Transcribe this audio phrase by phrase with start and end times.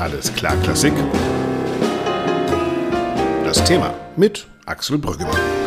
[0.00, 0.94] Alles klar Klassik.
[3.44, 5.59] Das Thema mit Axel Brüggemann.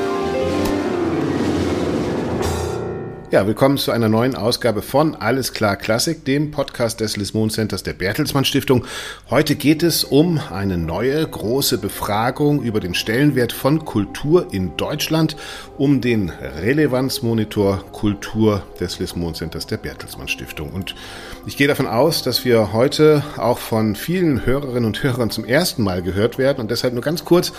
[3.34, 7.82] Ja, willkommen zu einer neuen Ausgabe von Alles klar Klassik, dem Podcast des Lismon Centers
[7.82, 8.86] der Bertelsmann Stiftung.
[9.28, 15.36] Heute geht es um eine neue große Befragung über den Stellenwert von Kultur in Deutschland,
[15.80, 20.70] um den Relevanzmonitor Kultur des Lismon Centers der Bertelsmann Stiftung.
[20.72, 20.94] Und
[21.48, 25.82] ich gehe davon aus, dass wir heute auch von vielen Hörerinnen und Hörern zum ersten
[25.82, 27.52] Mal gehört werden und deshalb nur ganz kurz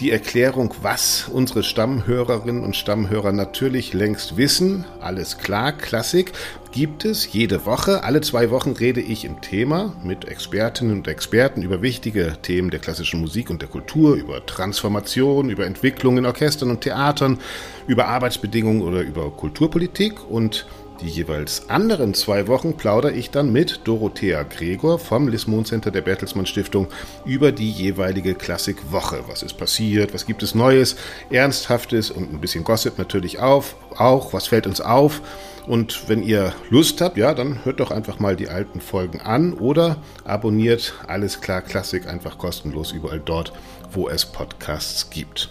[0.00, 4.84] die Erklärung, was unsere Stammhörerinnen und Stammhörer natürlich längst wissen.
[5.00, 6.32] Alles klar, Klassik
[6.70, 8.04] gibt es jede Woche.
[8.04, 12.80] Alle zwei Wochen rede ich im Thema mit Expertinnen und Experten über wichtige Themen der
[12.80, 17.38] klassischen Musik und der Kultur, über Transformation, über Entwicklung in Orchestern und Theatern,
[17.86, 20.66] über Arbeitsbedingungen oder über Kulturpolitik und
[21.00, 26.00] die jeweils anderen zwei Wochen plaudere ich dann mit Dorothea Gregor vom Lismon Center der
[26.00, 26.88] Bertelsmann Stiftung
[27.24, 29.24] über die jeweilige Klassikwoche.
[29.26, 30.14] Was ist passiert?
[30.14, 30.96] Was gibt es Neues?
[31.30, 33.76] Ernsthaftes und ein bisschen Gossip natürlich auf.
[33.96, 35.20] Auch, was fällt uns auf?
[35.66, 39.54] Und wenn ihr Lust habt, ja, dann hört doch einfach mal die alten Folgen an
[39.54, 43.52] oder abonniert Alles klar Klassik einfach kostenlos überall dort,
[43.90, 45.50] wo es Podcasts gibt.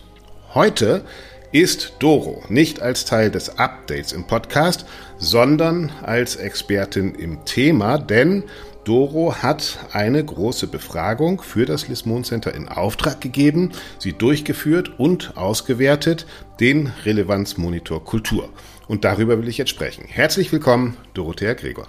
[0.54, 1.04] Heute
[1.56, 4.86] ist Doro nicht als Teil des Updates im Podcast,
[5.18, 8.44] sondern als Expertin im Thema, denn
[8.84, 15.36] Doro hat eine große Befragung für das Lismon Center in Auftrag gegeben, sie durchgeführt und
[15.36, 16.28] ausgewertet,
[16.60, 18.50] den Relevanzmonitor Kultur.
[18.88, 20.06] Und darüber will ich jetzt sprechen.
[20.08, 21.88] Herzlich willkommen, Dorothea Gregor.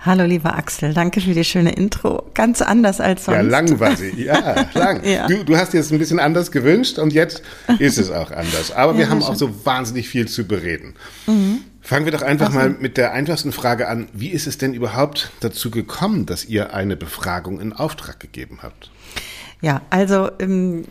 [0.00, 2.30] Hallo, lieber Axel, danke für die schöne Intro.
[2.32, 3.36] Ganz anders als sonst.
[3.36, 4.10] Ja, lang war sie.
[4.16, 5.04] Ja, lang.
[5.04, 5.26] ja.
[5.26, 7.42] Du, du hast jetzt ein bisschen anders gewünscht und jetzt
[7.80, 8.70] ist es auch anders.
[8.70, 10.94] Aber ja, wir haben auch so wahnsinnig viel zu bereden.
[11.26, 11.62] Mhm.
[11.88, 14.08] Fangen wir doch einfach mal mit der einfachsten Frage an.
[14.12, 18.90] Wie ist es denn überhaupt dazu gekommen, dass ihr eine Befragung in Auftrag gegeben habt?
[19.62, 20.84] Ja, also ähm,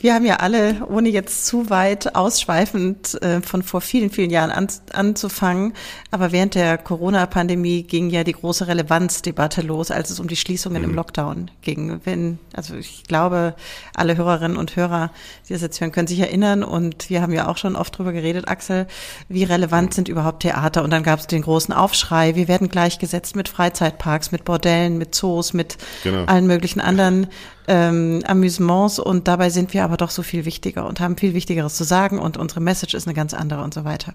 [0.00, 4.50] wir haben ja alle, ohne jetzt zu weit ausschweifend äh, von vor vielen, vielen Jahren
[4.50, 5.72] an, anzufangen,
[6.10, 10.82] aber während der Corona-Pandemie ging ja die große Relevanzdebatte los, als es um die Schließungen
[10.82, 10.90] mhm.
[10.90, 12.00] im Lockdown ging.
[12.04, 13.54] Wenn, also ich glaube,
[13.94, 15.10] alle Hörerinnen und Hörer,
[15.48, 18.12] die das jetzt hören, können sich erinnern und wir haben ja auch schon oft drüber
[18.12, 18.86] geredet, Axel,
[19.28, 20.84] wie relevant sind überhaupt Theater?
[20.84, 25.14] Und dann gab es den großen Aufschrei, wir werden gleichgesetzt mit Freizeitparks, mit Bordellen, mit
[25.14, 26.24] Zoos, mit genau.
[26.24, 27.26] allen möglichen anderen
[27.68, 31.76] ähm, Amüsements und dabei sind wir aber doch so viel wichtiger und haben viel Wichtigeres
[31.76, 34.14] zu sagen und unsere Message ist eine ganz andere und so weiter.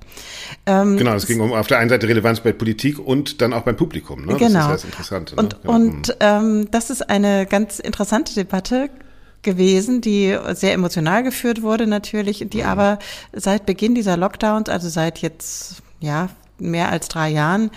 [0.65, 3.61] Ähm, genau, es ging um auf der einen Seite Relevanz bei Politik und dann auch
[3.61, 4.25] beim Publikum.
[4.25, 4.35] Ne?
[4.35, 4.69] Genau.
[4.69, 5.35] Das ist das Interessante.
[5.35, 5.41] Ne?
[5.41, 5.75] Und, genau.
[5.75, 8.89] und ähm, das ist eine ganz interessante Debatte
[9.43, 12.67] gewesen, die sehr emotional geführt wurde natürlich, die mhm.
[12.67, 12.99] aber
[13.31, 16.29] seit Beginn dieser Lockdowns, also seit jetzt ja
[16.59, 17.71] mehr als drei Jahren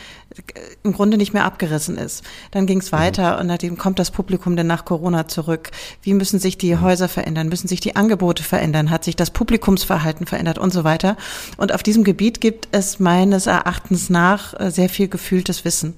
[0.82, 2.24] im Grunde nicht mehr abgerissen ist.
[2.50, 2.96] Dann ging es mhm.
[2.96, 3.40] weiter mhm.
[3.40, 5.70] und nachdem kommt das Publikum denn nach Corona zurück.
[6.02, 6.80] Wie müssen sich die mhm.
[6.80, 7.48] Häuser verändern?
[7.48, 8.90] Müssen sich die Angebote verändern?
[8.90, 11.16] Hat sich das Publikumsverhalten verändert und so weiter?
[11.56, 15.94] Und auf diesem Gebiet gibt es meines Erachtens nach äh, sehr viel gefühltes Wissen.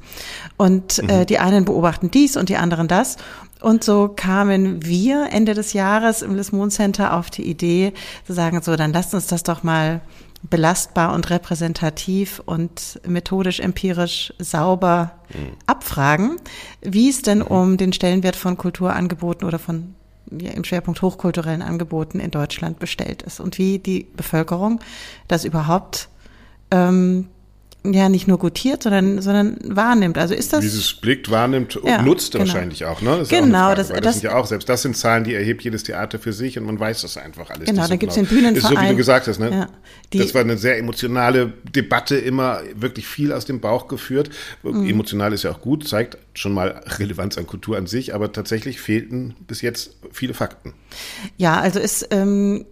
[0.57, 1.11] Und äh, mhm.
[1.11, 3.17] äh, die einen beobachten dies und die anderen das.
[3.61, 7.93] Und so kamen wir Ende des Jahres im Lismon Center auf die Idee
[8.27, 10.01] zu sagen, so, dann lasst uns das doch mal
[10.43, 15.57] belastbar und repräsentativ und methodisch empirisch sauber mhm.
[15.67, 16.37] abfragen,
[16.81, 17.47] wie es denn mhm.
[17.47, 19.95] um den Stellenwert von Kulturangeboten oder von
[20.31, 24.81] ja, im Schwerpunkt hochkulturellen Angeboten in Deutschland bestellt ist und wie die Bevölkerung
[25.29, 26.09] das überhaupt
[26.71, 27.29] ähm,
[27.85, 30.17] ja nicht nur gutiert, sondern, sondern wahrnimmt.
[30.19, 30.61] Also ist das.
[30.61, 32.45] Dieses blickt, wahrnimmt und ja, nutzt genau.
[32.45, 33.19] wahrscheinlich auch, ne?
[33.19, 35.63] Das genau, ja das, das, das sind ja auch, selbst das sind Zahlen, die erhebt
[35.63, 37.69] jedes Theater für sich und man weiß das einfach alles.
[37.69, 38.57] Genau, da gibt es den Bühnenverein.
[38.57, 39.51] Ist so, wie du gesagt hast, ne?
[39.51, 44.31] Ja, das war eine sehr emotionale Debatte, immer wirklich viel aus dem Bauch geführt.
[44.63, 44.89] Mhm.
[44.89, 48.81] Emotional ist ja auch gut, zeigt schon mal Relevanz an Kultur an sich, aber tatsächlich
[48.81, 50.73] fehlten bis jetzt viele Fakten.
[51.37, 52.65] Ja, also es, ähm,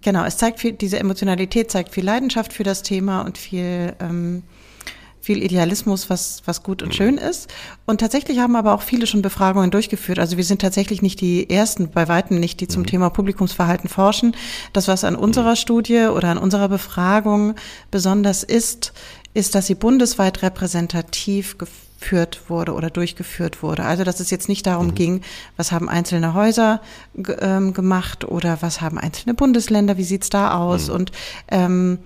[0.00, 4.42] genau, es zeigt viel, diese Emotionalität zeigt viel Leidenschaft für das Thema und viel, ähm,
[5.20, 6.92] viel Idealismus, was, was gut und mhm.
[6.92, 7.52] schön ist.
[7.84, 10.18] Und tatsächlich haben aber auch viele schon Befragungen durchgeführt.
[10.18, 12.86] Also wir sind tatsächlich nicht die ersten, bei weitem nicht, die zum mhm.
[12.86, 14.34] Thema Publikumsverhalten forschen.
[14.72, 15.56] Das, was an unserer mhm.
[15.56, 17.56] Studie oder an unserer Befragung
[17.90, 18.94] besonders ist,
[19.34, 21.58] ist, dass sie bundesweit repräsentativ
[22.06, 23.84] geführt wurde oder durchgeführt wurde.
[23.84, 24.94] Also dass es jetzt nicht darum mhm.
[24.94, 25.20] ging,
[25.56, 26.80] was haben einzelne Häuser
[27.40, 30.88] ähm, gemacht oder was haben einzelne Bundesländer, wie sieht's da aus?
[30.88, 30.94] Mhm.
[30.94, 31.12] Und
[31.48, 31.98] ähm,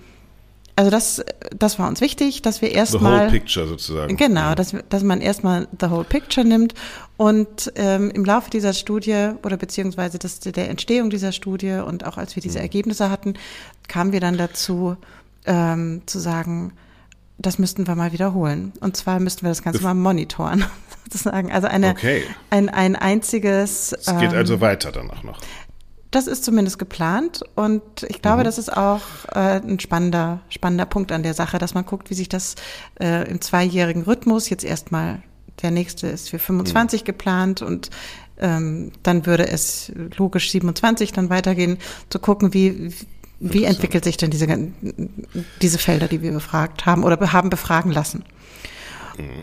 [0.75, 1.23] also das,
[1.55, 3.13] das war uns wichtig, dass wir erstmal.
[3.13, 4.17] The whole picture sozusagen.
[4.17, 6.73] Genau, dass, dass man erstmal the whole picture nimmt
[7.17, 12.17] und ähm, im Laufe dieser Studie oder beziehungsweise des, der Entstehung dieser Studie und auch
[12.17, 12.63] als wir diese mhm.
[12.63, 13.35] Ergebnisse hatten,
[13.87, 14.97] kamen wir dann dazu
[15.45, 16.73] ähm, zu sagen,
[17.45, 18.73] das müssten wir mal wiederholen.
[18.79, 20.65] Und zwar müssten wir das Ganze mal monitoren.
[21.11, 21.51] sozusagen.
[21.51, 22.23] Also eine, okay.
[22.49, 23.93] ein, ein einziges.
[23.93, 25.39] Es geht ähm, also weiter danach noch.
[26.11, 28.43] Das ist zumindest geplant und ich glaube, mhm.
[28.43, 29.01] das ist auch
[29.33, 32.55] äh, ein spannender, spannender Punkt an der Sache, dass man guckt, wie sich das
[32.99, 35.23] äh, im zweijährigen Rhythmus jetzt erstmal
[35.61, 37.05] der nächste ist für 25 mhm.
[37.05, 37.91] geplant und
[38.39, 41.77] ähm, dann würde es logisch 27 dann weitergehen,
[42.09, 42.93] zu gucken, wie,
[43.41, 44.47] wie entwickelt sich denn diese,
[45.61, 48.23] diese Felder, die wir befragt haben oder haben befragen lassen.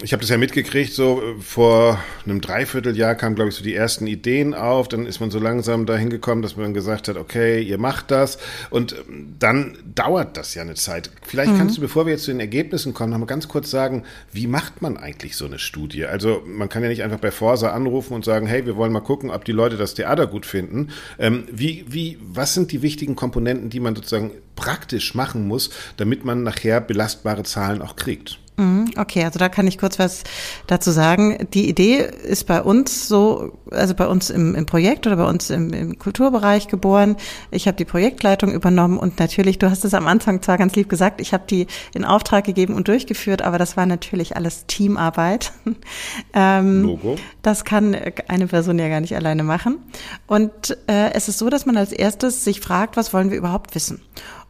[0.03, 3.75] Ich habe das ja mitgekriegt, so äh, vor einem Dreivierteljahr kamen, glaube ich, so die
[3.75, 4.89] ersten Ideen auf.
[4.89, 8.39] Dann ist man so langsam dahin gekommen, dass man gesagt hat, okay, ihr macht das.
[8.71, 11.11] Und ähm, dann dauert das ja eine Zeit.
[11.23, 11.59] Vielleicht mhm.
[11.59, 14.47] kannst du, bevor wir jetzt zu den Ergebnissen kommen, noch mal ganz kurz sagen, wie
[14.47, 16.07] macht man eigentlich so eine Studie?
[16.07, 19.01] Also man kann ja nicht einfach bei Forsa anrufen und sagen, hey, wir wollen mal
[19.01, 20.89] gucken, ob die Leute das Theater gut finden.
[21.19, 26.25] Ähm, wie, wie, was sind die wichtigen Komponenten, die man sozusagen praktisch machen muss, damit
[26.25, 28.39] man nachher belastbare Zahlen auch kriegt?
[28.59, 30.25] Mhm, okay, also da kann ich kurz was
[30.67, 31.47] dazu sagen.
[31.55, 35.49] Die Idee ist bei uns so, also bei uns im, im Projekt oder bei uns
[35.51, 37.17] im, im Kulturbereich geboren.
[37.53, 40.89] Ich habe die Projektleitung übernommen und natürlich, du hast es am Anfang zwar ganz lieb
[40.89, 45.53] gesagt, ich habe die in Auftrag gegeben und durchgeführt, aber das war natürlich alles Teamarbeit.
[46.35, 47.17] ähm, Logo.
[47.43, 47.97] Das kann
[48.27, 49.79] eine Person ja gar nicht alleine machen.
[50.27, 53.77] Und äh, es ist so, dass man als erstes sich fragt, was wollen wir überhaupt
[53.77, 54.01] wissen?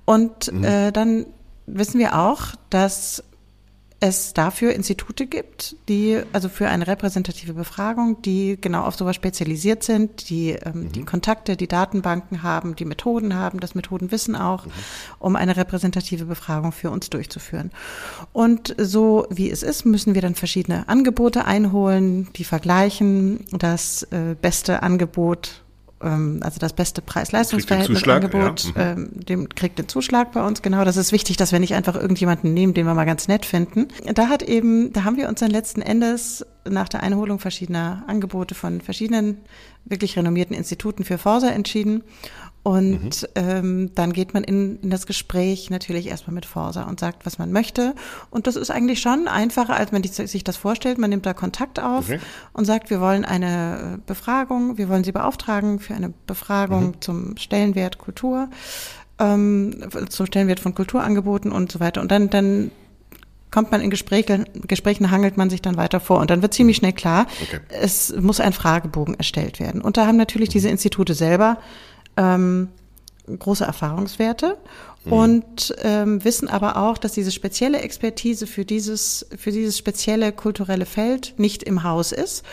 [0.07, 0.65] Und mhm.
[0.65, 1.27] äh, dann
[1.67, 3.23] wissen wir auch, dass
[4.01, 9.83] es dafür Institute gibt, die, also für eine repräsentative Befragung, die genau auf sowas spezialisiert
[9.83, 10.93] sind, die ähm, mhm.
[10.93, 14.71] die Kontakte, die Datenbanken haben, die Methoden haben, das Methodenwissen auch, mhm.
[15.19, 17.73] um eine repräsentative Befragung für uns durchzuführen.
[18.33, 24.37] Und so wie es ist, müssen wir dann verschiedene Angebote einholen, die vergleichen, das äh,
[24.41, 25.65] beste Angebot
[26.03, 28.95] ähm, also das beste Preis-Leistungs-Verhältnis Angebot, ja.
[28.95, 29.03] mhm.
[29.03, 30.63] ähm, dem kriegt den Zuschlag bei uns.
[30.63, 33.45] Genau, das ist wichtig, dass wir nicht einfach irgendjemanden nehmen, den wir mal ganz nett
[33.45, 33.89] finden.
[34.15, 38.55] Da hat eben, da haben wir uns dann letzten Endes nach der Einholung verschiedener Angebote
[38.55, 39.39] von verschiedenen
[39.85, 42.03] wirklich renommierten Instituten für Forsa entschieden
[42.69, 43.29] und mhm.
[43.35, 47.39] ähm, dann geht man in, in das Gespräch natürlich erstmal mit Forsa und sagt, was
[47.39, 47.95] man möchte.
[48.29, 50.99] Und das ist eigentlich schon einfacher, als man sich das vorstellt.
[50.99, 52.21] Man nimmt da Kontakt auf okay.
[52.53, 57.01] und sagt, wir wollen eine Befragung, wir wollen Sie beauftragen für eine Befragung mhm.
[57.01, 58.51] zum Stellenwert Kultur,
[59.19, 62.03] ähm, zum Stellenwert von Kulturangeboten und so weiter.
[62.03, 62.71] Und dann, dann
[63.51, 66.77] kommt man in Gespräche, Gesprächen hangelt man sich dann weiter vor und dann wird ziemlich
[66.77, 67.61] schnell klar, okay.
[67.81, 69.81] es muss ein Fragebogen erstellt werden.
[69.81, 71.57] Und da haben natürlich diese Institute selber
[72.19, 72.69] ähm,
[73.39, 74.57] große Erfahrungswerte
[75.05, 75.13] mhm.
[75.13, 80.87] und ähm, wissen aber auch, dass diese spezielle Expertise für dieses, für dieses spezielle kulturelle
[80.87, 82.45] Feld nicht im Haus ist.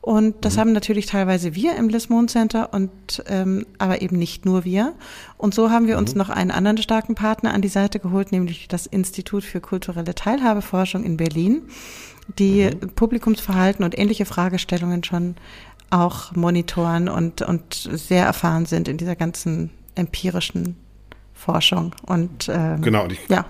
[0.00, 0.60] Und das mhm.
[0.60, 2.90] haben natürlich teilweise wir im Lismon Center und
[3.26, 4.92] ähm, aber eben nicht nur wir.
[5.38, 6.18] Und so haben wir uns mhm.
[6.18, 11.04] noch einen anderen starken Partner an die Seite geholt, nämlich das Institut für kulturelle Teilhabeforschung
[11.04, 11.62] in Berlin,
[12.38, 12.90] die mhm.
[12.90, 15.36] Publikumsverhalten und ähnliche Fragestellungen schon
[16.00, 20.76] auch monitoren und, und sehr erfahren sind in dieser ganzen empirischen
[21.32, 21.94] Forschung.
[22.06, 23.44] Und ähm, genau, und ich, ja.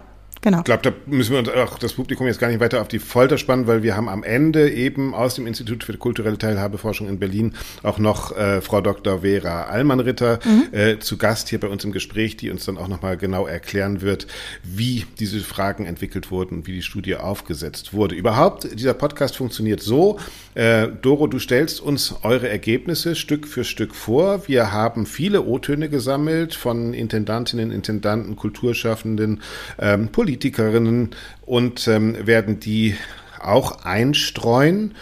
[0.45, 0.59] Genau.
[0.59, 2.99] Ich glaube, da müssen wir uns auch das Publikum jetzt gar nicht weiter auf die
[2.99, 7.19] Folter spannen, weil wir haben am Ende eben aus dem Institut für kulturelle Teilhabeforschung in
[7.19, 9.23] Berlin auch noch äh, Frau Dr.
[9.23, 10.67] Vera Allmann-Ritter mhm.
[10.79, 14.03] äh, zu Gast hier bei uns im Gespräch, die uns dann auch nochmal genau erklären
[14.03, 14.27] wird,
[14.63, 18.15] wie diese Fragen entwickelt wurden, wie die Studie aufgesetzt wurde.
[18.15, 20.19] Überhaupt, dieser Podcast funktioniert so.
[20.55, 24.47] Äh, Doro, du stellst uns eure Ergebnisse Stück für Stück vor.
[24.47, 29.41] Wir haben viele O-Töne gesammelt von Intendantinnen, Intendanten, Kulturschaffenden,
[29.79, 31.11] ähm, Politikern, Politikerinnen
[31.47, 32.97] und ähm, werden die
[33.41, 34.95] auch einstreuen.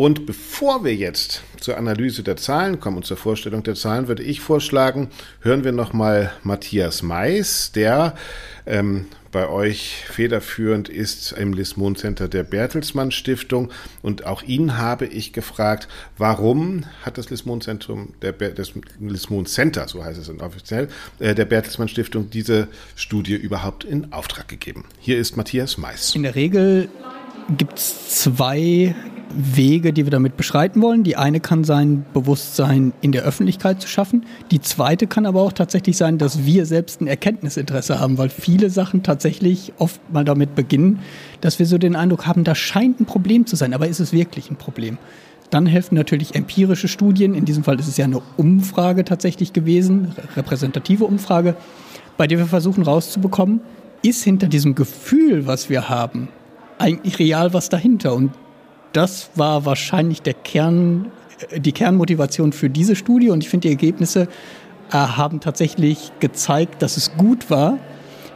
[0.00, 4.22] Und bevor wir jetzt zur Analyse der Zahlen kommen und zur Vorstellung der Zahlen, würde
[4.22, 5.08] ich vorschlagen,
[5.42, 8.14] hören wir nochmal Matthias Mais, der
[8.64, 13.70] ähm, bei euch federführend ist im Lismon Center der Bertelsmann Stiftung.
[14.00, 19.86] Und auch ihn habe ich gefragt, warum hat das Lismon Zentrum, der das Lismon Center,
[19.86, 20.88] so heißt es offiziell,
[21.18, 24.86] äh, der Bertelsmann Stiftung diese Studie überhaupt in Auftrag gegeben.
[24.98, 26.14] Hier ist Matthias Mais.
[26.14, 26.88] In der Regel
[27.58, 28.94] gibt es zwei
[29.32, 31.04] Wege, die wir damit beschreiten wollen.
[31.04, 34.26] Die eine kann sein, Bewusstsein in der Öffentlichkeit zu schaffen.
[34.50, 38.70] Die zweite kann aber auch tatsächlich sein, dass wir selbst ein Erkenntnisinteresse haben, weil viele
[38.70, 41.00] Sachen tatsächlich oft mal damit beginnen,
[41.40, 44.12] dass wir so den Eindruck haben, da scheint ein Problem zu sein, aber ist es
[44.12, 44.98] wirklich ein Problem?
[45.50, 47.34] Dann helfen natürlich empirische Studien.
[47.34, 51.56] In diesem Fall ist es ja eine Umfrage tatsächlich gewesen, repräsentative Umfrage,
[52.16, 53.60] bei der wir versuchen rauszubekommen,
[54.02, 56.28] ist hinter diesem Gefühl, was wir haben,
[56.78, 58.14] eigentlich real was dahinter?
[58.14, 58.32] Und
[58.92, 61.10] das war wahrscheinlich der Kern,
[61.56, 63.30] die Kernmotivation für diese Studie.
[63.30, 64.28] Und ich finde, die Ergebnisse
[64.90, 67.78] äh, haben tatsächlich gezeigt, dass es gut war,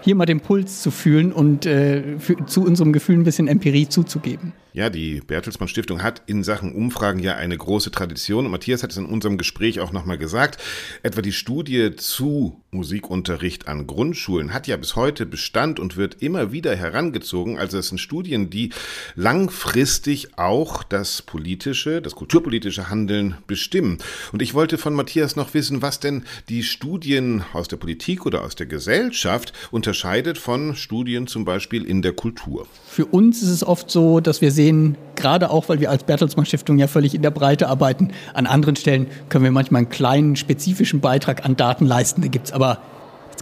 [0.03, 3.89] hier mal den Puls zu fühlen und äh, für, zu unserem Gefühl ein bisschen Empirie
[3.89, 4.53] zuzugeben.
[4.75, 8.45] Ja, die Bertelsmann Stiftung hat in Sachen Umfragen ja eine große Tradition.
[8.45, 10.61] Und Matthias hat es in unserem Gespräch auch nochmal gesagt.
[11.03, 16.53] Etwa die Studie zu Musikunterricht an Grundschulen hat ja bis heute Bestand und wird immer
[16.53, 17.59] wieder herangezogen.
[17.59, 18.71] Also es sind Studien, die
[19.15, 23.99] langfristig auch das politische, das kulturpolitische Handeln bestimmen.
[24.33, 28.43] Und ich wollte von Matthias noch wissen, was denn die Studien aus der Politik oder
[28.43, 32.67] aus der Gesellschaft unterscheidet von Studien zum Beispiel in der Kultur.
[32.87, 36.47] Für uns ist es oft so, dass wir sehen, gerade auch, weil wir als Bertelsmann
[36.47, 40.37] Stiftung ja völlig in der Breite arbeiten, an anderen Stellen können wir manchmal einen kleinen
[40.37, 42.23] spezifischen Beitrag an Daten leisten.
[42.23, 42.64] Da gibt es aber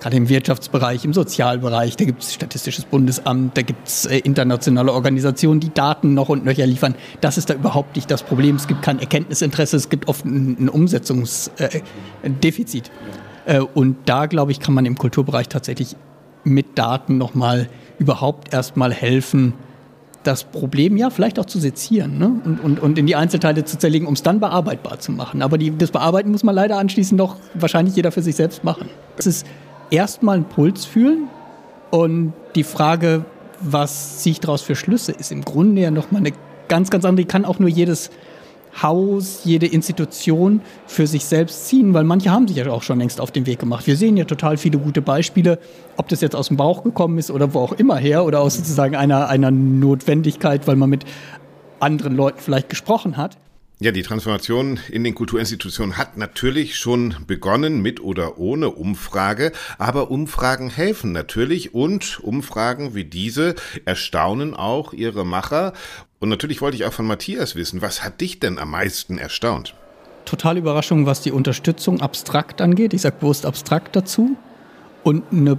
[0.02, 4.92] gerade im Wirtschaftsbereich, im Sozialbereich, da gibt es Statistisches Bundesamt, da gibt es äh, internationale
[4.92, 6.96] Organisationen, die Daten noch und nöcher liefern.
[7.20, 8.56] Das ist da überhaupt nicht das Problem.
[8.56, 12.90] Es gibt kein Erkenntnisinteresse, es gibt oft ein, ein Umsetzungsdefizit.
[13.46, 15.96] Äh, äh, und da, glaube ich, kann man im Kulturbereich tatsächlich
[16.44, 19.54] mit Daten nochmal überhaupt erstmal helfen,
[20.22, 22.40] das Problem ja vielleicht auch zu sezieren ne?
[22.44, 25.42] und, und, und in die Einzelteile zu zerlegen, um es dann bearbeitbar zu machen.
[25.42, 28.88] Aber die, das Bearbeiten muss man leider anschließend doch wahrscheinlich jeder für sich selbst machen.
[29.16, 29.46] Es ist
[29.90, 31.28] erstmal ein Puls fühlen
[31.90, 33.24] und die Frage,
[33.60, 36.32] was ziehe ich daraus für Schlüsse, ist im Grunde ja nochmal eine
[36.68, 37.24] ganz, ganz andere.
[37.24, 38.10] Die kann auch nur jedes
[38.80, 43.20] Haus, jede Institution für sich selbst ziehen, weil manche haben sich ja auch schon längst
[43.20, 43.86] auf den Weg gemacht.
[43.86, 45.58] Wir sehen ja total viele gute Beispiele,
[45.96, 48.56] ob das jetzt aus dem Bauch gekommen ist oder wo auch immer her oder aus
[48.56, 51.04] sozusagen einer, einer Notwendigkeit, weil man mit
[51.80, 53.36] anderen Leuten vielleicht gesprochen hat.
[53.82, 60.08] Ja, die Transformation in den Kulturinstitutionen hat natürlich schon begonnen mit oder ohne Umfrage, aber
[60.08, 65.72] Umfragen helfen natürlich und Umfragen wie diese erstaunen auch ihre Macher.
[66.22, 69.74] Und natürlich wollte ich auch von Matthias wissen, was hat dich denn am meisten erstaunt?
[70.24, 72.94] Total Überraschung, was die Unterstützung abstrakt angeht.
[72.94, 74.36] Ich sage bewusst abstrakt dazu.
[75.02, 75.58] Und eine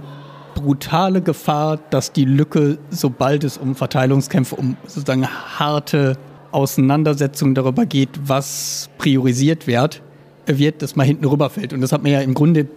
[0.54, 6.16] brutale Gefahr, dass die Lücke, sobald es um Verteilungskämpfe, um sozusagen harte
[6.50, 10.00] Auseinandersetzungen darüber geht, was priorisiert wird,
[10.46, 11.74] wird, dass man hinten rüberfällt.
[11.74, 12.68] Und das hat man ja im Grunde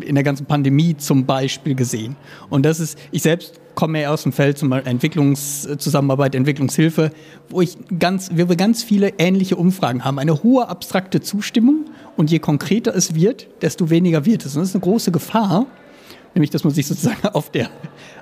[0.00, 2.16] in der ganzen Pandemie zum Beispiel gesehen.
[2.50, 7.12] Und das ist, ich selbst komme ja aus dem Feld zum Entwicklungszusammenarbeit, Entwicklungshilfe,
[7.48, 10.18] wo ich ganz, wir ganz viele ähnliche Umfragen haben.
[10.18, 11.84] Eine hohe abstrakte Zustimmung
[12.16, 14.56] und je konkreter es wird, desto weniger wird es.
[14.56, 15.66] Und das ist eine große Gefahr,
[16.34, 17.70] nämlich dass man sich sozusagen auf der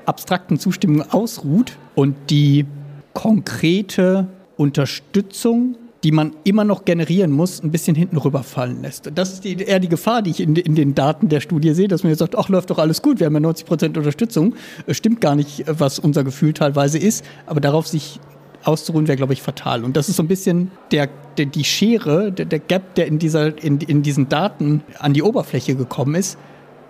[0.05, 2.67] abstrakten Zustimmung ausruht und die
[3.15, 4.27] konkrete
[4.59, 9.11] Unterstützung die man immer noch generieren muss, ein bisschen hinten rüberfallen lässt.
[9.15, 11.89] Das ist die, eher die Gefahr, die ich in, in, den Daten der Studie sehe,
[11.89, 14.55] dass man jetzt sagt, ach, läuft doch alles gut, wir haben ja 90 Prozent Unterstützung.
[14.89, 18.21] Stimmt gar nicht, was unser Gefühl teilweise ist, aber darauf sich
[18.65, 19.83] auszuruhen, wäre, glaube ich, fatal.
[19.83, 21.09] Und das ist so ein bisschen der,
[21.39, 25.23] der die Schere, der, der, Gap, der in, dieser, in, in diesen Daten an die
[25.23, 26.37] Oberfläche gekommen ist.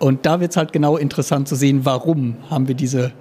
[0.00, 3.12] Und da wird es halt genau interessant zu sehen, warum haben wir diese,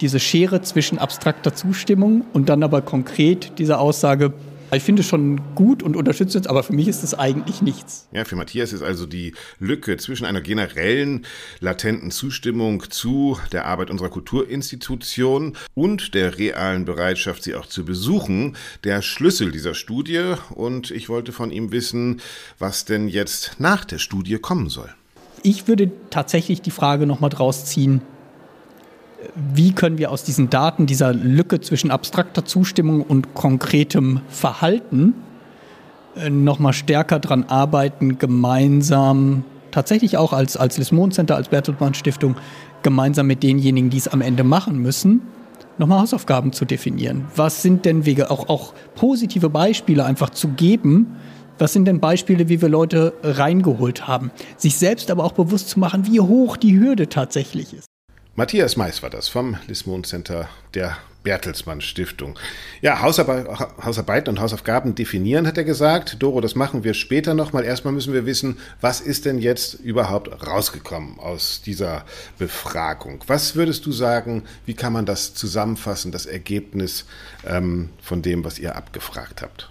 [0.00, 4.32] diese Schere zwischen abstrakter Zustimmung und dann aber konkret dieser Aussage,
[4.76, 8.08] ich finde es schon gut und unterstütze es, aber für mich ist es eigentlich nichts.
[8.12, 11.26] Ja, für Matthias ist also die Lücke zwischen einer generellen
[11.60, 18.56] latenten Zustimmung zu der Arbeit unserer Kulturinstitution und der realen Bereitschaft, sie auch zu besuchen,
[18.84, 20.34] der Schlüssel dieser Studie.
[20.50, 22.20] Und ich wollte von ihm wissen,
[22.58, 24.94] was denn jetzt nach der Studie kommen soll.
[25.42, 28.02] Ich würde tatsächlich die Frage nochmal draus ziehen,
[29.34, 35.14] wie können wir aus diesen Daten, dieser Lücke zwischen abstrakter Zustimmung und konkretem Verhalten
[36.16, 42.36] äh, nochmal stärker daran arbeiten, gemeinsam, tatsächlich auch als, als Lismon Center, als Bertelsmann Stiftung,
[42.82, 45.22] gemeinsam mit denjenigen, die es am Ende machen müssen,
[45.78, 47.26] nochmal Hausaufgaben zu definieren.
[47.36, 51.16] Was sind denn Wege, auch, auch positive Beispiele einfach zu geben,
[51.58, 54.30] was sind denn Beispiele, wie wir Leute reingeholt haben?
[54.56, 57.86] Sich selbst aber auch bewusst zu machen, wie hoch die Hürde tatsächlich ist.
[58.36, 62.38] Matthias Mais war das vom Lismon Center der Bertelsmann Stiftung.
[62.80, 63.46] Ja, Hausarbeit,
[63.84, 66.16] Hausarbeiten und Hausaufgaben definieren, hat er gesagt.
[66.20, 67.64] Doro, das machen wir später nochmal.
[67.64, 72.04] Erstmal müssen wir wissen, was ist denn jetzt überhaupt rausgekommen aus dieser
[72.38, 73.22] Befragung?
[73.26, 77.04] Was würdest du sagen, wie kann man das zusammenfassen, das Ergebnis
[77.46, 79.70] ähm, von dem, was ihr abgefragt habt?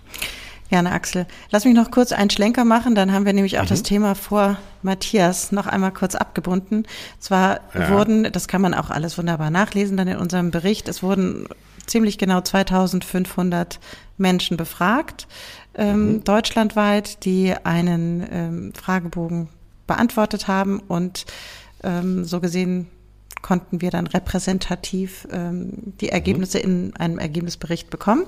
[0.70, 1.26] Gerne, Axel.
[1.50, 3.70] Lass mich noch kurz einen Schlenker machen, dann haben wir nämlich auch mhm.
[3.70, 6.84] das Thema vor Matthias noch einmal kurz abgebunden.
[7.20, 7.90] Zwar ja.
[7.90, 11.48] wurden, das kann man auch alles wunderbar nachlesen dann in unserem Bericht, es wurden
[11.88, 13.80] ziemlich genau 2500
[14.18, 15.28] Menschen befragt,
[15.74, 16.24] ähm, mhm.
[16.24, 19.50] deutschlandweit, die einen ähm, Fragebogen
[19.88, 21.26] beantwortet haben und
[21.84, 22.88] ähm, so gesehen
[23.42, 26.64] konnten wir dann repräsentativ ähm, die Ergebnisse mhm.
[26.64, 28.28] in einem Ergebnisbericht bekommen.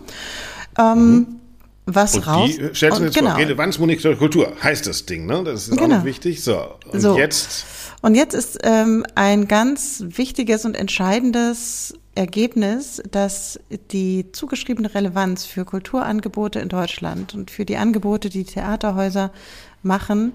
[0.80, 1.41] Ähm, mhm
[1.86, 2.50] was und raus.
[2.50, 3.32] Die stellst du jetzt genau.
[3.32, 3.40] vor.
[3.40, 5.44] Relevanzmonitor Kultur heißt das Ding, ne?
[5.44, 5.84] Das ist genau.
[5.84, 6.44] auch noch wichtig.
[6.44, 7.18] So, und so.
[7.18, 7.66] jetzt.
[8.02, 13.60] Und jetzt ist ähm, ein ganz wichtiges und entscheidendes Ergebnis, dass
[13.92, 19.32] die zugeschriebene Relevanz für Kulturangebote in Deutschland und für die Angebote, die Theaterhäuser
[19.84, 20.34] machen,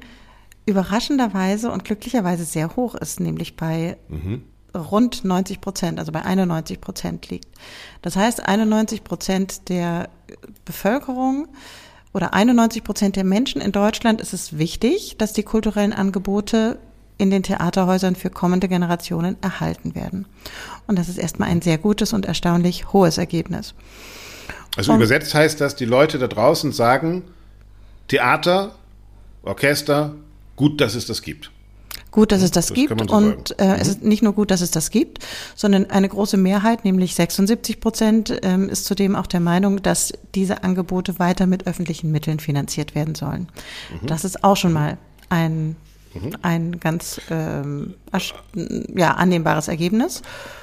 [0.65, 4.43] überraschenderweise und glücklicherweise sehr hoch ist, nämlich bei mhm.
[4.77, 7.49] Rund 90 Prozent, also bei 91 Prozent liegt.
[8.03, 10.09] Das heißt, 91 Prozent der
[10.65, 11.49] Bevölkerung
[12.13, 16.79] oder 91 Prozent der Menschen in Deutschland ist es wichtig, dass die kulturellen Angebote
[17.19, 20.27] in den Theaterhäusern für kommende Generationen erhalten werden.
[20.87, 23.75] Und das ist erstmal ein sehr gutes und erstaunlich hohes Ergebnis.
[24.77, 27.23] Also und, übersetzt heißt das, die Leute da draußen sagen,
[28.09, 28.75] Theater,
[29.43, 30.15] Orchester,
[30.57, 31.51] gut, dass es das gibt.
[32.17, 33.11] Gut, dass es das, das gibt.
[33.11, 33.73] So und äh, mhm.
[33.75, 35.19] es ist nicht nur gut, dass es das gibt,
[35.55, 40.65] sondern eine große Mehrheit, nämlich 76 Prozent, ähm, ist zudem auch der Meinung, dass diese
[40.65, 43.49] Angebote weiter mit öffentlichen Mitteln finanziert werden sollen.
[44.01, 44.07] Mhm.
[44.07, 44.97] Das ist auch schon mal
[45.29, 45.77] ein
[46.15, 46.33] Mhm.
[46.41, 47.95] Ein ganz ähm,
[48.95, 50.23] ja, annehmbares Ergebnis.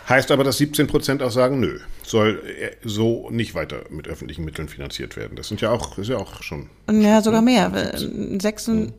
[0.10, 2.42] Heißt aber, dass 17 Prozent auch sagen, nö, soll
[2.84, 5.36] so nicht weiter mit öffentlichen Mitteln finanziert werden.
[5.36, 6.70] Das sind ja auch, ist ja auch schon.
[6.92, 7.94] Ja, sogar mehr.
[8.40, 8.94] 6, mhm.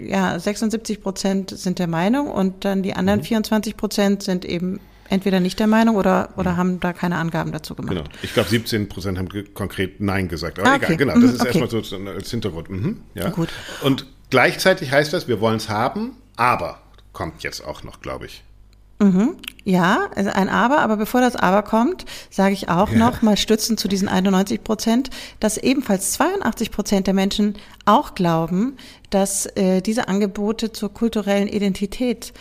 [0.00, 3.24] Ja, 76 Prozent sind der Meinung und dann die anderen mhm.
[3.24, 6.56] 24 Prozent sind eben entweder nicht der Meinung oder, oder mhm.
[6.56, 7.94] haben da keine Angaben dazu gemacht.
[7.94, 8.04] Genau.
[8.22, 10.58] Ich glaube, 17 Prozent haben konkret Nein gesagt.
[10.58, 10.94] Aber ah, okay.
[10.94, 11.14] egal, genau.
[11.14, 11.58] Das mhm, ist okay.
[11.58, 12.70] erstmal so als Hintergrund.
[12.70, 13.28] Mhm, ja.
[13.30, 13.48] Gut.
[13.82, 16.80] Und Gleichzeitig heißt das, wir wollen es haben, aber
[17.12, 18.42] kommt jetzt auch noch, glaube ich.
[18.98, 19.36] Mhm.
[19.64, 22.98] Ja, also ein Aber, aber bevor das Aber kommt, sage ich auch ja.
[22.98, 25.10] noch mal stützend zu diesen 91 Prozent,
[25.40, 28.76] dass ebenfalls 82 Prozent der Menschen auch glauben,
[29.10, 32.32] dass äh, diese Angebote zur kulturellen Identität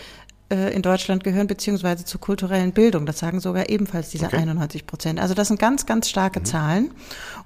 [0.50, 3.08] in Deutschland gehören, beziehungsweise zur kulturellen Bildung.
[3.08, 4.38] Das sagen sogar ebenfalls diese okay.
[4.38, 5.20] 91 Prozent.
[5.20, 6.46] Also das sind ganz, ganz starke mhm.
[6.46, 6.92] Zahlen.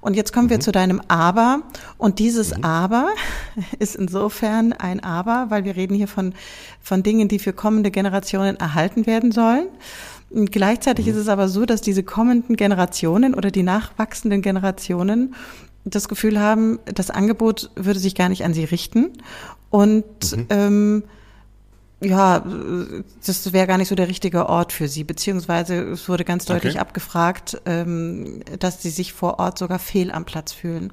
[0.02, 0.50] Und jetzt kommen mhm.
[0.50, 1.62] wir zu deinem Aber.
[1.96, 2.64] Und dieses mhm.
[2.64, 3.08] Aber
[3.78, 6.34] ist insofern ein Aber, weil wir reden hier von,
[6.82, 9.68] von Dingen, die für kommende Generationen erhalten werden sollen.
[10.28, 11.12] Und gleichzeitig mhm.
[11.12, 15.34] ist es aber so, dass diese kommenden Generationen oder die nachwachsenden Generationen
[15.84, 19.12] das Gefühl haben, das Angebot würde sich gar nicht an sie richten.
[19.70, 20.04] Und
[20.36, 20.46] mhm.
[20.50, 21.02] ähm,
[22.00, 22.42] ja,
[23.26, 26.74] das wäre gar nicht so der richtige Ort für sie, beziehungsweise es wurde ganz deutlich
[26.74, 26.80] okay.
[26.80, 30.92] abgefragt, ähm, dass sie sich vor Ort sogar fehl am Platz fühlen.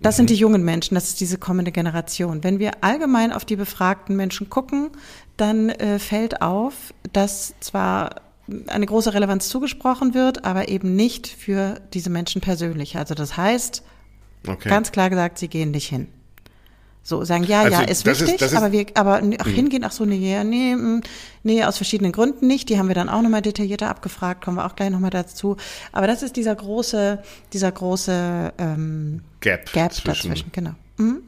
[0.00, 0.16] Das mhm.
[0.16, 2.42] sind die jungen Menschen, das ist diese kommende Generation.
[2.42, 4.90] Wenn wir allgemein auf die befragten Menschen gucken,
[5.36, 6.74] dann äh, fällt auf,
[7.12, 8.16] dass zwar
[8.66, 12.96] eine große Relevanz zugesprochen wird, aber eben nicht für diese Menschen persönlich.
[12.96, 13.84] Also das heißt,
[14.48, 14.68] okay.
[14.68, 16.08] ganz klar gesagt, sie gehen nicht hin.
[17.02, 19.50] So sagen, ja, also, ja, ist wichtig, ist, ist, aber wir, aber ach, mhm.
[19.50, 21.00] hingehen, ach so, nee, nee, mm,
[21.42, 22.68] nee, aus verschiedenen Gründen nicht.
[22.68, 25.56] Die haben wir dann auch nochmal detaillierter abgefragt, kommen wir auch gleich nochmal dazu.
[25.92, 27.18] Aber das ist dieser große,
[27.52, 30.28] dieser große ähm, Gap, Gap zwischen.
[30.28, 30.72] dazwischen, genau.
[30.98, 31.22] Mhm.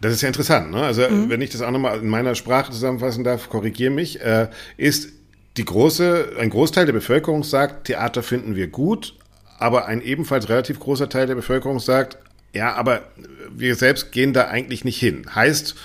[0.00, 0.82] Das ist ja interessant, ne?
[0.82, 1.30] Also mhm.
[1.30, 5.08] wenn ich das auch nochmal in meiner Sprache zusammenfassen darf, korrigiere mich, äh, ist
[5.56, 9.14] die große, ein Großteil der Bevölkerung sagt, Theater finden wir gut,
[9.58, 12.18] aber ein ebenfalls relativ großer Teil der Bevölkerung sagt,
[12.58, 13.02] ja, aber
[13.56, 15.32] wir selbst gehen da eigentlich nicht hin.
[15.32, 15.76] Heißt,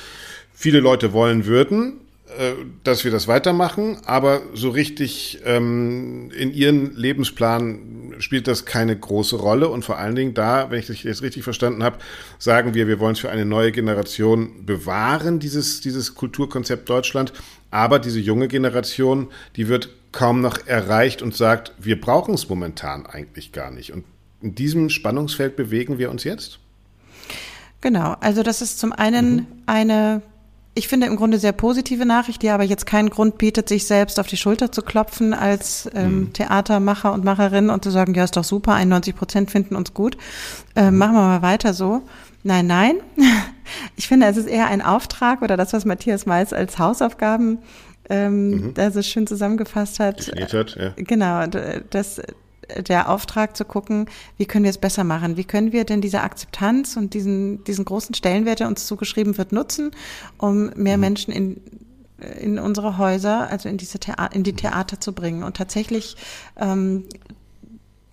[0.54, 2.02] viele Leute wollen würden,
[2.38, 8.98] äh, dass wir das weitermachen, aber so richtig ähm, in ihren Lebensplan spielt das keine
[8.98, 12.00] große Rolle und vor allen Dingen da, wenn ich das jetzt richtig verstanden habe,
[12.40, 17.34] sagen wir, wir wollen es für eine neue Generation bewahren, dieses, dieses Kulturkonzept Deutschland,
[17.70, 23.06] aber diese junge Generation, die wird kaum noch erreicht und sagt, wir brauchen es momentan
[23.06, 23.94] eigentlich gar nicht.
[23.94, 24.06] Und
[24.42, 26.60] in diesem Spannungsfeld bewegen wir uns jetzt?
[27.82, 29.48] Genau, also das ist zum einen mhm.
[29.66, 30.22] eine,
[30.74, 34.20] ich finde im Grunde sehr positive Nachricht, die aber jetzt keinen Grund bietet, sich selbst
[34.20, 36.34] auf die Schulter zu klopfen als ähm, mhm.
[36.34, 40.18] Theatermacher und Macherin und zu sagen, ja, ist doch super, 91 Prozent finden uns gut,
[40.76, 40.98] äh, mhm.
[40.98, 42.04] machen wir mal weiter so.
[42.44, 42.96] Nein, nein.
[43.96, 47.60] Ich finde, es ist eher ein Auftrag oder das, was Matthias Meis als Hausaufgaben
[48.10, 48.74] ähm, mhm.
[48.74, 50.28] da so schön zusammengefasst hat.
[50.28, 50.94] hat ja.
[50.98, 51.48] Genau,
[51.90, 52.22] das,
[52.82, 54.08] der Auftrag zu gucken,
[54.38, 55.38] wie können wir es besser machen?
[55.38, 59.52] Wie können wir denn diese Akzeptanz und diesen, diesen großen Stellenwert, der uns zugeschrieben wird,
[59.52, 59.92] nutzen,
[60.38, 61.02] um mehr mhm.
[61.02, 61.62] Menschen in,
[62.40, 66.16] in unsere Häuser, also in diese Theater, in die Theater zu bringen und tatsächlich
[66.58, 67.06] ähm,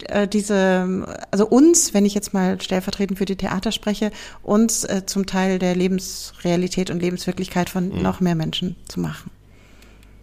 [0.09, 4.11] äh, diese, also uns, wenn ich jetzt mal stellvertretend für die Theater spreche,
[4.43, 8.03] uns äh, zum Teil der Lebensrealität und Lebenswirklichkeit von mhm.
[8.03, 9.31] noch mehr Menschen zu machen.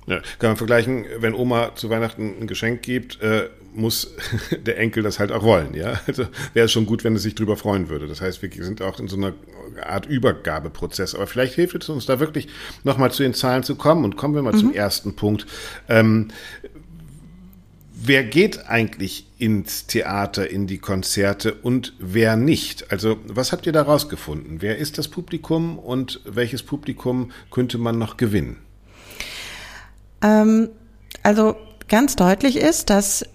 [0.08, 4.14] Ja, kann man vergleichen, wenn Oma zu Weihnachten ein Geschenk gibt, äh, muss
[4.66, 6.00] der Enkel das halt auch wollen, ja.
[6.08, 8.08] Also wäre es schon gut, wenn er sich drüber freuen würde.
[8.08, 9.34] Das heißt, wir sind auch in so einer
[9.86, 11.16] Art Übergabeprozess.
[11.16, 12.48] Aber vielleicht hilft es uns da wirklich
[12.84, 14.04] nochmal zu den Zahlen zu kommen.
[14.04, 14.60] Und kommen wir mal mhm.
[14.60, 15.46] zum ersten Punkt.
[15.88, 16.30] Ähm,
[17.94, 22.92] wer geht eigentlich ins Theater, in die Konzerte und wer nicht?
[22.92, 24.62] Also was habt ihr da rausgefunden?
[24.62, 28.58] Wer ist das Publikum und welches Publikum könnte man noch gewinnen?
[30.22, 30.70] Ähm,
[31.24, 31.56] also
[31.88, 33.26] ganz deutlich ist, dass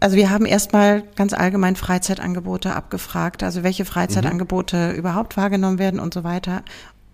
[0.00, 4.94] also wir haben erstmal ganz allgemein Freizeitangebote abgefragt, also welche Freizeitangebote mhm.
[4.94, 6.62] überhaupt wahrgenommen werden und so weiter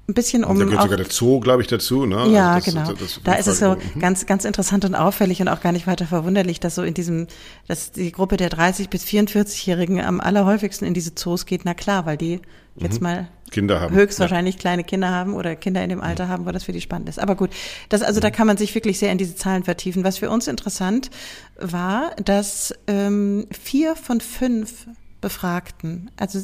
[0.09, 0.51] ein bisschen um.
[0.51, 2.29] Und da gehört sogar der Zoo, glaube ich, dazu, ne?
[2.29, 2.93] Ja, also das, genau.
[2.93, 4.01] Das, das, da ist es so mhm.
[4.01, 7.27] ganz, ganz interessant und auffällig und auch gar nicht weiter verwunderlich, dass so in diesem,
[7.69, 11.65] dass die Gruppe der 30 bis 44-Jährigen am allerhäufigsten in diese Zoos geht.
[11.65, 12.43] Na klar, weil die
[12.77, 13.03] jetzt mhm.
[13.05, 13.95] mal Kinder haben.
[13.95, 14.61] höchstwahrscheinlich ja.
[14.61, 16.31] kleine Kinder haben oder Kinder in dem Alter mhm.
[16.31, 17.19] haben, wo das für die spannend ist.
[17.19, 17.51] Aber gut,
[17.89, 18.33] das, also da mhm.
[18.33, 20.05] kann man sich wirklich sehr in diese Zahlen vertiefen.
[20.05, 21.11] Was für uns interessant
[21.59, 24.87] war, dass ähm, vier von fünf
[25.21, 26.41] Befragten, also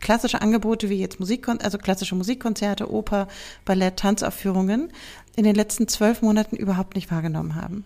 [0.00, 3.28] klassische Angebote wie jetzt Musik, also klassische Musikkonzerte, Oper,
[3.64, 4.92] Ballett, Tanzaufführungen
[5.36, 7.84] in den letzten zwölf Monaten überhaupt nicht wahrgenommen haben.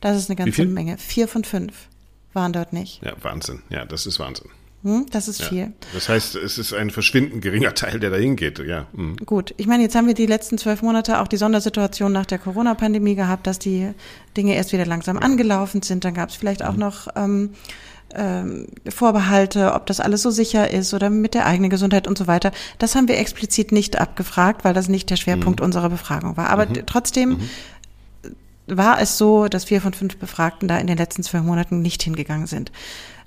[0.00, 0.96] Das ist eine ganze Menge.
[0.96, 1.88] Vier von fünf
[2.32, 3.02] waren dort nicht.
[3.04, 3.62] Ja, Wahnsinn.
[3.68, 4.48] Ja, das ist Wahnsinn.
[4.82, 5.46] Hm, das ist ja.
[5.46, 5.72] viel.
[5.92, 8.58] Das heißt, es ist ein verschwindend geringer Teil, der dahin geht.
[8.60, 8.86] Ja.
[8.94, 9.16] Hm.
[9.26, 12.38] Gut, ich meine, jetzt haben wir die letzten zwölf Monate auch die Sondersituation nach der
[12.38, 13.92] Corona-Pandemie gehabt, dass die
[14.36, 16.04] Dinge erst wieder langsam angelaufen sind.
[16.04, 16.78] Dann gab es vielleicht auch hm.
[16.78, 17.50] noch ähm,
[18.14, 22.26] ähm, Vorbehalte, ob das alles so sicher ist oder mit der eigenen Gesundheit und so
[22.26, 22.52] weiter.
[22.78, 25.66] Das haben wir explizit nicht abgefragt, weil das nicht der Schwerpunkt mhm.
[25.66, 26.50] unserer Befragung war.
[26.50, 26.86] Aber mhm.
[26.86, 27.50] trotzdem mhm.
[28.66, 32.02] war es so, dass vier von fünf Befragten da in den letzten zwölf Monaten nicht
[32.02, 32.72] hingegangen sind.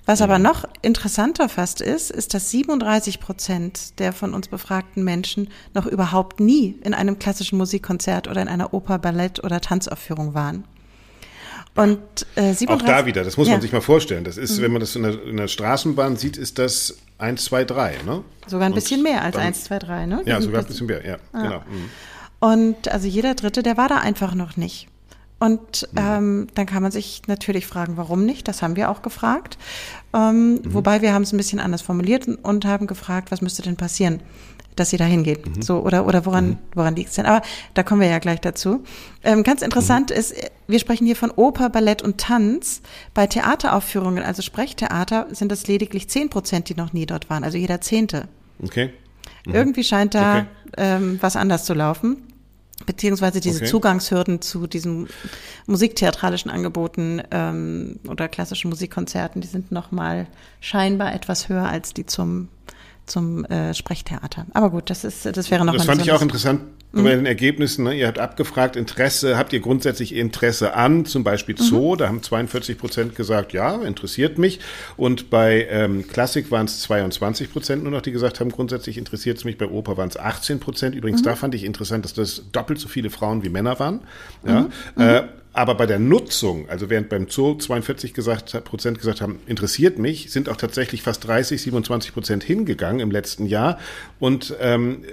[0.06, 5.48] Was aber noch interessanter fast ist, ist, dass 37 Prozent der von uns befragten Menschen
[5.72, 10.64] noch überhaupt nie in einem klassischen Musikkonzert oder in einer Oper, Ballett oder Tanzaufführung waren.
[11.74, 12.00] Und
[12.36, 13.54] äh, 37, Auch da wieder, das muss ja.
[13.54, 14.24] man sich mal vorstellen.
[14.24, 14.62] Das ist, mhm.
[14.62, 18.22] wenn man das in der, in der, Straßenbahn sieht, ist das 1, 2, 3, ne?
[18.46, 20.22] Sogar ein Und bisschen mehr als dann, 1, 2, 3, ne?
[20.24, 21.42] Ja, sogar ein bisschen mehr, ja, ah.
[21.42, 21.58] genau.
[21.60, 21.90] Mhm.
[22.38, 24.86] Und also jeder Dritte, der war da einfach noch nicht.
[25.38, 25.98] Und mhm.
[25.98, 28.48] ähm, dann kann man sich natürlich fragen, warum nicht?
[28.48, 29.58] Das haben wir auch gefragt.
[30.14, 30.60] Ähm, mhm.
[30.74, 34.20] Wobei wir haben es ein bisschen anders formuliert und haben gefragt, was müsste denn passieren?
[34.76, 35.46] dass sie da hingeht.
[35.46, 35.62] Mhm.
[35.62, 36.58] So, oder, oder woran, mhm.
[36.74, 37.26] woran liegt es denn?
[37.26, 37.42] Aber
[37.74, 38.82] da kommen wir ja gleich dazu.
[39.22, 40.16] Ähm, ganz interessant mhm.
[40.16, 40.34] ist,
[40.66, 42.82] wir sprechen hier von Oper, Ballett und Tanz.
[43.12, 47.56] Bei Theateraufführungen, also Sprechtheater, sind es lediglich zehn Prozent, die noch nie dort waren, also
[47.56, 48.28] jeder Zehnte.
[48.62, 48.92] Okay.
[49.46, 49.54] Mhm.
[49.54, 50.46] Irgendwie scheint da okay.
[50.76, 52.23] ähm, was anders zu laufen.
[52.86, 53.66] Beziehungsweise diese okay.
[53.66, 55.08] Zugangshürden zu diesen
[55.66, 60.26] musiktheatralischen Angeboten ähm, oder klassischen Musikkonzerten, die sind nochmal
[60.60, 62.48] scheinbar etwas höher als die zum
[63.06, 64.46] zum äh, Sprechtheater.
[64.54, 66.60] Aber gut, das ist, das wäre noch Das fand ich auch interessant
[66.94, 67.06] bei mhm.
[67.06, 67.84] den Ergebnissen.
[67.84, 67.94] Ne?
[67.94, 71.94] Ihr habt abgefragt, Interesse, habt ihr grundsätzlich Interesse an, zum Beispiel Zoo?
[71.94, 71.98] Mhm.
[71.98, 74.60] Da haben 42 Prozent gesagt, ja, interessiert mich.
[74.96, 79.38] Und bei ähm, Klassik waren es 22 Prozent nur noch, die gesagt haben, grundsätzlich interessiert
[79.38, 79.58] es mich.
[79.58, 80.94] Bei Oper waren es 18 Prozent.
[80.94, 81.26] Übrigens, mhm.
[81.26, 84.00] da fand ich interessant, dass das doppelt so viele Frauen wie Männer waren.
[84.46, 84.68] Ja.
[84.96, 85.02] Mhm.
[85.02, 85.22] Äh,
[85.54, 90.32] aber bei der Nutzung, also während beim Zoo 42 gesagt, Prozent gesagt haben, interessiert mich,
[90.32, 93.78] sind auch tatsächlich fast 30, 27 Prozent hingegangen im letzten Jahr.
[94.18, 95.04] Und ähm,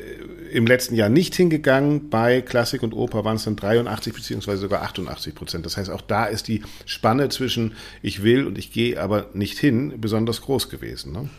[0.51, 2.09] im letzten Jahr nicht hingegangen.
[2.09, 5.65] Bei Klassik und Oper waren es dann 83 beziehungsweise sogar 88 Prozent.
[5.65, 9.57] Das heißt, auch da ist die Spanne zwischen ich will und ich gehe aber nicht
[9.57, 11.13] hin besonders groß gewesen.
[11.13, 11.29] Ne?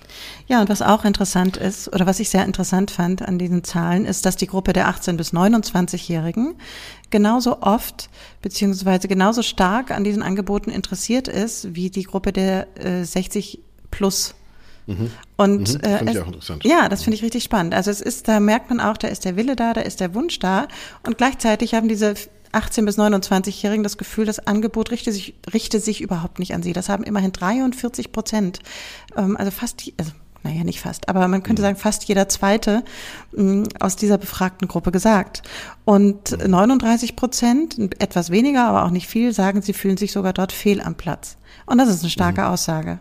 [0.48, 4.04] Ja, und was auch interessant ist oder was ich sehr interessant fand an diesen Zahlen,
[4.04, 6.54] ist, dass die Gruppe der 18 bis 29-Jährigen
[7.10, 8.08] genauso oft
[8.40, 14.34] beziehungsweise genauso stark an diesen Angeboten interessiert ist wie die Gruppe der äh, 60 plus
[14.86, 15.10] Mhm.
[15.36, 15.80] Und mhm.
[15.80, 17.74] äh, es, ja, das finde ich richtig spannend.
[17.74, 20.14] Also es ist, da merkt man auch, da ist der Wille da, da ist der
[20.14, 20.68] Wunsch da
[21.04, 22.14] und gleichzeitig haben diese
[22.52, 26.72] 18 bis 29-Jährigen das Gefühl, das Angebot richte sich, richte sich überhaupt nicht an sie.
[26.72, 28.60] Das haben immerhin 43 Prozent.
[29.16, 30.12] Ähm, also fast, also
[30.44, 31.66] naja, nicht fast, aber man könnte mhm.
[31.66, 32.82] sagen, fast jeder zweite
[33.32, 35.42] mh, aus dieser befragten Gruppe gesagt.
[35.84, 40.52] Und 39 Prozent, etwas weniger, aber auch nicht viel, sagen, sie fühlen sich sogar dort
[40.52, 41.36] fehl am Platz.
[41.66, 42.48] Und das ist eine starke mhm.
[42.48, 42.98] Aussage.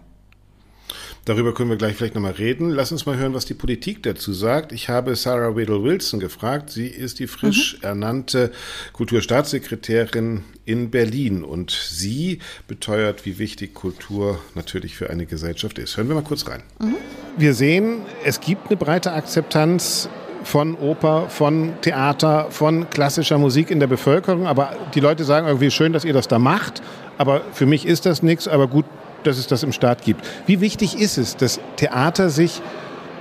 [1.25, 2.69] Darüber können wir gleich vielleicht nochmal reden.
[2.69, 4.71] Lass uns mal hören, was die Politik dazu sagt.
[4.71, 6.69] Ich habe Sarah Whittle Wilson gefragt.
[6.69, 7.85] Sie ist die frisch mhm.
[7.85, 8.51] ernannte
[8.93, 15.97] Kulturstaatssekretärin in Berlin und sie beteuert, wie wichtig Kultur natürlich für eine Gesellschaft ist.
[15.97, 16.63] Hören wir mal kurz rein.
[16.79, 16.95] Mhm.
[17.37, 20.09] Wir sehen, es gibt eine breite Akzeptanz
[20.43, 24.47] von Oper, von Theater, von klassischer Musik in der Bevölkerung.
[24.47, 26.81] Aber die Leute sagen irgendwie schön, dass ihr das da macht.
[27.17, 28.47] Aber für mich ist das nichts.
[28.47, 28.85] Aber gut,
[29.23, 30.25] dass es das im Staat gibt.
[30.45, 32.61] Wie wichtig ist es, dass Theater sich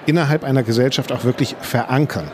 [0.07, 2.31] innerhalb einer Gesellschaft auch wirklich verankern?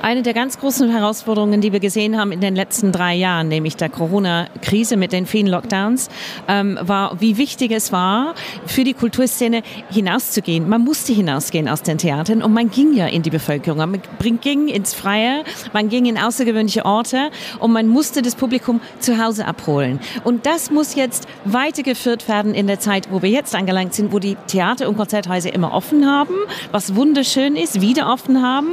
[0.00, 3.76] Eine der ganz großen Herausforderungen, die wir gesehen haben in den letzten drei Jahren, nämlich
[3.76, 6.08] der Corona-Krise mit den vielen Lockdowns,
[6.48, 8.34] ähm, war, wie wichtig es war,
[8.66, 10.68] für die Kulturszene hinauszugehen.
[10.68, 13.78] Man musste hinausgehen aus den Theatern und man ging ja in die Bevölkerung.
[13.78, 14.00] Man
[14.40, 19.46] ging ins Freie, man ging in außergewöhnliche Orte und man musste das Publikum zu Hause
[19.46, 20.00] abholen.
[20.24, 24.18] Und das muss jetzt weitergeführt werden in der Zeit, wo wir jetzt angelangt sind, wo
[24.18, 26.34] die Theater und Konzerthäuser immer offen haben,
[26.70, 28.68] was wunderschön ist, wieder offen haben.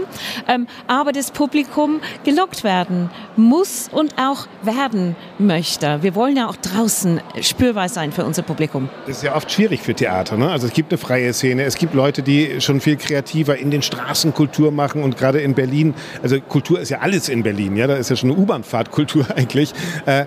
[0.48, 6.02] Ähm, aber das Publikum gelockt werden muss und auch werden möchte.
[6.02, 8.90] Wir wollen ja auch draußen spürbar sein für unser Publikum.
[9.06, 10.36] Das ist ja oft schwierig für Theater.
[10.36, 10.50] Ne?
[10.50, 13.84] Also es gibt eine freie Szene, es gibt Leute, die schon viel kreativer in den
[13.84, 17.86] Straßen Kultur machen und gerade in Berlin, also Kultur ist ja alles in Berlin, ja,
[17.86, 19.74] da ist ja schon eine U-Bahn-Fahrtkultur eigentlich.
[20.06, 20.26] Äh,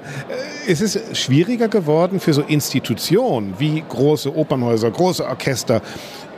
[0.66, 5.82] ist es schwieriger geworden für so Institutionen wie große Opernhäuser, große Orchester,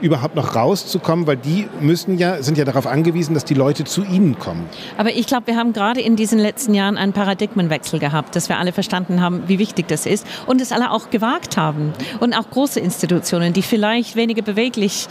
[0.00, 4.04] überhaupt noch rauszukommen, weil die müssen ja, sind ja darauf angewiesen, dass die Leute zu
[4.04, 4.68] ihnen kommen.
[4.98, 8.59] Aber ich glaube, wir haben gerade in diesen letzten Jahren einen Paradigmenwechsel gehabt, dass wir
[8.59, 11.92] alle verstanden haben, wie wichtig das ist und es alle auch gewagt haben.
[12.20, 15.09] Und auch große Institutionen, die vielleicht weniger beweglich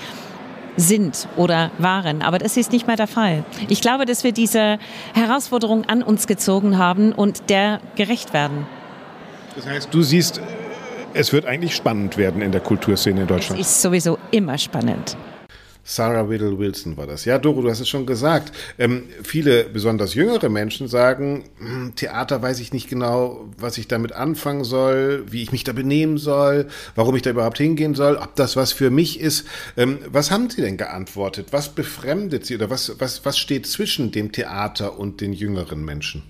[0.76, 2.22] sind oder waren.
[2.22, 3.46] Aber das ist nicht mehr der Fall.
[3.70, 4.80] Ich glaube, dass wir diese
[5.14, 8.66] Herausforderung an uns gezogen haben und der gerecht werden.
[9.56, 10.42] Das heißt, du siehst
[11.14, 13.62] es wird eigentlich spannend werden in der Kulturszene in Deutschland.
[13.62, 15.18] Es ist sowieso immer spannend.
[15.86, 17.26] Sarah Whittle Wilson war das.
[17.26, 18.54] Ja, Doro, du hast es schon gesagt.
[18.80, 24.14] Ähm, viele, besonders jüngere Menschen sagen, hm, Theater weiß ich nicht genau, was ich damit
[24.14, 28.34] anfangen soll, wie ich mich da benehmen soll, warum ich da überhaupt hingehen soll, ob
[28.36, 29.46] das was für mich ist.
[29.76, 31.48] Ähm, was haben Sie denn geantwortet?
[31.52, 36.24] Was befremdet Sie oder was, was, was steht zwischen dem Theater und den jüngeren Menschen?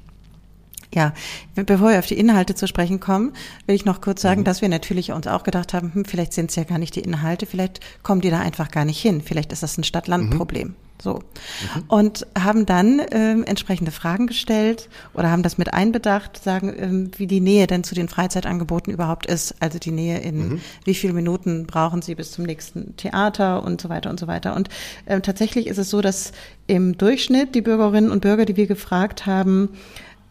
[0.94, 1.14] Ja,
[1.56, 3.34] bevor wir auf die Inhalte zu sprechen kommen,
[3.66, 4.46] will ich noch kurz sagen, mhm.
[4.46, 7.02] dass wir natürlich uns auch gedacht haben, hm, vielleicht sind es ja gar nicht die
[7.02, 10.70] Inhalte, vielleicht kommen die da einfach gar nicht hin, vielleicht ist das ein Stadt-Land-Problem.
[10.70, 10.76] Mhm.
[11.04, 11.16] So.
[11.16, 11.84] Mhm.
[11.90, 17.28] Und haben dann ähm, entsprechende Fragen gestellt oder haben das mit einbedacht, sagen, ähm, wie
[17.28, 19.56] die Nähe denn zu den Freizeitangeboten überhaupt ist.
[19.60, 20.62] Also die Nähe in mhm.
[20.86, 24.56] wie viele Minuten brauchen sie bis zum nächsten Theater und so weiter und so weiter.
[24.56, 24.70] Und
[25.06, 26.32] ähm, tatsächlich ist es so, dass
[26.68, 29.70] im Durchschnitt die Bürgerinnen und Bürger, die wir gefragt haben,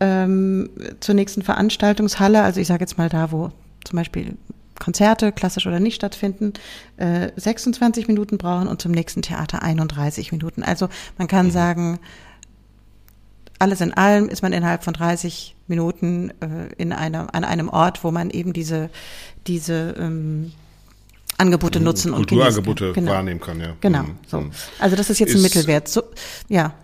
[0.03, 3.53] ähm, zur nächsten Veranstaltungshalle, also ich sage jetzt mal da, wo
[3.85, 4.37] zum Beispiel
[4.81, 6.55] Konzerte, klassisch oder nicht stattfinden,
[6.97, 10.65] äh, 26 Minuten brauchen und zum nächsten Theater 31 Minuten.
[10.65, 10.88] Also
[11.19, 11.51] man kann mhm.
[11.53, 11.99] sagen,
[13.61, 18.03] alles in allem ist man innerhalb von 30 Minuten äh, in einem, an einem Ort,
[18.03, 18.91] wo man eben diese,
[19.47, 20.53] diese ähm,
[21.38, 21.85] Angebote mhm.
[21.85, 23.12] nutzen und Kulturangebote genau.
[23.12, 23.77] wahrnehmen kann, ja.
[23.81, 24.19] Genau, mhm.
[24.27, 24.45] so.
[24.81, 25.87] Also das ist jetzt ist, ein Mittelwert.
[25.87, 26.03] So,
[26.49, 26.75] ja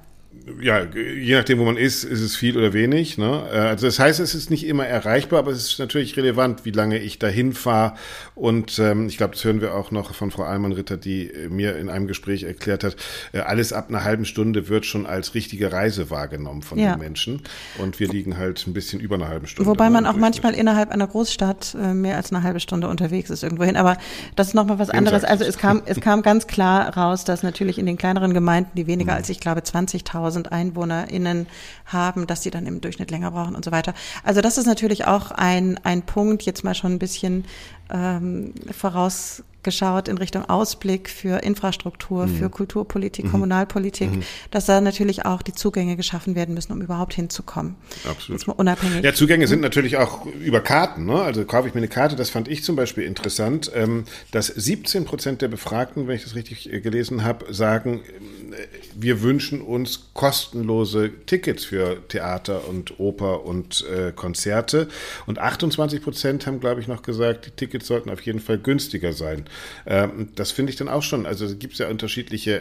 [0.60, 3.18] ja, je nachdem, wo man ist, ist es viel oder wenig.
[3.18, 3.48] Ne?
[3.52, 6.70] Äh, also das heißt, es ist nicht immer erreichbar, aber es ist natürlich relevant, wie
[6.70, 7.94] lange ich dahin fahre.
[8.34, 11.88] Und ähm, ich glaube, das hören wir auch noch von Frau Almann-Ritter, die mir in
[11.88, 12.96] einem Gespräch erklärt hat,
[13.32, 16.94] äh, alles ab einer halben Stunde wird schon als richtige Reise wahrgenommen von ja.
[16.94, 17.42] den Menschen.
[17.78, 19.68] Und wir liegen halt ein bisschen über einer halben Stunde.
[19.68, 23.42] Wobei man auch manchmal innerhalb einer Großstadt äh, mehr als eine halbe Stunde unterwegs ist
[23.42, 23.76] irgendwohin.
[23.76, 23.96] Aber
[24.36, 25.24] das ist nochmal was anderes.
[25.24, 28.86] Also es kam, es kam ganz klar raus, dass natürlich in den kleineren Gemeinden, die
[28.86, 29.18] weniger mhm.
[29.18, 31.46] als ich glaube 20.000 1000 EinwohnerInnen
[31.86, 33.94] haben, dass sie dann im Durchschnitt länger brauchen und so weiter.
[34.24, 37.44] Also das ist natürlich auch ein, ein Punkt, jetzt mal schon ein bisschen
[37.90, 42.36] ähm, voraus geschaut in Richtung Ausblick für Infrastruktur, mhm.
[42.36, 43.30] für Kulturpolitik, mhm.
[43.32, 44.22] Kommunalpolitik, mhm.
[44.50, 47.74] dass da natürlich auch die Zugänge geschaffen werden müssen, um überhaupt hinzukommen.
[48.08, 48.46] Absolut.
[48.48, 49.04] Unabhängig.
[49.04, 51.06] Ja, Zugänge sind natürlich auch über Karten.
[51.06, 51.20] Ne?
[51.20, 55.04] Also kaufe ich mir eine Karte, das fand ich zum Beispiel interessant, ähm, dass 17
[55.04, 58.00] Prozent der Befragten, wenn ich das richtig äh, gelesen habe, sagen,
[58.94, 64.88] wir wünschen uns kostenlose Tickets für Theater und Oper und äh, Konzerte.
[65.26, 69.12] Und 28 Prozent haben, glaube ich, noch gesagt, die Tickets sollten auf jeden Fall günstiger
[69.12, 69.44] sein.
[69.86, 71.26] Ähm, das finde ich dann auch schon.
[71.26, 72.60] Also gibt es ja unterschiedliche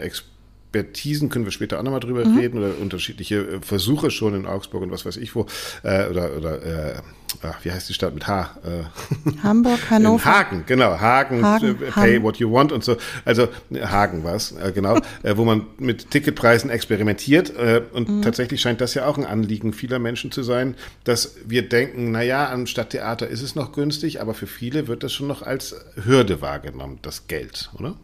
[0.77, 2.37] Expertisen, können wir später auch nochmal drüber mhm.
[2.37, 5.45] reden, oder unterschiedliche äh, Versuche schon in Augsburg und was weiß ich wo,
[5.83, 6.95] äh, oder, oder äh,
[7.41, 8.57] ach, wie heißt die Stadt mit H?
[8.63, 10.25] Äh, Hamburg, Hannover.
[10.25, 12.23] Hagen, genau, Hagen, Hagen äh, Pay Hagen.
[12.23, 12.97] what you want und so.
[13.25, 13.47] Also
[13.81, 17.55] Hagen war es, äh, genau, äh, wo man mit Ticketpreisen experimentiert.
[17.55, 18.21] Äh, und mhm.
[18.21, 22.51] tatsächlich scheint das ja auch ein Anliegen vieler Menschen zu sein, dass wir denken, naja,
[22.51, 26.41] am Stadttheater ist es noch günstig, aber für viele wird das schon noch als Hürde
[26.41, 27.95] wahrgenommen, das Geld, oder?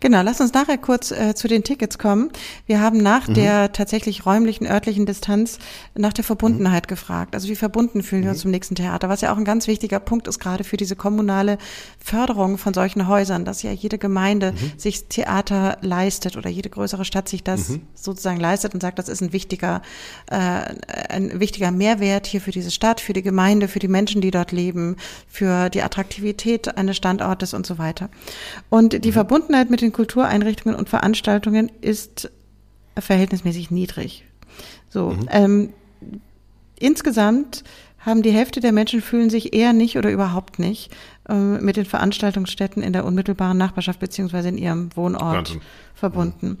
[0.00, 2.30] Genau, lass uns nachher kurz äh, zu den Tickets kommen.
[2.66, 3.34] Wir haben nach mhm.
[3.34, 5.58] der tatsächlich räumlichen, örtlichen Distanz
[5.94, 6.88] nach der Verbundenheit mhm.
[6.88, 7.34] gefragt.
[7.34, 8.42] Also wie verbunden fühlen wir uns mhm.
[8.42, 11.58] zum nächsten Theater, was ja auch ein ganz wichtiger Punkt ist, gerade für diese kommunale
[11.98, 14.78] Förderung von solchen Häusern, dass ja jede Gemeinde mhm.
[14.78, 17.82] sich Theater leistet oder jede größere Stadt sich das mhm.
[17.94, 19.82] sozusagen leistet und sagt, das ist ein wichtiger,
[20.30, 20.74] äh,
[21.08, 24.52] ein wichtiger Mehrwert hier für diese Stadt, für die Gemeinde, für die Menschen, die dort
[24.52, 24.96] leben,
[25.28, 28.10] für die Attraktivität eines Standortes und so weiter.
[28.70, 29.14] Und die mhm.
[29.14, 32.30] Verbundenheit mit den Kultureinrichtungen und Veranstaltungen ist
[32.98, 34.24] verhältnismäßig niedrig.
[34.88, 35.28] So, mhm.
[35.30, 35.72] ähm,
[36.78, 37.64] insgesamt
[38.04, 40.90] haben die Hälfte der Menschen fühlen sich eher nicht oder überhaupt nicht
[41.28, 45.60] äh, mit den Veranstaltungsstätten in der unmittelbaren Nachbarschaft beziehungsweise in ihrem Wohnort Wahnsinn.
[45.94, 46.48] verbunden.
[46.48, 46.58] Mhm.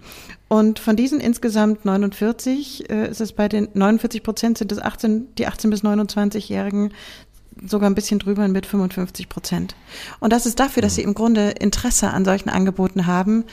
[0.48, 5.34] Und von diesen insgesamt 49 äh, ist es bei den 49 Prozent sind es 18,
[5.36, 6.92] die 18 bis 29-Jährigen
[7.66, 9.74] sogar ein bisschen drüber mit 55 Prozent.
[10.20, 13.44] Und das ist dafür, dass sie im Grunde Interesse an solchen Angeboten haben,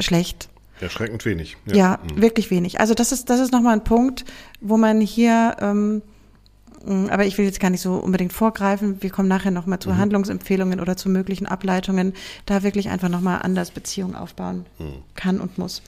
[0.00, 0.48] schlecht.
[0.80, 1.56] Erschreckend wenig.
[1.66, 2.20] Ja, ja mhm.
[2.20, 2.80] wirklich wenig.
[2.80, 4.24] Also das ist, das ist nochmal ein Punkt,
[4.60, 6.02] wo man hier, ähm,
[6.84, 9.00] mm, aber ich will jetzt gar nicht so unbedingt vorgreifen.
[9.00, 9.98] Wir kommen nachher nochmal zu mhm.
[9.98, 12.12] Handlungsempfehlungen oder zu möglichen Ableitungen,
[12.46, 15.02] da wirklich einfach nochmal anders Beziehungen aufbauen mhm.
[15.14, 15.82] kann und muss.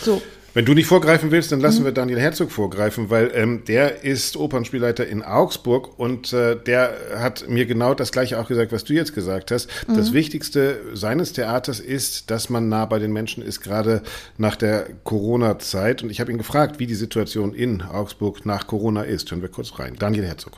[0.00, 1.86] So, wenn du nicht vorgreifen willst, dann lassen mhm.
[1.86, 7.48] wir Daniel Herzog vorgreifen, weil ähm, der ist Opernspielleiter in Augsburg und äh, der hat
[7.48, 9.68] mir genau das gleiche auch gesagt, was du jetzt gesagt hast.
[9.86, 9.96] Mhm.
[9.96, 14.02] Das Wichtigste seines Theaters ist, dass man nah bei den Menschen ist, gerade
[14.38, 16.02] nach der Corona-Zeit.
[16.02, 19.30] Und ich habe ihn gefragt, wie die Situation in Augsburg nach Corona ist.
[19.30, 19.94] Hören wir kurz rein.
[19.98, 20.54] Daniel Herzog.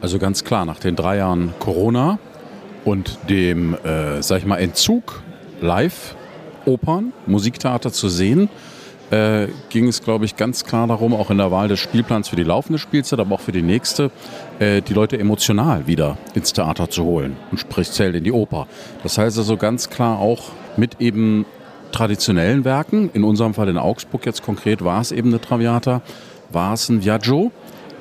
[0.00, 2.18] Also ganz klar, nach den drei Jahren Corona
[2.84, 5.22] und dem, äh, sag ich mal, Entzug
[5.60, 8.48] Live-Opern, Musiktheater zu sehen,
[9.10, 12.36] äh, ging es, glaube ich, ganz klar darum, auch in der Wahl des Spielplans für
[12.36, 14.10] die laufende Spielzeit, aber auch für die nächste,
[14.58, 18.66] äh, die Leute emotional wieder ins Theater zu holen und sprich zählt in die Oper.
[19.02, 21.46] Das heißt also ganz klar auch mit eben
[21.92, 26.02] traditionellen Werken, in unserem Fall in Augsburg jetzt konkret war es eben eine Traviata,
[26.50, 27.52] war es ein Viaggio,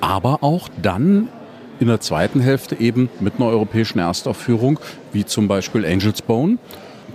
[0.01, 1.29] aber auch dann
[1.79, 4.79] in der zweiten Hälfte eben mit einer europäischen Erstaufführung,
[5.11, 6.57] wie zum Beispiel Angel's Bone.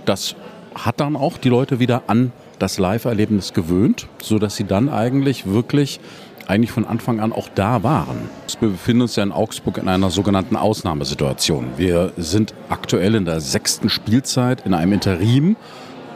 [0.05, 0.35] Das
[0.75, 5.99] hat dann auch die Leute wieder an das Live-Erlebnis gewöhnt, sodass sie dann eigentlich wirklich
[6.47, 8.29] eigentlich von Anfang an auch da waren.
[8.59, 11.71] Wir befinden uns ja in Augsburg in einer sogenannten Ausnahmesituation.
[11.77, 15.55] Wir sind aktuell in der sechsten Spielzeit in einem Interim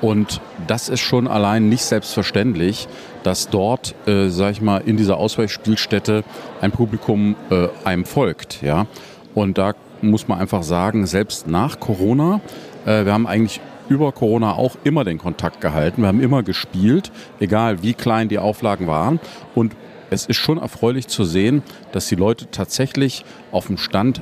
[0.01, 2.87] und das ist schon allein nicht selbstverständlich,
[3.23, 6.23] dass dort, äh, sag ich mal, in dieser Ausweichspielstätte
[6.59, 8.61] ein Publikum äh, einem folgt.
[8.61, 8.87] Ja?
[9.33, 12.41] Und da muss man einfach sagen, selbst nach Corona,
[12.85, 16.01] äh, wir haben eigentlich über Corona auch immer den Kontakt gehalten.
[16.01, 19.19] Wir haben immer gespielt, egal wie klein die Auflagen waren.
[19.53, 19.75] Und
[20.09, 24.21] es ist schon erfreulich zu sehen, dass die Leute tatsächlich auf dem Stand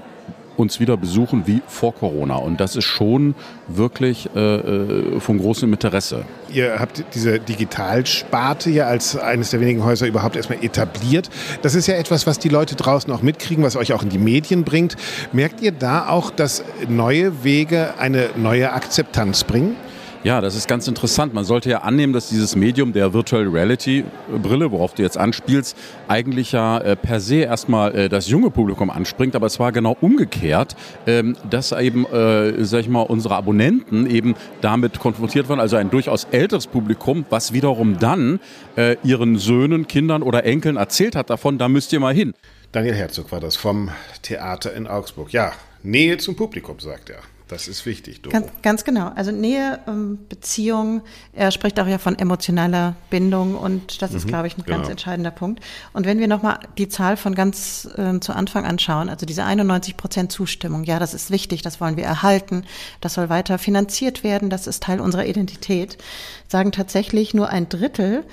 [0.58, 2.36] uns wieder besuchen wie vor Corona.
[2.36, 3.36] Und das ist schon
[3.68, 6.26] wirklich äh, äh, von großem Interesse.
[6.52, 11.30] Ihr habt diese Digitalsparte ja als eines der wenigen Häuser überhaupt erstmal etabliert.
[11.62, 14.18] Das ist ja etwas, was die Leute draußen auch mitkriegen, was euch auch in die
[14.18, 14.96] Medien bringt.
[15.32, 19.76] Merkt ihr da auch, dass neue Wege eine neue Akzeptanz bringen?
[20.23, 21.33] Ja, das ist ganz interessant.
[21.33, 24.05] Man sollte ja annehmen, dass dieses Medium der Virtual Reality
[24.41, 25.75] Brille, worauf du jetzt anspielst,
[26.07, 29.97] eigentlich ja äh, per se erstmal äh, das junge Publikum anspringt, aber es war genau
[29.99, 35.75] umgekehrt, ähm, dass eben, äh, sag ich mal, unsere Abonnenten eben damit konfrontiert waren, also
[35.75, 38.39] ein durchaus älteres Publikum, was wiederum dann
[38.77, 42.33] äh, ihren Söhnen, Kindern oder Enkeln erzählt hat davon, da müsst ihr mal hin.
[42.71, 43.89] Daniel Herzog war das vom
[44.21, 45.33] Theater in Augsburg.
[45.33, 45.51] Ja,
[45.83, 47.19] Nähe zum Publikum, sagt er.
[47.54, 48.24] Das ist wichtig.
[48.24, 49.12] Ganz, ganz, genau.
[49.13, 51.02] Also Nähe, ähm, Beziehung,
[51.34, 54.78] er spricht auch ja von emotionaler Bindung und das ist, mhm, glaube ich, ein genau.
[54.78, 55.63] ganz entscheidender Punkt.
[55.94, 59.98] Und wenn wir nochmal die Zahl von ganz äh, zu Anfang anschauen, also diese 91
[59.98, 62.66] Prozent Zustimmung, ja, das ist wichtig, das wollen wir erhalten,
[63.02, 66.00] das soll weiter finanziert werden, das ist Teil unserer Identität,
[66.48, 68.24] sagen tatsächlich nur ein Drittel,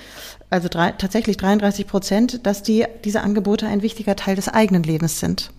[0.49, 5.21] also drei, tatsächlich 33 Prozent, dass die, diese Angebote ein wichtiger Teil des eigenen Lebens
[5.21, 5.51] sind.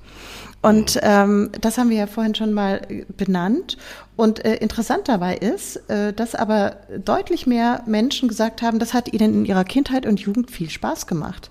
[0.61, 2.81] Und ähm, das haben wir ja vorhin schon mal
[3.17, 3.77] benannt.
[4.15, 9.11] Und äh, interessant dabei ist, äh, dass aber deutlich mehr Menschen gesagt haben, das hat
[9.11, 11.49] ihnen in ihrer Kindheit und Jugend viel Spaß gemacht.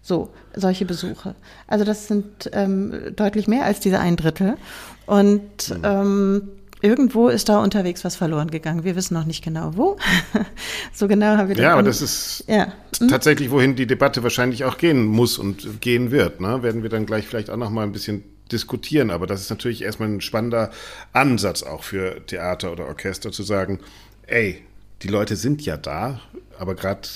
[0.00, 1.34] So, solche Besuche.
[1.66, 4.56] Also das sind ähm, deutlich mehr als diese ein Drittel.
[5.04, 5.82] Und mhm.
[5.82, 6.48] ähm,
[6.80, 8.84] irgendwo ist da unterwegs was verloren gegangen.
[8.84, 9.98] Wir wissen noch nicht genau wo.
[10.94, 11.62] so genau haben wir das.
[11.62, 12.72] Ja, aber das ist ja.
[12.98, 13.08] Hm?
[13.08, 16.40] tatsächlich, wohin die Debatte wahrscheinlich auch gehen muss und gehen wird.
[16.40, 16.62] Ne?
[16.62, 19.10] Werden wir dann gleich vielleicht auch noch mal ein bisschen diskutieren.
[19.10, 20.70] Aber das ist natürlich erstmal ein spannender
[21.12, 23.80] Ansatz auch für Theater oder Orchester zu sagen,
[24.26, 24.62] ey,
[25.02, 26.20] die Leute sind ja da,
[26.58, 27.08] aber gerade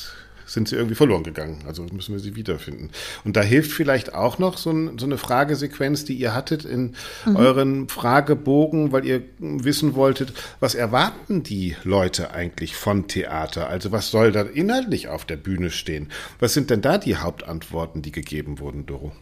[0.51, 1.63] sind sie irgendwie verloren gegangen.
[1.67, 2.91] Also müssen wir sie wiederfinden.
[3.25, 6.95] Und da hilft vielleicht auch noch so, ein, so eine Fragesequenz, die ihr hattet in
[7.25, 7.37] mhm.
[7.37, 13.69] euren Fragebogen, weil ihr wissen wolltet, was erwarten die Leute eigentlich von Theater?
[13.69, 16.11] Also was soll da inhaltlich auf der Bühne stehen?
[16.41, 19.13] Was sind denn da die Hauptantworten, die gegeben wurden, Doro?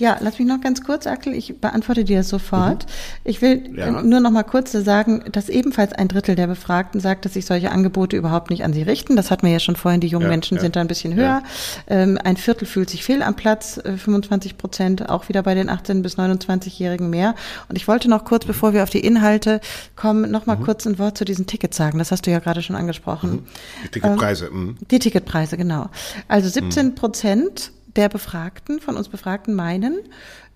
[0.00, 2.86] Ja, lass mich noch ganz kurz, Akel, ich beantworte dir das sofort.
[2.86, 2.90] Mhm.
[3.24, 4.02] Ich will ja.
[4.02, 7.70] nur noch mal kurz sagen, dass ebenfalls ein Drittel der Befragten sagt, dass sich solche
[7.70, 9.14] Angebote überhaupt nicht an sie richten.
[9.14, 10.62] Das hatten wir ja schon vorhin, die jungen ja, Menschen ja.
[10.62, 11.42] sind da ein bisschen höher.
[11.86, 15.68] Ähm, ein Viertel fühlt sich fehl am Platz, 25 äh, Prozent auch wieder bei den
[15.68, 17.34] 18- bis 29-Jährigen mehr.
[17.68, 18.48] Und ich wollte noch kurz, mhm.
[18.48, 19.60] bevor wir auf die Inhalte
[19.96, 20.64] kommen, noch mal mhm.
[20.64, 21.98] kurz ein Wort zu diesen Tickets sagen.
[21.98, 23.30] Das hast du ja gerade schon angesprochen.
[23.30, 23.46] Mhm.
[23.84, 24.46] Die Ticketpreise.
[24.46, 25.90] Ähm, die Ticketpreise, genau.
[26.26, 30.00] Also 17 Prozent der Befragten, von uns Befragten meinen,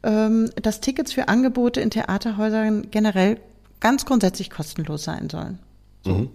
[0.02, 3.40] ähm, dass Tickets für Angebote in Theaterhäusern generell
[3.80, 5.58] ganz grundsätzlich kostenlos sein sollen.
[6.04, 6.10] So.
[6.10, 6.30] Mhm.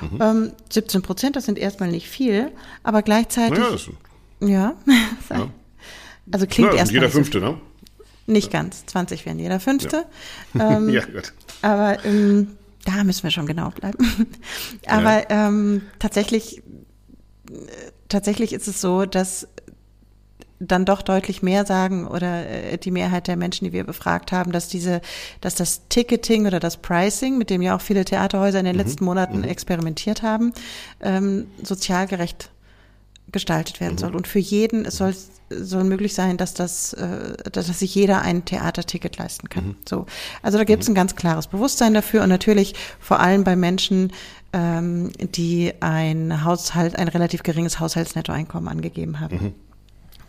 [0.00, 0.18] Mhm.
[0.20, 3.90] Ähm, 17 Prozent, das sind erstmal nicht viel, aber gleichzeitig.
[4.40, 4.76] Ja, ja.
[6.30, 7.02] also klingt ja, erstmal.
[7.02, 7.60] Jeder Fünfte, ne?
[8.26, 10.04] Nicht ganz, 20 wären jeder Fünfte.
[10.54, 11.32] Ja, ähm, ja gut.
[11.62, 14.26] Aber ähm, da müssen wir schon genau bleiben.
[14.86, 16.62] aber ähm, tatsächlich
[18.08, 19.48] tatsächlich ist es so, dass
[20.60, 24.52] dann doch deutlich mehr sagen oder äh, die Mehrheit der Menschen, die wir befragt haben,
[24.52, 25.00] dass diese,
[25.40, 28.82] dass das Ticketing oder das Pricing, mit dem ja auch viele Theaterhäuser in den mhm.
[28.82, 29.44] letzten Monaten mhm.
[29.44, 30.52] experimentiert haben,
[31.00, 32.50] ähm, sozial gerecht
[33.30, 33.98] gestaltet werden mhm.
[33.98, 34.16] soll.
[34.16, 35.14] Und für jeden es soll
[35.50, 39.68] soll möglich sein, dass das, äh, dass sich jeder ein Theaterticket leisten kann.
[39.68, 39.76] Mhm.
[39.88, 40.04] So,
[40.42, 40.92] also da gibt es mhm.
[40.92, 44.12] ein ganz klares Bewusstsein dafür und natürlich vor allem bei Menschen,
[44.52, 49.54] ähm, die ein Haushalt, ein relativ geringes Haushaltsnettoeinkommen angegeben haben.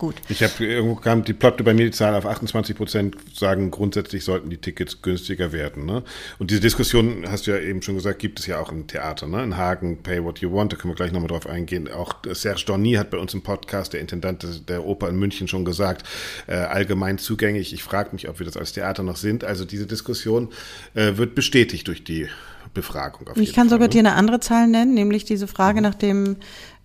[0.00, 0.14] Gut.
[0.30, 4.24] Ich habe irgendwo kam die ploppte bei mir die Zahl auf 28 Prozent, sagen grundsätzlich
[4.24, 5.84] sollten die Tickets günstiger werden.
[5.84, 6.02] Ne?
[6.38, 9.26] Und diese Diskussion, hast du ja eben schon gesagt, gibt es ja auch im Theater.
[9.26, 9.44] Ne?
[9.44, 11.86] In Hagen, Pay What You Want, da können wir gleich nochmal drauf eingehen.
[11.92, 15.66] Auch Serge Dorny hat bei uns im Podcast, der Intendant der Oper in München, schon
[15.66, 16.06] gesagt,
[16.46, 17.74] äh, allgemein zugänglich.
[17.74, 19.44] Ich frage mich, ob wir das als Theater noch sind.
[19.44, 20.48] Also diese Diskussion
[20.94, 22.26] äh, wird bestätigt durch die
[22.72, 23.26] Befragung.
[23.36, 23.92] ich kann Fall, sogar ne?
[23.92, 25.82] dir eine andere Zahl nennen, nämlich diese Frage mhm.
[25.82, 26.36] nach dem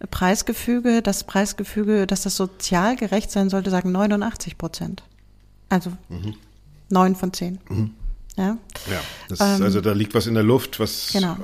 [0.07, 5.03] Preisgefüge, das Preisgefüge, dass das sozial gerecht sein sollte, sagen 89 Prozent.
[5.69, 6.35] Also mhm.
[6.89, 7.15] neun mhm.
[7.15, 7.59] von zehn.
[7.69, 7.91] Mhm.
[8.37, 8.57] Ja,
[8.89, 8.99] ja
[9.29, 11.37] das, ähm, also da liegt was in der Luft, was genau.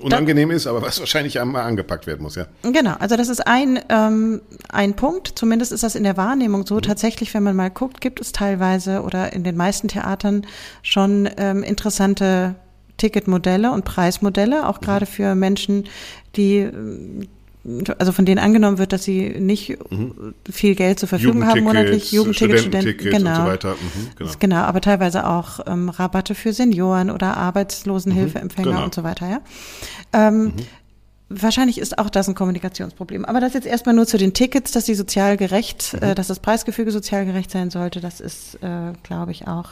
[0.00, 2.46] unangenehm da, ist, aber was wahrscheinlich einmal angepackt werden muss, ja.
[2.62, 4.40] Genau, also das ist ein, ähm,
[4.70, 6.76] ein Punkt, zumindest ist das in der Wahrnehmung so.
[6.76, 6.82] Mhm.
[6.82, 10.46] Tatsächlich, wenn man mal guckt, gibt es teilweise oder in den meisten Theatern
[10.82, 12.54] schon ähm, interessante
[12.96, 15.84] Ticketmodelle und Preismodelle, auch gerade für Menschen,
[16.36, 16.68] die
[17.98, 20.34] also von denen angenommen wird, dass sie nicht mhm.
[20.50, 23.30] viel Geld zur Verfügung haben monatlich, Jugendtickets, Studenten, genau.
[23.30, 23.72] und so weiter.
[23.72, 24.30] Mhm, genau.
[24.38, 28.84] genau, aber teilweise auch ähm, Rabatte für Senioren oder Arbeitslosenhilfeempfänger mhm, genau.
[28.84, 29.40] und so weiter, ja.
[30.12, 30.52] Ähm, mhm.
[31.32, 33.24] Wahrscheinlich ist auch das ein Kommunikationsproblem.
[33.24, 36.14] Aber das jetzt erstmal nur zu den Tickets, dass sie sozial gerecht, äh, mhm.
[36.16, 39.68] dass das Preisgefüge sozial gerecht sein sollte, das ist, äh, glaube ich, auch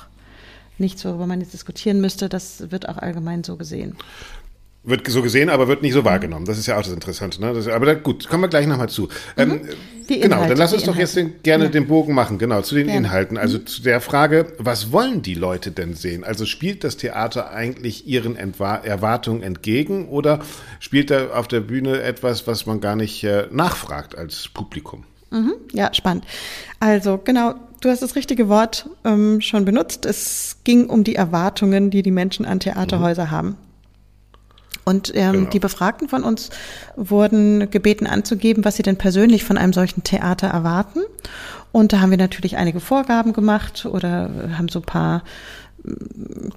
[0.79, 2.29] nichts, worüber man jetzt diskutieren müsste.
[2.29, 3.97] Das wird auch allgemein so gesehen.
[4.85, 6.47] Wird so gesehen, aber wird nicht so wahrgenommen.
[6.47, 7.41] Das ist ja auch das Interessante.
[7.41, 7.53] Ne?
[7.53, 9.03] Das, aber da, gut, kommen wir gleich nochmal zu.
[9.03, 9.09] Mhm.
[9.37, 9.61] Ähm,
[10.07, 11.71] genau, dann lass uns doch jetzt den, gerne ja.
[11.71, 13.07] den Bogen machen, genau, zu den gerne.
[13.07, 13.37] Inhalten.
[13.37, 13.67] Also mhm.
[13.67, 16.25] zu der Frage, was wollen die Leute denn sehen?
[16.25, 20.41] Also spielt das Theater eigentlich ihren Entwa Erwartungen entgegen oder
[20.81, 25.05] spielt da auf der Bühne etwas, was man gar nicht äh, nachfragt als Publikum?
[25.31, 25.55] Mhm.
[25.73, 26.25] Ja, spannend.
[26.81, 30.07] Also genau, du hast das richtige Wort ähm, schon benutzt.
[30.07, 33.31] Es ging um die Erwartungen, die die Menschen an Theaterhäuser mhm.
[33.31, 33.57] haben.
[34.89, 35.51] Und ähm, genau.
[35.51, 36.49] die Befragten von uns
[36.97, 41.01] wurden gebeten anzugeben, was sie denn persönlich von einem solchen Theater erwarten.
[41.73, 45.25] Und da haben wir natürlich einige Vorgaben gemacht oder haben so ein paar,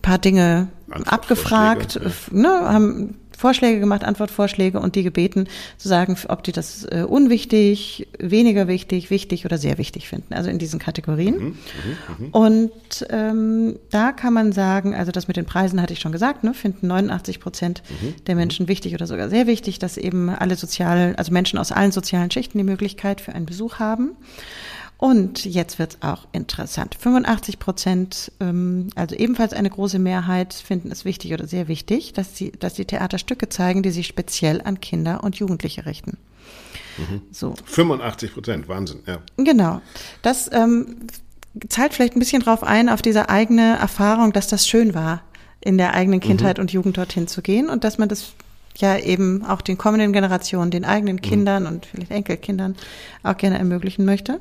[0.02, 0.70] paar Dinge
[1.06, 2.10] abgefragt, ja.
[2.32, 8.08] ne, haben Vorschläge gemacht, Antwortvorschläge und die gebeten zu sagen, ob die das äh, unwichtig,
[8.20, 10.34] weniger wichtig, wichtig oder sehr wichtig finden.
[10.36, 11.36] Also in diesen Kategorien.
[11.36, 11.56] Mhm, mh,
[12.20, 12.28] mh.
[12.32, 12.72] Und
[13.10, 16.54] ähm, da kann man sagen, also das mit den Preisen hatte ich schon gesagt, ne,
[16.54, 21.16] finden 89 Prozent mhm, der Menschen wichtig oder sogar sehr wichtig, dass eben alle sozial,
[21.18, 24.12] also Menschen aus allen sozialen Schichten die Möglichkeit für einen Besuch haben.
[25.02, 26.94] Und jetzt wird es auch interessant.
[26.94, 32.38] 85 Prozent, ähm, also ebenfalls eine große Mehrheit, finden es wichtig oder sehr wichtig, dass,
[32.38, 36.18] sie, dass die Theaterstücke zeigen, die sich speziell an Kinder und Jugendliche richten.
[37.00, 37.24] Mhm.
[37.32, 37.56] So.
[37.66, 39.18] 85 Prozent, Wahnsinn, ja.
[39.38, 39.82] Genau.
[40.22, 40.98] Das ähm,
[41.68, 45.24] zahlt vielleicht ein bisschen drauf ein, auf diese eigene Erfahrung, dass das schön war,
[45.62, 46.26] in der eigenen mhm.
[46.26, 46.62] Kindheit mhm.
[46.62, 48.34] und Jugend dorthin zu gehen und dass man das
[48.78, 51.22] ja eben auch den kommenden Generationen, den eigenen mhm.
[51.22, 52.76] Kindern und vielleicht Enkelkindern
[53.24, 54.40] auch gerne ermöglichen möchte.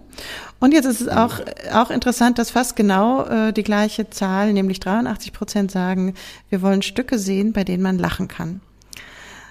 [0.59, 1.41] Und jetzt ist es auch,
[1.73, 6.15] auch interessant, dass fast genau äh, die gleiche Zahl, nämlich 83 Prozent sagen,
[6.49, 8.61] wir wollen Stücke sehen, bei denen man lachen kann.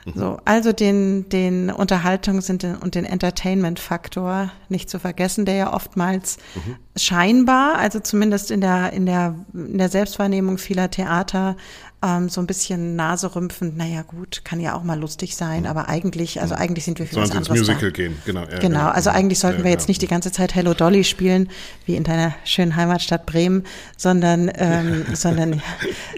[0.05, 0.19] Mhm.
[0.19, 6.75] So, also den, den Unterhaltungs- und den Entertainment-Faktor nicht zu vergessen, der ja oftmals mhm.
[6.95, 11.55] scheinbar, also zumindest in der, in der, in der Selbstwahrnehmung vieler Theater
[12.01, 16.41] ähm, so ein bisschen naserümpfend, naja gut, kann ja auch mal lustig sein, aber eigentlich,
[16.41, 17.95] also eigentlich sind wir für Sollen was anderes ins Musical da.
[17.95, 18.43] gehen, genau.
[18.49, 21.49] Ja, genau, also eigentlich sollten ja, wir jetzt nicht die ganze Zeit Hello Dolly spielen,
[21.85, 23.65] wie in deiner schönen Heimatstadt Bremen,
[23.97, 25.61] sondern, ähm, sondern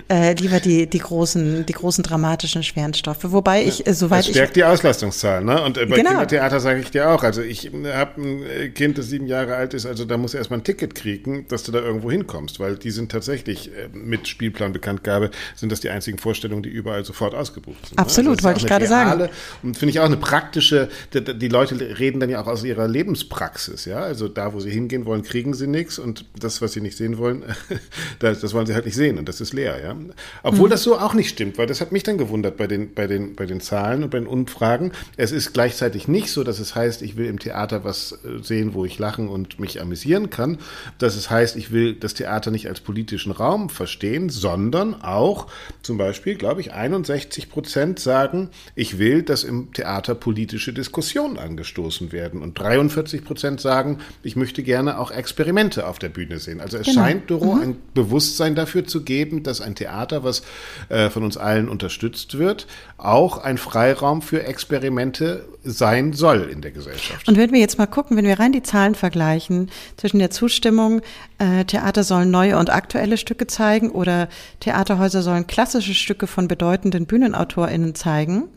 [0.08, 3.32] äh, lieber die, die großen, die großen dramatischen schweren Stoffe.
[3.32, 5.64] Wobei ich, äh, soweit das stärkt ich, die Auslastungszahl, ne?
[5.64, 6.12] Und äh, bei genau.
[6.12, 9.74] Kindertheater sage ich dir auch, also ich habe ein äh, Kind, das sieben Jahre alt
[9.74, 12.92] ist, also da muss erstmal ein Ticket kriegen, dass du da irgendwo hinkommst, weil die
[12.92, 17.98] sind tatsächlich äh, mit Spielplanbekanntgabe sind das die einzigen Vorstellungen, die überall sofort ausgebucht sind.
[17.98, 18.04] Ne?
[18.04, 18.44] Absolut, ne?
[18.44, 19.30] wollte ich gerade sagen.
[19.64, 22.88] Und finde ich auch eine praktische, die, die, Leute reden dann ja auch aus ihrer
[22.88, 24.00] Lebenspraxis, ja.
[24.00, 27.18] Also da, wo sie hingehen wollen, kriegen sie nichts und das, was sie nicht sehen
[27.18, 27.44] wollen,
[28.20, 29.96] das, das wollen sie halt nicht sehen und das ist leer, ja.
[30.44, 30.72] Obwohl mhm.
[30.72, 33.36] das so auch nicht stimmt, weil das hat mich dann gewundert bei den, bei den,
[33.36, 34.92] bei den Zahlen und bei den Umfragen.
[35.18, 38.76] Es ist gleichzeitig nicht so, dass es heißt, ich will im Theater was äh, sehen,
[38.76, 40.58] wo ich lachen und mich amüsieren kann, an,
[40.98, 45.48] dass es heißt, ich will das Theater nicht als politischen Raum verstehen, sondern auch
[45.82, 52.12] zum Beispiel, glaube ich, 61 Prozent sagen, ich will, dass im Theater politische Diskussionen angestoßen
[52.12, 52.42] werden.
[52.42, 56.62] Und 43 Prozent sagen, ich möchte gerne auch Experimente auf der Bühne sehen.
[56.62, 57.02] Also es genau.
[57.02, 57.62] scheint, Doro, mhm.
[57.62, 60.44] ein Bewusstsein dafür zu geben, dass ein Theater, was
[60.90, 66.72] äh, von uns allen unterstützt wird, auch ein Freiraum für Experimente sein soll in der
[66.72, 67.28] Gesellschaft.
[67.28, 71.02] Und wenn wir jetzt mal gucken, wenn wir rein die Zahlen vergleichen zwischen der Zustimmung,
[71.42, 74.30] äh, Theater sollen neue und aktuelle Stücke zeigen oder
[74.60, 78.50] Theaterhäuser sollen klassische Stücke von bedeutenden BühnenautorInnen zeigen,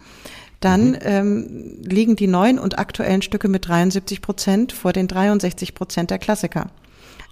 [0.60, 0.98] dann mhm.
[1.00, 6.18] ähm, liegen die neuen und aktuellen Stücke mit 73 Prozent vor den 63 Prozent der
[6.18, 6.66] Klassiker.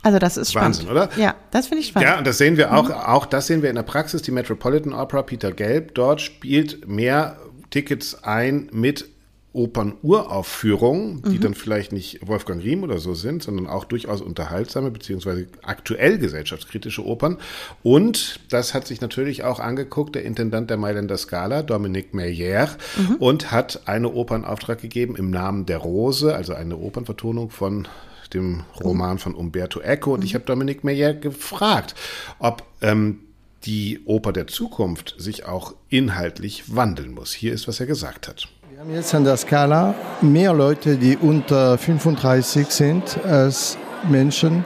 [0.02, 0.78] Also das ist spannend.
[0.78, 1.08] Wahnsinn, oder?
[1.16, 2.08] Ja, das finde ich spannend.
[2.08, 2.94] Ja, und das sehen wir auch, mhm.
[2.94, 4.22] auch das sehen wir in der Praxis.
[4.22, 7.36] Die Metropolitan Opera Peter Gelb dort spielt mehr
[7.70, 9.11] Tickets ein mit
[9.52, 11.40] Opernuraufführungen, die mhm.
[11.40, 17.04] dann vielleicht nicht Wolfgang Riem oder so sind, sondern auch durchaus unterhaltsame beziehungsweise aktuell gesellschaftskritische
[17.04, 17.38] Opern.
[17.82, 23.16] Und das hat sich natürlich auch angeguckt, der Intendant der Mailänder Scala, Dominique Meyer, mhm.
[23.16, 27.88] und hat eine Opernauftrag gegeben im Namen der Rose, also eine Opernvertonung von
[28.32, 30.14] dem Roman von Umberto Eco.
[30.14, 30.26] Und mhm.
[30.26, 31.94] ich habe Dominique Meyer gefragt,
[32.38, 33.20] ob ähm,
[33.64, 37.32] die Oper der Zukunft sich auch inhaltlich wandeln muss.
[37.32, 38.48] Hier ist, was er gesagt hat.
[38.84, 43.78] Wir haben jetzt an der Skala mehr Leute, die unter 35 sind, als
[44.08, 44.64] Menschen,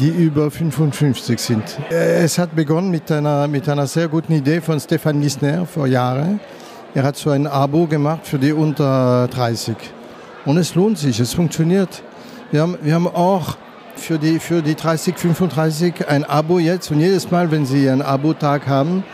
[0.00, 1.62] die über 55 sind.
[1.88, 6.40] Es hat begonnen mit einer, mit einer sehr guten Idee von Stefan Lisner vor Jahren.
[6.92, 9.76] Er hat so ein Abo gemacht für die unter 30.
[10.44, 12.02] Und es lohnt sich, es funktioniert.
[12.50, 13.56] Wir haben, wir haben auch
[13.94, 16.90] für die, für die 30, 35 ein Abo jetzt.
[16.90, 19.04] Und jedes Mal, wenn Sie einen Abo-Tag haben,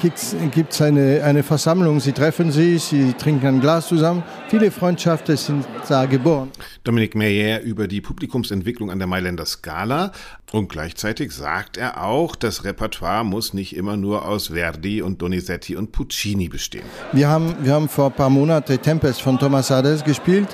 [0.00, 2.00] gibt es eine, eine Versammlung.
[2.00, 4.22] Sie treffen sich, sie trinken ein Glas zusammen.
[4.48, 6.50] Viele Freundschaften sind da geboren.
[6.84, 10.12] Dominik Meyer über die Publikumsentwicklung an der Mailänder Scala.
[10.52, 15.76] Und gleichzeitig sagt er auch, das Repertoire muss nicht immer nur aus Verdi und Donizetti
[15.76, 16.84] und Puccini bestehen.
[17.12, 20.48] Wir haben, wir haben vor ein paar Monaten Tempest von Thomas Hades gespielt.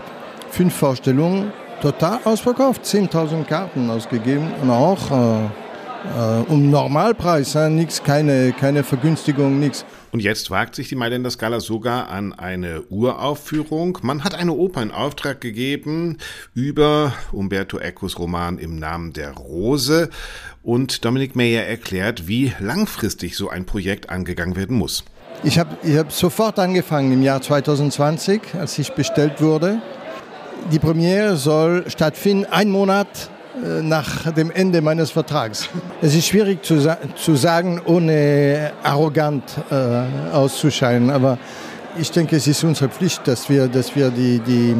[0.51, 2.85] Fünf Vorstellungen, total ausverkauft.
[2.85, 5.11] 10.000 Karten ausgegeben und auch...
[5.11, 5.62] Äh,
[6.05, 9.85] äh, um Normalpreis, ja, nix, keine, keine Vergünstigung, nichts.
[10.11, 13.99] Und jetzt wagt sich die Mailänder Skala sogar an eine Uraufführung.
[14.03, 16.19] Man hat eine Oper in Auftrag gegeben
[16.55, 20.11] über Umberto Ecos Roman Im Namen der Rose.
[20.63, 25.05] Und Dominik Meyer erklärt, wie langfristig so ein Projekt angegangen werden muss.
[25.45, 29.81] Ich habe ich hab sofort angefangen im Jahr 2020, als ich bestellt wurde.
[30.71, 33.42] Die Premiere soll stattfinden, ein Monat äh,
[33.83, 35.69] nach dem Ende meines Vertrags.
[36.01, 41.39] Es ist schwierig zu, zu sagen, ohne arrogant äh, auszuscheinen, aber
[41.99, 44.75] ich denke, es ist unsere Pflicht, dass wir, dass wir die, die,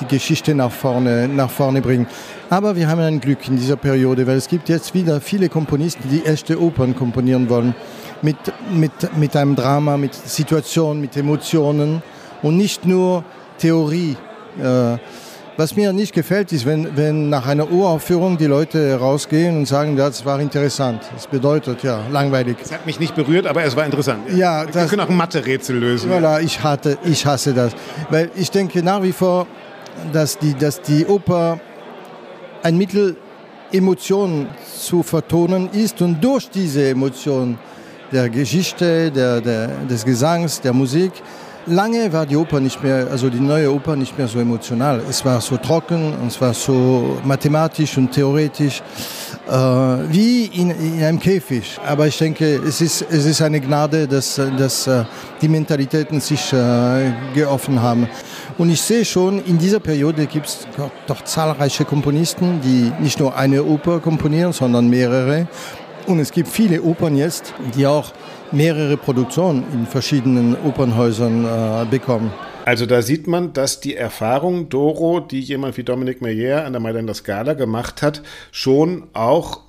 [0.00, 2.06] die Geschichte nach vorne, nach vorne bringen.
[2.48, 6.08] Aber wir haben ein Glück in dieser Periode, weil es gibt jetzt wieder viele Komponisten,
[6.08, 7.74] die echte Opern komponieren wollen.
[8.22, 8.36] Mit,
[8.72, 12.02] mit, mit einem Drama, mit Situationen, mit Emotionen
[12.42, 13.24] und nicht nur
[13.58, 14.16] Theorie.
[14.58, 14.96] Äh,
[15.56, 19.96] was mir nicht gefällt, ist, wenn, wenn nach einer Uraufführung die Leute rausgehen und sagen,
[19.96, 21.02] das war interessant.
[21.14, 22.56] Das bedeutet, ja, langweilig.
[22.62, 24.22] Es hat mich nicht berührt, aber es war interessant.
[24.34, 26.10] Ja, das, Wir können auch ein Mathe-Rätsel lösen.
[26.10, 27.72] Voilà, ich, hatte, ich hasse das.
[28.10, 29.46] Weil ich denke nach wie vor,
[30.12, 31.60] dass die, dass die Oper
[32.62, 33.16] ein Mittel,
[33.72, 37.58] Emotionen zu vertonen ist und durch diese Emotionen
[38.12, 41.12] der Geschichte, der, der, des Gesangs, der Musik,
[41.66, 45.00] Lange war die Oper nicht mehr, also die neue Oper nicht mehr so emotional.
[45.08, 48.82] Es war so trocken und es war so mathematisch und theoretisch,
[49.48, 51.78] äh, wie in, in, einem Käfig.
[51.86, 55.04] Aber ich denke, es ist, es ist eine Gnade, dass, dass äh,
[55.40, 58.08] die Mentalitäten sich äh, geoffen haben.
[58.58, 60.66] Und ich sehe schon, in dieser Periode gibt es
[61.06, 65.48] doch zahlreiche Komponisten, die nicht nur eine Oper komponieren, sondern mehrere.
[66.06, 68.12] Und es gibt viele Opern jetzt, die auch
[68.52, 72.32] mehrere Produktionen in verschiedenen Opernhäusern äh, bekommen.
[72.64, 76.80] Also da sieht man, dass die Erfahrung Doro, die jemand wie Dominic Meyer an der
[76.80, 78.22] Mailänder Scala gemacht hat,
[78.52, 79.60] schon auch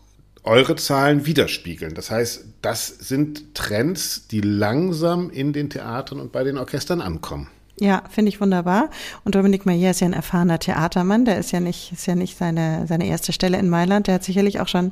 [0.43, 1.93] eure Zahlen widerspiegeln.
[1.93, 7.49] Das heißt, das sind Trends, die langsam in den Theatern und bei den Orchestern ankommen.
[7.79, 8.89] Ja, finde ich wunderbar.
[9.25, 11.25] Und Dominic Mayer ist ja ein erfahrener Theatermann.
[11.25, 14.07] Der ist ja nicht, ist ja nicht seine, seine erste Stelle in Mailand.
[14.07, 14.91] Der hat sicherlich auch schon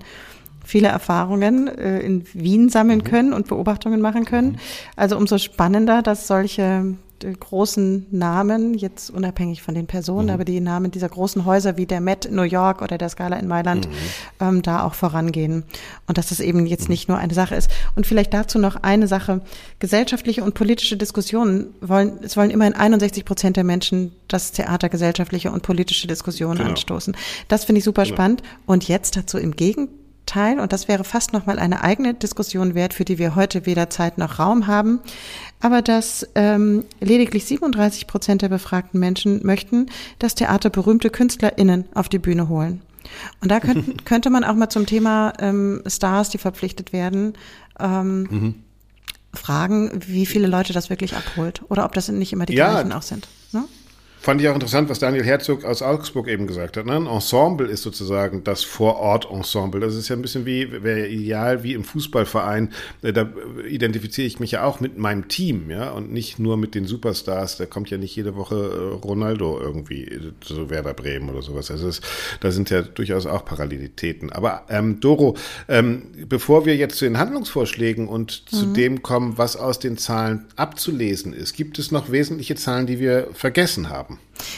[0.63, 3.03] viele Erfahrungen äh, in Wien sammeln mhm.
[3.03, 4.53] können und Beobachtungen machen können.
[4.53, 4.59] Mhm.
[4.95, 10.33] Also umso spannender, dass solche die großen Namen, jetzt unabhängig von den Personen, mhm.
[10.33, 13.37] aber die Namen dieser großen Häuser wie der Met in New York oder der Scala
[13.37, 13.93] in Mailand, mhm.
[14.39, 15.63] ähm, da auch vorangehen.
[16.07, 17.69] Und dass das eben jetzt nicht nur eine Sache ist.
[17.95, 19.41] Und vielleicht dazu noch eine Sache.
[19.79, 25.51] Gesellschaftliche und politische Diskussionen wollen, es wollen immerhin 61 Prozent der Menschen das Theater gesellschaftliche
[25.51, 26.69] und politische Diskussionen genau.
[26.71, 27.15] anstoßen.
[27.47, 28.15] Das finde ich super genau.
[28.15, 28.43] spannend.
[28.65, 32.93] Und jetzt dazu im Gegenteil Teil, und das wäre fast nochmal eine eigene Diskussion wert,
[32.93, 34.99] für die wir heute weder Zeit noch Raum haben,
[35.59, 39.87] aber dass ähm, lediglich 37 Prozent der befragten Menschen möchten,
[40.19, 42.81] dass Theater berühmte KünstlerInnen auf die Bühne holen.
[43.41, 47.33] Und da könnt, könnte man auch mal zum Thema ähm, Stars, die verpflichtet werden,
[47.79, 48.55] ähm, mhm.
[49.33, 52.93] fragen, wie viele Leute das wirklich abholt oder ob das nicht immer die ja, gleichen
[52.93, 53.27] auch sind.
[53.51, 53.65] Ne?
[54.23, 56.85] Fand ich auch interessant, was Daniel Herzog aus Augsburg eben gesagt hat.
[56.85, 56.95] Ne?
[56.95, 59.81] Ein Ensemble ist sozusagen das Vorort-Ensemble.
[59.81, 62.71] Das ist ja ein bisschen wie, wäre ideal wie im Fußballverein.
[63.01, 63.27] Äh, da
[63.67, 67.57] identifiziere ich mich ja auch mit meinem Team, ja, und nicht nur mit den Superstars.
[67.57, 71.69] Da kommt ja nicht jede Woche äh, Ronaldo irgendwie zu Werder Bremen oder sowas.
[71.69, 71.99] Also es,
[72.39, 74.31] da sind ja durchaus auch Parallelitäten.
[74.31, 75.35] Aber ähm, Doro,
[75.67, 78.55] ähm, bevor wir jetzt zu den Handlungsvorschlägen und mhm.
[78.55, 82.99] zu dem kommen, was aus den Zahlen abzulesen ist, gibt es noch wesentliche Zahlen, die
[82.99, 84.12] wir vergessen haben?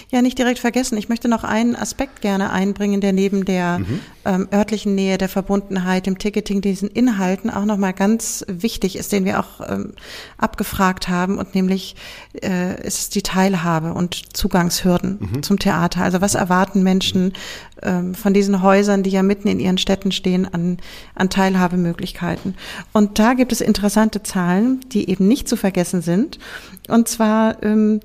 [0.09, 0.97] Ja, nicht direkt vergessen.
[0.97, 3.99] Ich möchte noch einen Aspekt gerne einbringen, der neben der mhm.
[4.25, 9.25] ähm, örtlichen Nähe, der Verbundenheit, dem Ticketing, diesen Inhalten auch nochmal ganz wichtig ist, den
[9.25, 9.93] wir auch ähm,
[10.37, 11.95] abgefragt haben und nämlich
[12.41, 15.43] äh, ist es die Teilhabe und Zugangshürden mhm.
[15.43, 16.01] zum Theater.
[16.01, 17.33] Also was erwarten Menschen
[17.81, 20.77] ähm, von diesen Häusern, die ja mitten in ihren Städten stehen, an,
[21.15, 22.55] an Teilhabemöglichkeiten?
[22.93, 26.39] Und da gibt es interessante Zahlen, die eben nicht zu vergessen sind.
[26.87, 27.99] Und zwar ähm,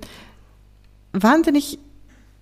[1.13, 1.79] wahnsinnig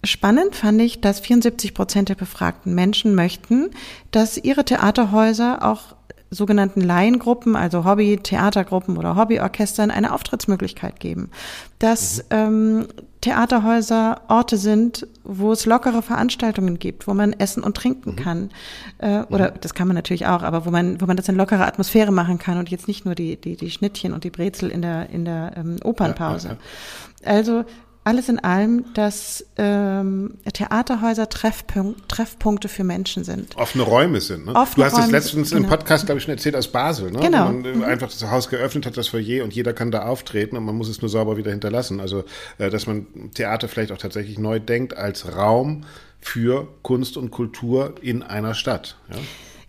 [0.04, 3.70] spannend fand ich, dass 74 Prozent der befragten Menschen möchten,
[4.10, 5.96] dass ihre Theaterhäuser auch
[6.30, 11.30] sogenannten Laiengruppen, also Hobby-Theatergruppen oder Hobbyorchestern, eine Auftrittsmöglichkeit geben.
[11.78, 12.22] Dass mhm.
[12.30, 12.86] ähm,
[13.20, 18.16] Theaterhäuser Orte sind, wo es lockere Veranstaltungen gibt, wo man essen und trinken mhm.
[18.16, 18.50] kann.
[18.98, 19.60] Äh, oder mhm.
[19.60, 22.38] das kann man natürlich auch, aber wo man, wo man das in lockerer Atmosphäre machen
[22.38, 25.24] kann und jetzt nicht nur die, die, die Schnittchen und die Brezel in der, in
[25.24, 26.48] der ähm, Opernpause.
[26.48, 27.38] Ja, ja, ja.
[27.38, 27.64] Also
[28.09, 33.54] alles in allem, dass ähm, Theaterhäuser Treffpunkt, Treffpunkte für Menschen sind.
[33.54, 34.46] Offene Räume sind.
[34.46, 34.54] Ne?
[34.54, 35.64] Offene du hast Räume es letztens genau.
[35.64, 37.11] im Podcast, glaube ich, schon erzählt aus Basel.
[37.11, 37.20] Ne?
[37.20, 37.44] Genau.
[37.44, 37.82] man äh, mhm.
[37.82, 40.88] einfach das Haus geöffnet hat, das Foyer und jeder kann da auftreten und man muss
[40.88, 42.00] es nur sauber wieder hinterlassen.
[42.00, 42.24] Also,
[42.56, 45.84] äh, dass man Theater vielleicht auch tatsächlich neu denkt als Raum
[46.18, 48.96] für Kunst und Kultur in einer Stadt.
[49.11, 49.16] Ja?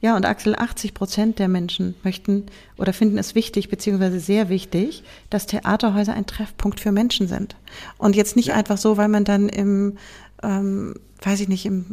[0.01, 2.45] Ja, und Axel, 80 Prozent der Menschen möchten
[2.77, 7.57] oder finden es wichtig, beziehungsweise sehr wichtig, dass Theaterhäuser ein Treffpunkt für Menschen sind.
[7.97, 8.55] Und jetzt nicht ja.
[8.55, 9.97] einfach so, weil man dann im,
[10.41, 11.85] ähm, weiß ich nicht, im,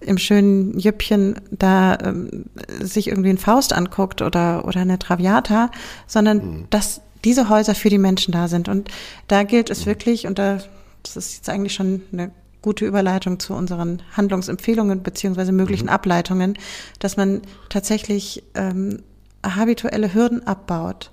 [0.00, 2.44] im schönen Jüppchen da ähm,
[2.80, 5.70] sich irgendwie ein Faust anguckt oder, oder eine Traviata,
[6.06, 6.66] sondern mhm.
[6.68, 8.68] dass diese Häuser für die Menschen da sind.
[8.68, 8.90] Und
[9.26, 9.86] da gilt es mhm.
[9.86, 10.58] wirklich, und da,
[11.02, 12.30] das ist jetzt eigentlich schon eine
[12.62, 15.92] gute Überleitung zu unseren Handlungsempfehlungen beziehungsweise möglichen mhm.
[15.92, 16.58] Ableitungen,
[16.98, 19.02] dass man tatsächlich ähm,
[19.44, 21.10] habituelle Hürden abbaut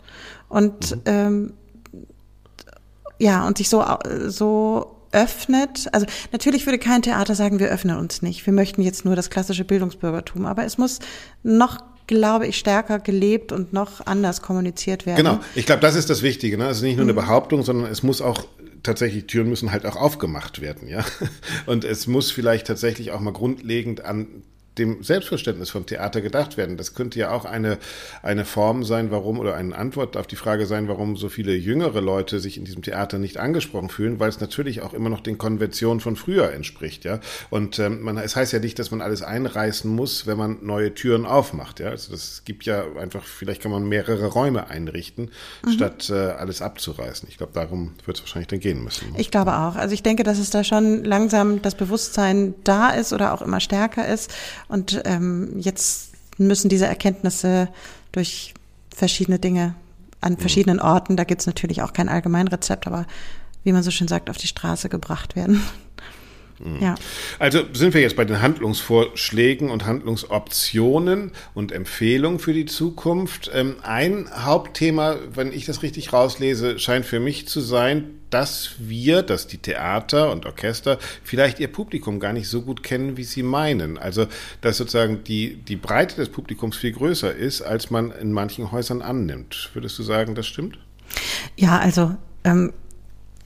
[0.50, 1.02] und mhm.
[1.06, 1.54] ähm,
[3.20, 3.84] ja und sich so
[4.28, 5.88] so öffnet.
[5.94, 8.46] Also natürlich würde kein Theater sagen, wir öffnen uns nicht.
[8.46, 11.00] Wir möchten jetzt nur das klassische Bildungsbürgertum, aber es muss
[11.42, 15.18] noch glaube ich, stärker gelebt und noch anders kommuniziert werden.
[15.18, 16.58] Genau, ich glaube, das ist das Wichtige.
[16.58, 16.68] Ne?
[16.68, 17.18] Es ist nicht nur eine mhm.
[17.18, 18.46] Behauptung, sondern es muss auch
[18.86, 21.04] tatsächlich, Türen müssen halt auch aufgemacht werden, ja.
[21.66, 24.44] Und es muss vielleicht tatsächlich auch mal grundlegend an
[24.78, 26.78] dem Selbstverständnis von Theater gedacht werden.
[26.78, 27.78] Das könnte ja auch eine,
[28.22, 32.02] eine Form sein, warum, oder eine Antwort auf die Frage sein, warum so viele jüngere
[32.02, 35.38] Leute sich in diesem Theater nicht angesprochen fühlen, weil es natürlich auch immer noch den
[35.38, 37.20] Konventionen von früher entspricht, ja.
[37.50, 40.94] Und ähm, man, es heißt ja nicht, dass man alles einreißen muss, wenn man neue
[40.94, 41.90] Türen aufmacht, ja.
[41.90, 45.32] Also das gibt ja einfach, vielleicht kann man mehrere Räume einrichten,
[45.66, 45.72] mhm.
[45.72, 47.28] statt äh, alles abzureißen.
[47.30, 49.14] Ich glaube, darum wird es wahrscheinlich dann gehen müssen.
[49.18, 49.76] Ich glaube auch.
[49.76, 53.60] Also ich denke, dass es da schon langsam das Bewusstsein da ist oder auch immer
[53.60, 54.34] stärker ist
[54.68, 57.70] und ähm, jetzt müssen diese Erkenntnisse
[58.12, 58.54] durch
[58.94, 59.76] verschiedene Dinge
[60.22, 60.38] an mhm.
[60.38, 63.06] verschiedenen Orten, da gibt es natürlich auch kein Allgemeinrezept, aber
[63.64, 65.62] wie man so schön sagt, auf die Straße gebracht werden.
[66.60, 66.82] Mhm.
[66.82, 66.96] Ja.
[67.40, 73.52] Also sind wir jetzt bei den Handlungsvorschlägen und Handlungsoptionen und Empfehlungen für die Zukunft.
[73.54, 78.06] Ähm, ein Hauptthema, wenn ich das richtig rauslese, scheint für mich zu sein,
[78.36, 83.16] dass wir, dass die Theater und Orchester vielleicht ihr Publikum gar nicht so gut kennen,
[83.16, 83.98] wie sie meinen.
[83.98, 84.28] Also,
[84.60, 89.02] dass sozusagen die, die Breite des Publikums viel größer ist, als man in manchen Häusern
[89.02, 89.70] annimmt.
[89.72, 90.78] Würdest du sagen, das stimmt?
[91.56, 92.14] Ja, also,
[92.44, 92.74] ähm,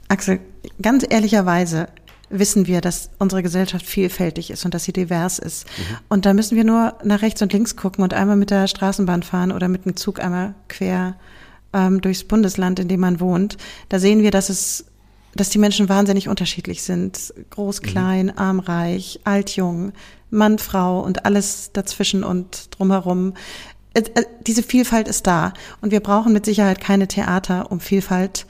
[0.08, 0.40] Axel,
[0.82, 1.86] ganz ehrlicherweise,
[2.28, 5.68] wissen wir, dass unsere Gesellschaft vielfältig ist und dass sie divers ist.
[5.68, 5.96] Mhm.
[6.08, 9.22] Und da müssen wir nur nach rechts und links gucken und einmal mit der Straßenbahn
[9.22, 11.14] fahren oder mit dem Zug einmal quer
[11.72, 13.56] ähm, durchs Bundesland, in dem man wohnt.
[13.88, 14.86] Da sehen wir, dass es
[15.34, 17.32] dass die Menschen wahnsinnig unterschiedlich sind.
[17.50, 17.86] Groß, mhm.
[17.86, 18.32] klein, mhm.
[18.38, 19.92] arm, reich, alt, jung,
[20.30, 23.34] Mann, Frau und alles dazwischen und drumherum.
[23.94, 24.02] Äh,
[24.46, 25.52] diese Vielfalt ist da.
[25.80, 28.46] Und wir brauchen mit Sicherheit keine Theater, um Vielfalt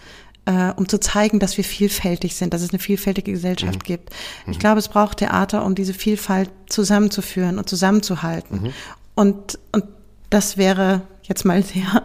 [0.47, 3.85] äh, um zu zeigen, dass wir vielfältig sind, dass es eine vielfältige Gesellschaft mhm.
[3.85, 4.11] gibt.
[4.47, 4.61] Ich mhm.
[4.61, 8.63] glaube, es braucht Theater, um diese Vielfalt zusammenzuführen und zusammenzuhalten.
[8.63, 8.73] Mhm.
[9.15, 9.85] Und, und
[10.31, 12.03] das wäre jetzt mal sehr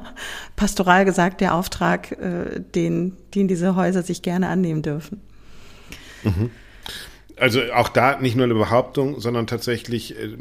[0.55, 5.21] pastoral gesagt der Auftrag, äh, den, den diese Häuser sich gerne annehmen dürfen.
[6.23, 6.51] Mhm.
[7.37, 10.37] Also auch da nicht nur eine Behauptung, sondern tatsächlich äh,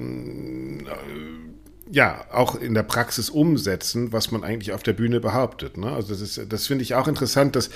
[1.91, 5.77] ja auch in der Praxis umsetzen, was man eigentlich auf der Bühne behauptet.
[5.77, 5.91] Ne?
[5.91, 7.70] Also das ist, das finde ich auch interessant, dass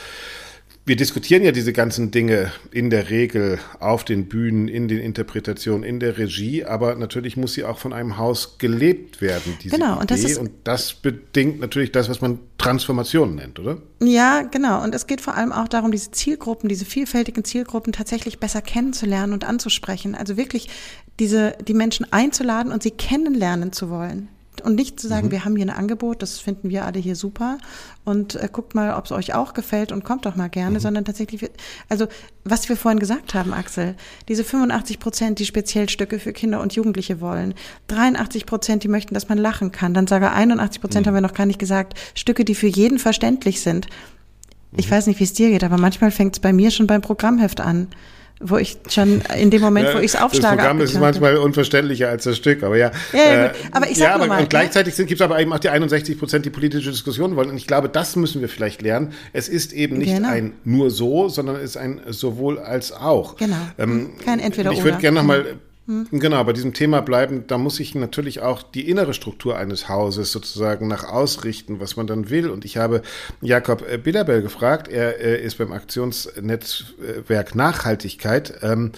[0.89, 5.85] wir diskutieren ja diese ganzen Dinge in der Regel auf den Bühnen, in den Interpretationen,
[5.85, 9.93] in der Regie, aber natürlich muss sie auch von einem Haus gelebt werden, diese genau,
[9.93, 10.01] Idee.
[10.01, 13.79] Und das, ist, und das bedingt natürlich das, was man Transformation nennt, oder?
[14.01, 14.83] Ja, genau.
[14.83, 19.33] Und es geht vor allem auch darum, diese Zielgruppen, diese vielfältigen Zielgruppen tatsächlich besser kennenzulernen
[19.33, 20.15] und anzusprechen.
[20.15, 20.69] Also wirklich
[21.21, 24.29] diese, die Menschen einzuladen und sie kennenlernen zu wollen.
[24.61, 25.31] Und nicht zu sagen, mhm.
[25.33, 27.59] wir haben hier ein Angebot, das finden wir alle hier super
[28.05, 30.83] und äh, guckt mal, ob es euch auch gefällt und kommt doch mal gerne, mhm.
[30.83, 31.51] sondern tatsächlich,
[31.89, 32.07] also
[32.45, 33.95] was wir vorhin gesagt haben, Axel,
[34.29, 37.55] diese 85 Prozent, die speziell Stücke für Kinder und Jugendliche wollen,
[37.89, 41.09] 83 Prozent, die möchten, dass man lachen kann, dann sage 81 Prozent, mhm.
[41.09, 43.87] haben wir noch gar nicht gesagt, Stücke, die für jeden verständlich sind.
[44.77, 44.95] Ich mhm.
[44.95, 47.61] weiß nicht, wie es dir geht, aber manchmal fängt es bei mir schon beim Programmheft
[47.61, 47.89] an
[48.41, 50.57] wo ich schon in dem Moment, wo ich es aufschlage.
[50.57, 52.93] Das Programm ist manchmal unverständlicher als das Stück, aber ja.
[53.13, 55.59] Ja, äh, aber ich sag ja, aber mal, und gleichzeitig gibt es aber eben auch
[55.59, 57.51] die 61 Prozent, die politische Diskussionen wollen.
[57.51, 59.13] Und ich glaube, das müssen wir vielleicht lernen.
[59.33, 60.29] Es ist eben nicht genau.
[60.29, 63.37] ein nur so, sondern es ist ein sowohl als auch.
[63.37, 63.57] Genau.
[63.79, 65.57] Ähm, Kein entweder Ich würde gerne nochmal
[65.89, 66.07] hm.
[66.11, 70.31] Genau, bei diesem Thema bleiben, da muss ich natürlich auch die innere Struktur eines Hauses
[70.31, 72.51] sozusagen nach ausrichten, was man dann will.
[72.51, 73.01] Und ich habe
[73.41, 78.93] Jakob äh, Bilderbell gefragt, er äh, ist beim Aktionsnetzwerk Nachhaltigkeit ähm,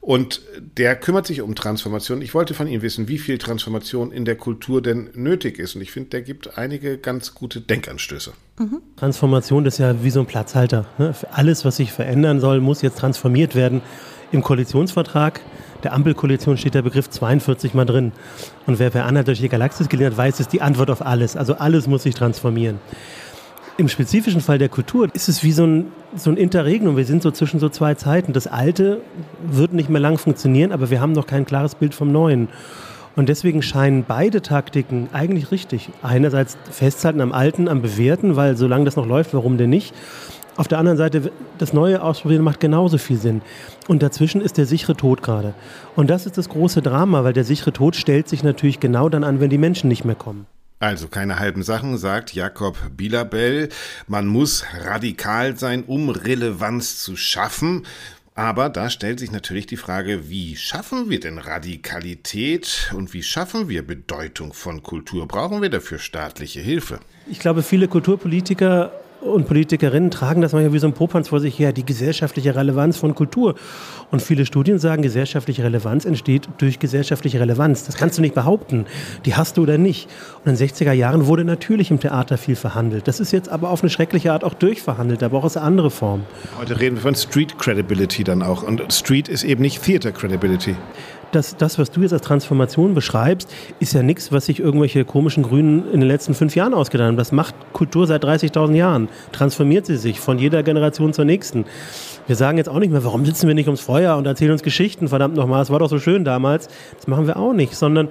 [0.00, 0.40] und
[0.76, 2.22] der kümmert sich um Transformation.
[2.22, 5.74] Ich wollte von ihm wissen, wie viel Transformation in der Kultur denn nötig ist.
[5.74, 8.32] Und ich finde, der gibt einige ganz gute Denkanstöße.
[8.60, 8.82] Mhm.
[8.94, 10.86] Transformation ist ja wie so ein Platzhalter.
[10.98, 11.12] Ne?
[11.32, 13.82] Alles, was sich verändern soll, muss jetzt transformiert werden.
[14.30, 15.40] Im Koalitionsvertrag
[15.86, 18.10] der Ampelkoalition steht der Begriff 42 mal drin.
[18.66, 21.00] Und wer per Anna durch die Galaxis gelernt hat, weiß, es ist die Antwort auf
[21.00, 21.36] alles.
[21.36, 22.80] Also alles muss sich transformieren.
[23.76, 26.96] Im spezifischen Fall der Kultur ist es wie so ein, so ein Interregnum.
[26.96, 28.32] Wir sind so zwischen so zwei Zeiten.
[28.32, 29.00] Das Alte
[29.48, 32.48] wird nicht mehr lang funktionieren, aber wir haben noch kein klares Bild vom Neuen.
[33.14, 35.90] Und deswegen scheinen beide Taktiken eigentlich richtig.
[36.02, 39.94] Einerseits festhalten am Alten, am Bewährten, weil solange das noch läuft, warum denn nicht?
[40.56, 43.42] Auf der anderen Seite, das Neue ausprobieren macht genauso viel Sinn.
[43.88, 45.54] Und dazwischen ist der sichere Tod gerade.
[45.94, 49.24] Und das ist das große Drama, weil der sichere Tod stellt sich natürlich genau dann
[49.24, 50.46] an, wenn die Menschen nicht mehr kommen.
[50.78, 53.70] Also keine halben Sachen, sagt Jakob Bilabell.
[54.06, 57.86] Man muss radikal sein, um Relevanz zu schaffen.
[58.34, 63.70] Aber da stellt sich natürlich die Frage, wie schaffen wir denn Radikalität und wie schaffen
[63.70, 65.26] wir Bedeutung von Kultur?
[65.26, 67.00] Brauchen wir dafür staatliche Hilfe?
[67.26, 68.92] Ich glaube, viele Kulturpolitiker
[69.26, 72.96] und Politikerinnen tragen das manchmal wie so ein Popanz vor sich her, die gesellschaftliche Relevanz
[72.96, 73.54] von Kultur.
[74.10, 77.84] Und viele Studien sagen, gesellschaftliche Relevanz entsteht durch gesellschaftliche Relevanz.
[77.84, 78.86] Das kannst du nicht behaupten.
[79.24, 80.08] Die hast du oder nicht.
[80.44, 83.08] Und in den 60er Jahren wurde natürlich im Theater viel verhandelt.
[83.08, 85.22] Das ist jetzt aber auf eine schreckliche Art auch durchverhandelt.
[85.22, 86.22] Da braucht es eine andere Form.
[86.58, 88.62] Heute reden wir von Street Credibility dann auch.
[88.62, 90.76] Und Street ist eben nicht Theater Credibility
[91.32, 95.42] das, das, was du jetzt als Transformation beschreibst, ist ja nichts, was sich irgendwelche komischen
[95.42, 97.16] Grünen in den letzten fünf Jahren ausgedacht haben.
[97.16, 99.08] Das macht Kultur seit 30.000 Jahren.
[99.32, 101.64] Transformiert sie sich von jeder Generation zur nächsten.
[102.26, 104.62] Wir sagen jetzt auch nicht mehr, warum sitzen wir nicht ums Feuer und erzählen uns
[104.62, 106.68] Geschichten, verdammt nochmal, es war doch so schön damals.
[106.96, 108.08] Das machen wir auch nicht, sondern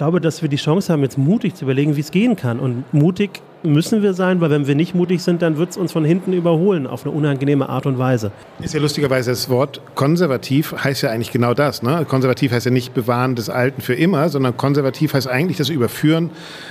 [0.00, 2.58] glaube, dass wir die Chance haben, jetzt mutig zu überlegen, wie es gehen kann.
[2.58, 5.92] Und mutig müssen wir sein, weil wenn wir nicht mutig sind, dann wird es uns
[5.92, 8.32] von hinten überholen auf eine unangenehme Art und Weise.
[8.62, 11.82] Ist ja lustigerweise das Wort konservativ heißt ja eigentlich genau das.
[11.82, 12.06] Ne?
[12.08, 16.30] Konservativ heißt ja nicht Bewahren des Alten für immer, sondern konservativ heißt eigentlich das Überführen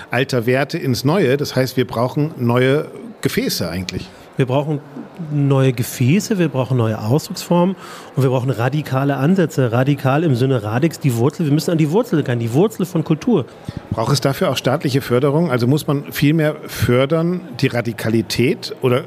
[0.10, 1.38] alter Werte ins Neue.
[1.38, 2.88] Das heißt, wir brauchen neue
[3.22, 4.10] Gefäße eigentlich.
[4.40, 4.80] Wir brauchen
[5.34, 7.76] neue Gefäße, wir brauchen neue Ausdrucksformen
[8.16, 9.74] und wir brauchen radikale Ansätze.
[9.74, 11.46] Radikal im Sinne Radix, die Wurzel.
[11.46, 13.44] Wir müssen an die Wurzel gehen, die Wurzel von Kultur.
[13.92, 15.52] Braucht es dafür auch staatliche Förderung?
[15.52, 19.04] Also muss man viel mehr fördern die Radikalität oder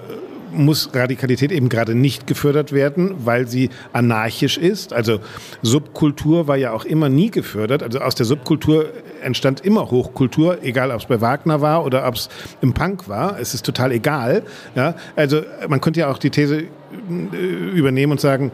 [0.53, 4.93] muss Radikalität eben gerade nicht gefördert werden, weil sie anarchisch ist.
[4.93, 5.21] Also
[5.63, 7.83] Subkultur war ja auch immer nie gefördert.
[7.83, 8.87] Also aus der Subkultur
[9.23, 12.29] entstand immer Hochkultur, egal ob es bei Wagner war oder ob es
[12.61, 13.39] im Punk war.
[13.39, 14.43] Es ist total egal.
[14.75, 14.95] Ja?
[15.17, 17.37] Also man könnte ja auch die These äh,
[17.75, 18.53] übernehmen und sagen,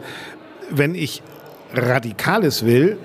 [0.69, 1.21] wenn ich
[1.73, 2.97] Radikales will,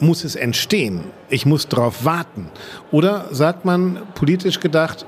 [0.00, 1.04] muss es entstehen.
[1.28, 2.48] Ich muss darauf warten.
[2.90, 5.06] Oder sagt man politisch gedacht,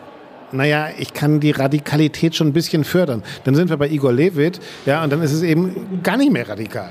[0.55, 3.23] naja, ich kann die Radikalität schon ein bisschen fördern.
[3.45, 6.49] Dann sind wir bei Igor Levit, ja, und dann ist es eben gar nicht mehr
[6.49, 6.91] radikal.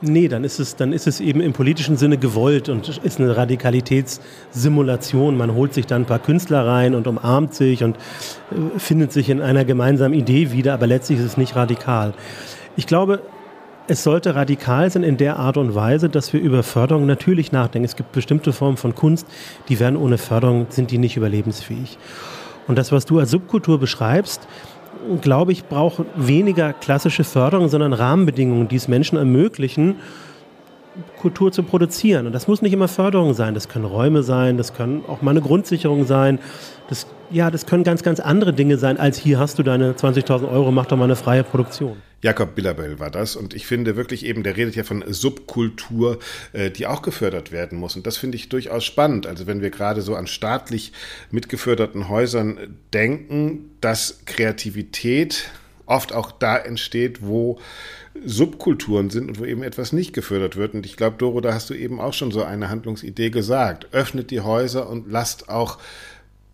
[0.00, 3.36] Nee, dann ist, es, dann ist es eben im politischen Sinne gewollt und ist eine
[3.36, 5.36] Radikalitätssimulation.
[5.36, 9.28] Man holt sich dann ein paar Künstler rein und umarmt sich und äh, findet sich
[9.28, 12.14] in einer gemeinsamen Idee wieder, aber letztlich ist es nicht radikal.
[12.76, 13.22] Ich glaube,
[13.88, 17.86] es sollte radikal sein in der Art und Weise, dass wir über Förderung natürlich nachdenken.
[17.86, 19.26] Es gibt bestimmte Formen von Kunst,
[19.68, 21.98] die werden ohne Förderung, sind die nicht überlebensfähig.
[22.68, 24.46] Und das, was du als Subkultur beschreibst,
[25.20, 29.96] glaube ich, braucht weniger klassische Förderung, sondern Rahmenbedingungen, die es Menschen ermöglichen,
[31.20, 32.26] Kultur zu produzieren.
[32.26, 33.54] Und das muss nicht immer Förderung sein.
[33.54, 36.38] Das können Räume sein, das können auch mal eine Grundsicherung sein.
[36.88, 40.50] Das, ja, das können ganz, ganz andere Dinge sein, als hier hast du deine 20.000
[40.50, 41.96] Euro, mach doch mal eine freie Produktion.
[42.20, 46.18] Jakob Billabell war das und ich finde wirklich eben, der redet ja von Subkultur,
[46.52, 49.28] äh, die auch gefördert werden muss und das finde ich durchaus spannend.
[49.28, 50.92] Also wenn wir gerade so an staatlich
[51.30, 55.48] mitgeförderten Häusern denken, dass Kreativität
[55.88, 57.58] oft auch da entsteht, wo
[58.24, 60.74] Subkulturen sind und wo eben etwas nicht gefördert wird.
[60.74, 63.88] Und ich glaube, Doro, da hast du eben auch schon so eine Handlungsidee gesagt.
[63.92, 65.78] Öffnet die Häuser und lasst auch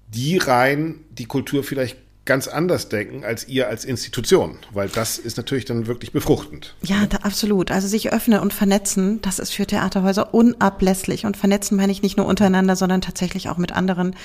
[0.08, 5.36] die rein, die Kultur vielleicht ganz anders denken als ihr als Institution, weil das ist
[5.36, 6.74] natürlich dann wirklich befruchtend.
[6.82, 7.70] Ja, da, absolut.
[7.70, 11.26] Also sich öffnen und vernetzen, das ist für Theaterhäuser unablässlich.
[11.26, 14.16] Und vernetzen meine ich nicht nur untereinander, sondern tatsächlich auch mit anderen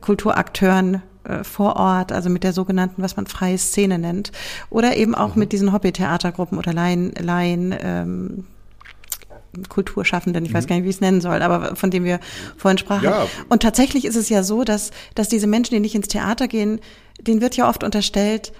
[0.00, 4.32] Kulturakteuren, äh, vor Ort, also mit der sogenannten, was man freie Szene nennt,
[4.70, 5.40] oder eben auch mhm.
[5.40, 8.44] mit diesen Hobby-Theatergruppen oder Laien, Laien ähm,
[9.68, 10.68] Kulturschaffenden, ich weiß mhm.
[10.68, 12.20] gar nicht, wie ich es nennen soll, aber von dem wir
[12.56, 13.04] vorhin sprachen.
[13.04, 13.26] Ja.
[13.48, 16.80] Und tatsächlich ist es ja so, dass, dass diese Menschen, die nicht ins Theater gehen,
[17.20, 18.52] denen wird ja oft unterstellt,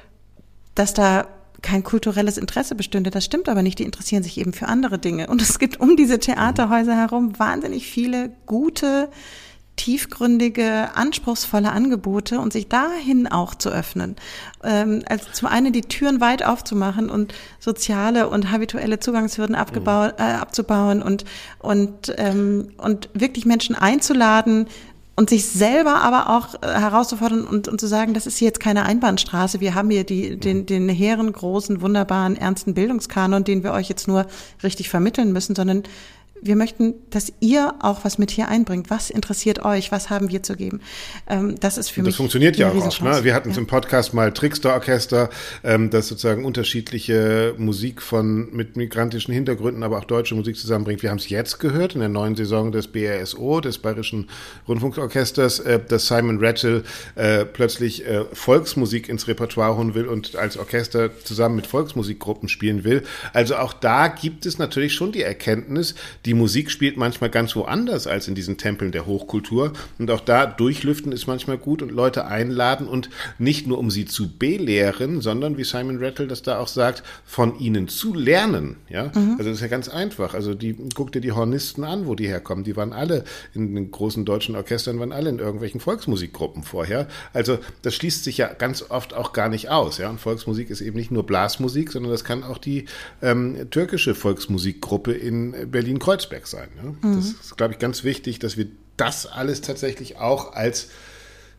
[0.75, 1.27] dass da
[1.63, 3.11] kein kulturelles Interesse bestünde.
[3.11, 3.79] Das stimmt aber nicht.
[3.79, 5.27] Die interessieren sich eben für andere Dinge.
[5.27, 9.09] Und es gibt um diese Theaterhäuser herum wahnsinnig viele gute
[9.77, 14.17] tiefgründige, anspruchsvolle Angebote und sich dahin auch zu öffnen.
[14.65, 20.25] Ähm, also zum einen die Türen weit aufzumachen und soziale und habituelle Zugangshürden abgebaut, mhm.
[20.25, 21.25] äh, abzubauen und,
[21.59, 24.67] und, ähm, und wirklich Menschen einzuladen,
[25.17, 28.61] und sich selber aber auch äh, herauszufordern und, und zu sagen, das ist hier jetzt
[28.61, 29.61] keine Einbahnstraße.
[29.61, 34.07] Wir haben hier die, den, den hehren, großen, wunderbaren, ernsten Bildungskanon, den wir euch jetzt
[34.07, 34.27] nur
[34.63, 35.85] richtig vermitteln müssen, sondern
[36.43, 38.91] wir möchten, dass ihr auch was mit hier einbringt.
[38.91, 39.93] Was interessiert euch?
[39.93, 40.81] Was haben wir zu geben?
[41.29, 42.13] Ähm, das ist für das mich.
[42.15, 43.03] Das funktioniert ja auch oft.
[43.03, 43.25] Ne?
[43.25, 43.57] Wir hatten ja.
[43.57, 45.31] im Podcast mal Trickster-Orchester,
[45.65, 51.03] ähm, das sozusagen unterschiedliche Musik von mit migrantischen Hintergründen, aber auch deutsche Musik zusammenbringt.
[51.03, 54.29] Wir haben es jetzt gehört in der neuen Saison des BRSO, des Bayerischen
[54.69, 56.85] Rundfunkorchesters, äh, dass Simon Rattle
[57.15, 62.85] äh, plötzlich äh, Volksmusik ins Repertoire holen will und als Orchester zusammen mit Volksmusikgruppen spielen
[62.85, 63.03] will.
[63.33, 65.95] Also auch da gibt es natürlich schon die Erkenntnis,
[66.27, 69.73] die Musik spielt manchmal ganz woanders als in diesen Tempeln der Hochkultur.
[69.99, 74.07] Und auch da durchlüften ist manchmal gut und Leute einladen und nicht nur um sie
[74.07, 78.77] zu belehren, sondern wie Simon Rattle das da auch sagt, von ihnen zu lernen.
[78.89, 79.37] Ja, mhm.
[79.39, 80.35] also das ist ja ganz einfach.
[80.35, 82.65] Also die, guck dir die Hornisten an, wo die herkommen.
[82.65, 83.23] Die waren alle
[83.55, 87.07] in den großen deutschen Orchestern, waren alle in irgendwelchen Volksmusikgruppen vorher.
[87.35, 89.99] Also das schließt sich ja ganz oft auch gar nicht aus.
[89.99, 92.87] Ja, und Volksmusik ist eben nicht nur Blasmusik, sondern das kann auch die
[93.23, 96.69] ähm, türkische Volksmusikgruppe in Berlin-Kreuz Kreuzberg sein.
[96.75, 96.97] Ne?
[97.03, 97.17] Mhm.
[97.17, 100.89] Das ist, glaube ich, ganz wichtig, dass wir das alles tatsächlich auch als,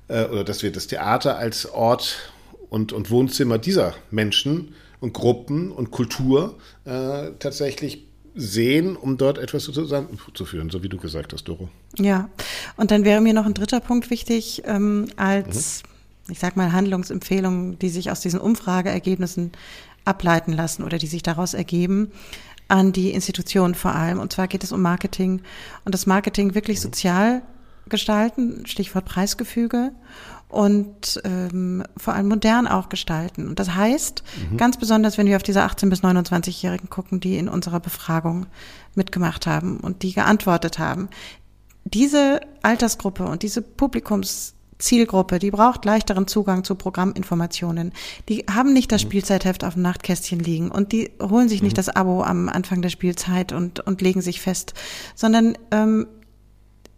[0.07, 2.31] äh, oder dass wir das Theater als Ort
[2.69, 9.63] und, und Wohnzimmer dieser Menschen und Gruppen und Kultur äh, tatsächlich sehen, um dort etwas
[9.63, 11.69] zusammenzuführen, so wie du gesagt hast, Doro.
[11.97, 12.29] Ja,
[12.75, 16.33] und dann wäre mir noch ein dritter Punkt wichtig, ähm, als, mhm.
[16.33, 19.51] ich sag mal, Handlungsempfehlungen, die sich aus diesen Umfrageergebnissen
[20.05, 22.11] ableiten lassen oder die sich daraus ergeben
[22.67, 24.19] an die Institutionen vor allem.
[24.19, 25.41] Und zwar geht es um Marketing
[25.85, 27.41] und das Marketing wirklich sozial
[27.89, 29.91] gestalten, Stichwort Preisgefüge
[30.49, 33.47] und ähm, vor allem modern auch gestalten.
[33.47, 34.57] Und das heißt, mhm.
[34.57, 38.45] ganz besonders, wenn wir auf diese 18- bis 29-Jährigen gucken, die in unserer Befragung
[38.95, 41.09] mitgemacht haben und die geantwortet haben,
[41.83, 47.93] diese Altersgruppe und diese Publikums Zielgruppe, die braucht leichteren Zugang zu Programminformationen.
[48.29, 49.09] Die haben nicht das mhm.
[49.09, 51.77] Spielzeitheft auf dem Nachtkästchen liegen und die holen sich nicht mhm.
[51.77, 54.73] das Abo am Anfang der Spielzeit und, und legen sich fest,
[55.15, 56.07] sondern ähm,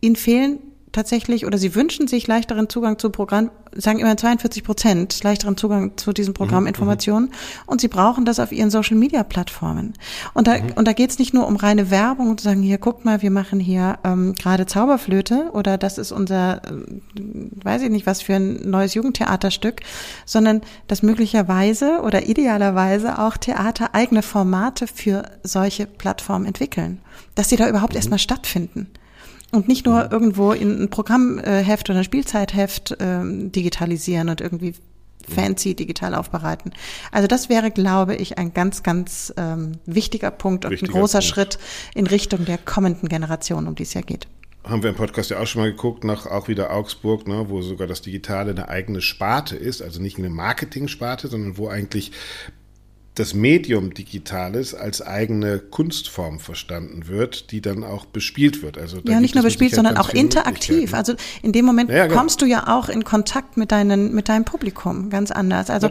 [0.02, 0.60] ihnen fehlen
[0.92, 5.98] tatsächlich oder sie wünschen sich leichteren Zugang zu Programm, sagen immer 42 Prozent leichteren Zugang
[5.98, 9.94] zu diesen Programminformationen mhm, mhm, und sie brauchen das auf ihren Social Media Plattformen.
[10.34, 10.74] Und da, mhm.
[10.76, 13.22] und da geht es nicht nur um reine Werbung und zu sagen, hier guckt mal,
[13.22, 16.72] wir machen hier ähm, gerade Zauberflöte oder das ist unser, äh,
[17.64, 19.82] weiß ich nicht, was für ein neues Jugendtheaterstück,
[20.26, 27.00] sondern dass möglicherweise oder idealerweise auch Theater eigene Formate für solche Plattformen entwickeln,
[27.36, 27.98] dass sie da überhaupt mhm.
[27.98, 28.88] erstmal stattfinden
[29.52, 34.76] Und nicht nur irgendwo in ein Programmheft oder ein Spielzeitheft ähm, digitalisieren und irgendwie
[35.28, 36.72] fancy digital aufbereiten.
[37.12, 41.20] Also das wäre, glaube ich, ein ganz, ganz ähm, wichtiger Punkt und Wichtiger ein großer
[41.20, 41.34] Punkt.
[41.34, 41.60] Schritt
[41.94, 44.28] in Richtung der kommenden Generation, um die es ja geht
[44.64, 47.62] haben wir im Podcast ja auch schon mal geguckt, nach auch wieder Augsburg, ne, wo
[47.62, 52.12] sogar das Digitale eine eigene Sparte ist, also nicht eine Marketing-Sparte, sondern wo eigentlich
[53.20, 58.78] das Medium Digitales als eigene Kunstform verstanden wird, die dann auch bespielt wird.
[58.78, 60.94] Also ja, nicht nur bespielt, sondern auch interaktiv.
[60.94, 62.18] Also in dem Moment ja, genau.
[62.18, 65.70] kommst du ja auch in Kontakt mit deinen, mit deinem Publikum ganz anders.
[65.70, 65.88] Also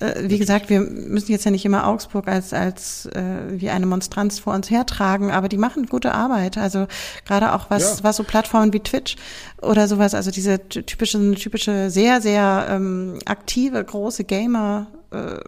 [0.00, 3.86] äh, wie gesagt, wir müssen jetzt ja nicht immer Augsburg als als äh, wie eine
[3.86, 6.58] Monstranz vor uns hertragen, aber die machen gute Arbeit.
[6.58, 6.88] Also
[7.24, 8.04] gerade auch was ja.
[8.04, 9.16] was so Plattformen wie Twitch
[9.62, 10.14] oder sowas.
[10.14, 15.38] Also diese typische typische sehr sehr ähm, aktive große Gamer äh,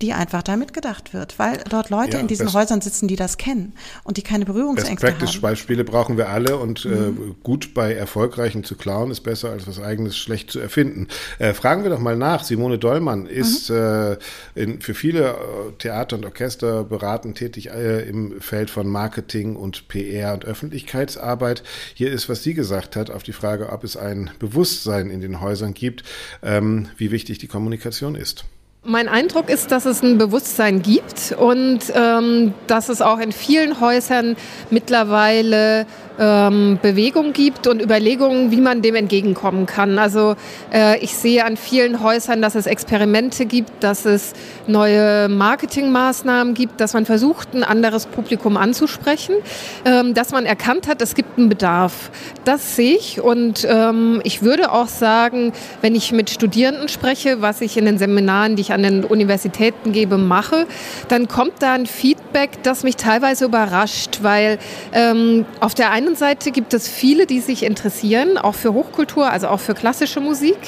[0.00, 3.36] die einfach da mitgedacht wird, weil dort Leute ja, in diesen Häusern sitzen, die das
[3.36, 3.72] kennen
[4.04, 5.40] und die keine Berührungsängste haben.
[5.40, 7.30] Beispiele brauchen wir alle und äh, mhm.
[7.30, 11.08] äh, gut bei Erfolgreichen zu klauen ist besser als was eigenes schlecht zu erfinden.
[11.38, 12.44] Äh, fragen wir doch mal nach.
[12.44, 13.76] Simone Dollmann ist mhm.
[13.76, 14.16] äh,
[14.54, 15.34] in, für viele äh,
[15.78, 21.64] Theater und Orchester beratend tätig äh, im Feld von Marketing und PR und Öffentlichkeitsarbeit.
[21.94, 25.40] Hier ist, was sie gesagt hat, auf die Frage, ob es ein Bewusstsein in den
[25.40, 26.04] Häusern gibt,
[26.42, 28.44] ähm, wie wichtig die Kommunikation ist.
[28.90, 33.80] Mein Eindruck ist, dass es ein Bewusstsein gibt und ähm, dass es auch in vielen
[33.82, 34.34] Häusern
[34.70, 35.84] mittlerweile
[36.18, 39.98] ähm, Bewegung gibt und Überlegungen, wie man dem entgegenkommen kann.
[39.98, 40.36] Also
[40.72, 44.32] äh, ich sehe an vielen Häusern, dass es Experimente gibt, dass es
[44.66, 49.36] neue Marketingmaßnahmen gibt, dass man versucht, ein anderes Publikum anzusprechen,
[49.84, 52.10] ähm, dass man erkannt hat, es gibt einen Bedarf.
[52.44, 57.60] Das sehe ich und ähm, ich würde auch sagen, wenn ich mit Studierenden spreche, was
[57.60, 60.66] ich in den Seminaren, die ich an den Universitäten gebe, mache,
[61.08, 64.58] dann kommt da ein Feedback, das mich teilweise überrascht, weil
[64.92, 69.30] ähm, auf der einen einen Seite gibt es viele, die sich interessieren, auch für Hochkultur,
[69.30, 70.58] also auch für klassische Musik.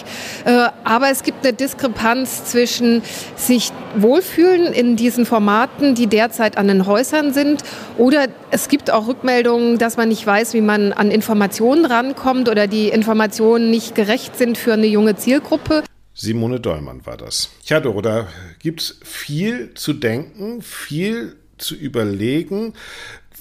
[0.45, 3.03] Äh, aber es gibt eine Diskrepanz zwischen
[3.37, 7.65] sich wohlfühlen in diesen Formaten, die derzeit an den Häusern sind,
[7.99, 12.67] oder es gibt auch Rückmeldungen, dass man nicht weiß, wie man an Informationen rankommt oder
[12.67, 15.83] die Informationen nicht gerecht sind für eine junge Zielgruppe.
[16.15, 17.51] Simone Dollmann war das.
[17.65, 18.29] Ja, Doro, da
[18.59, 22.75] gibt es viel zu denken, viel zu überlegen.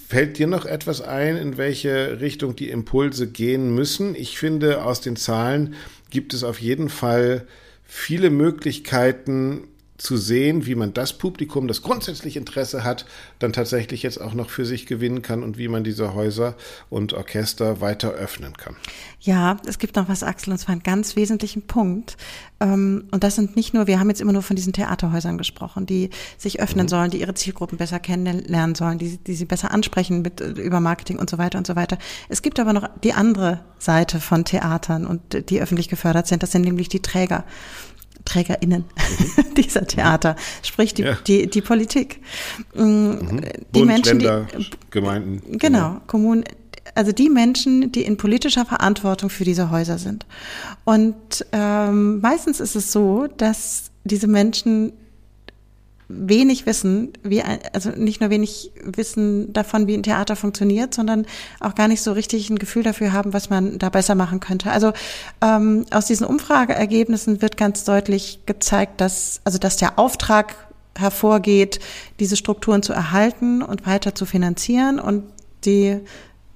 [0.09, 4.15] Fällt dir noch etwas ein, in welche Richtung die Impulse gehen müssen?
[4.15, 5.75] Ich finde, aus den Zahlen
[6.09, 7.45] gibt es auf jeden Fall
[7.83, 9.67] viele Möglichkeiten,
[9.99, 13.05] zu sehen, wie man das Publikum, das grundsätzlich Interesse hat,
[13.37, 16.55] dann tatsächlich jetzt auch noch für sich gewinnen kann und wie man diese Häuser
[16.89, 18.75] und Orchester weiter öffnen kann.
[19.19, 22.15] Ja, es gibt noch was, Axel, und zwar einen ganz wesentlichen Punkt.
[22.61, 25.85] Ähm, und das sind nicht nur, wir haben jetzt immer nur von diesen Theaterhäusern gesprochen,
[25.85, 26.89] die sich öffnen mhm.
[26.89, 30.79] sollen, die ihre Zielgruppen besser kennenlernen sollen, die, die sie besser ansprechen mit, äh, über
[30.79, 31.97] Marketing und so weiter und so weiter.
[32.29, 36.41] Es gibt aber noch die andere Seite von Theatern und die öffentlich gefördert sind.
[36.41, 37.43] Das sind nämlich die Träger.
[38.25, 39.53] TrägerInnen mhm.
[39.57, 41.17] dieser Theater, sprich die, ja.
[41.27, 42.21] die, die Politik.
[42.75, 43.41] Mm, mhm.
[43.41, 45.57] Die Bund, Menschen, Länder, die, Gemeinden.
[45.57, 46.43] Genau, genau, Kommunen,
[46.95, 50.25] also die Menschen, die in politischer Verantwortung für diese Häuser sind.
[50.85, 54.93] Und ähm, meistens ist es so, dass diese Menschen
[56.09, 61.25] wenig wissen, wie ein, also nicht nur wenig wissen davon, wie ein Theater funktioniert, sondern
[61.59, 64.71] auch gar nicht so richtig ein Gefühl dafür haben, was man da besser machen könnte.
[64.71, 64.91] Also
[65.41, 70.55] ähm, aus diesen Umfrageergebnissen wird ganz deutlich gezeigt, dass also dass der Auftrag
[70.97, 71.79] hervorgeht,
[72.19, 75.23] diese Strukturen zu erhalten und weiter zu finanzieren und
[75.63, 75.99] die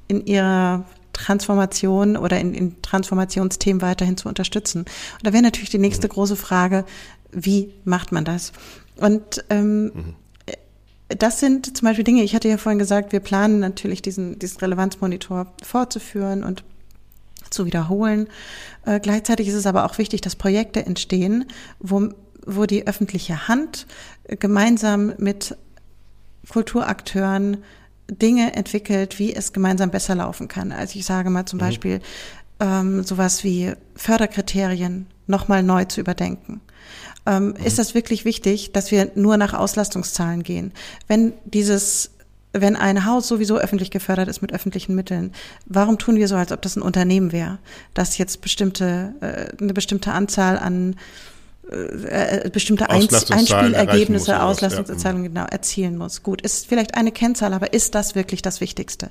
[0.07, 4.79] in ihrer Transformation oder in, in Transformationsthemen weiterhin zu unterstützen.
[4.79, 6.85] Und da wäre natürlich die nächste große Frage,
[7.31, 8.51] wie macht man das?
[8.97, 10.15] Und ähm, mhm.
[11.09, 14.59] das sind zum Beispiel Dinge, ich hatte ja vorhin gesagt, wir planen natürlich diesen, diesen
[14.59, 16.63] Relevanzmonitor fortzuführen und
[17.49, 18.27] zu wiederholen.
[18.85, 21.45] Äh, gleichzeitig ist es aber auch wichtig, dass Projekte entstehen,
[21.79, 22.09] wo,
[22.45, 23.87] wo die öffentliche Hand
[24.27, 25.55] gemeinsam mit
[26.49, 27.57] Kulturakteuren
[28.09, 30.71] Dinge entwickelt, wie es gemeinsam besser laufen kann.
[30.71, 31.61] Also ich sage mal zum mhm.
[31.61, 32.01] Beispiel
[32.59, 36.61] ähm, sowas wie Förderkriterien nochmal neu zu überdenken
[37.25, 37.55] ähm, mhm.
[37.63, 40.71] ist das wirklich wichtig, dass wir nur nach Auslastungszahlen gehen.
[41.07, 42.11] Wenn dieses
[42.55, 45.33] wenn ein Haus sowieso öffentlich gefördert ist mit öffentlichen Mitteln,
[45.65, 47.57] warum tun wir so, als ob das ein Unternehmen wäre,
[47.95, 50.95] das jetzt bestimmte äh, eine bestimmte Anzahl an
[51.71, 55.29] äh, bestimmte Einspielergebnisse, Auslastungszahlungen ja.
[55.29, 56.21] genau erzielen muss.
[56.21, 59.09] Gut, ist vielleicht eine Kennzahl, aber ist das wirklich das Wichtigste?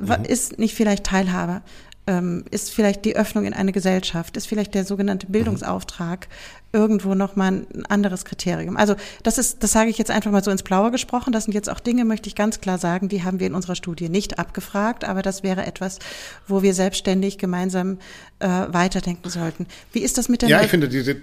[0.00, 0.24] Mhm.
[0.24, 1.62] Ist nicht vielleicht Teilhabe?
[2.06, 6.28] Ähm, ist vielleicht die Öffnung in eine Gesellschaft, ist vielleicht der sogenannte Bildungsauftrag
[6.72, 8.76] irgendwo nochmal ein anderes Kriterium.
[8.76, 11.32] Also das ist, das sage ich jetzt einfach mal so ins Blaue gesprochen.
[11.32, 13.76] Das sind jetzt auch Dinge, möchte ich ganz klar sagen, die haben wir in unserer
[13.76, 15.98] Studie nicht abgefragt, aber das wäre etwas,
[16.46, 17.98] wo wir selbstständig gemeinsam
[18.40, 19.66] äh, weiterdenken sollten.
[19.92, 20.48] Wie ist das mit der?
[20.48, 21.16] Ja, ich finde diese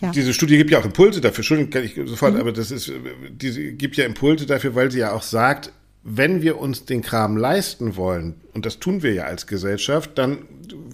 [0.00, 0.10] ja.
[0.10, 1.38] diese Studie gibt ja auch Impulse dafür.
[1.38, 2.40] Entschuldigung, kann ich sofort, mhm.
[2.40, 2.90] aber das ist,
[3.30, 5.72] diese gibt ja Impulse dafür, weil sie ja auch sagt,
[6.04, 10.46] wenn wir uns den Kram leisten wollen, und das tun wir ja als Gesellschaft, dann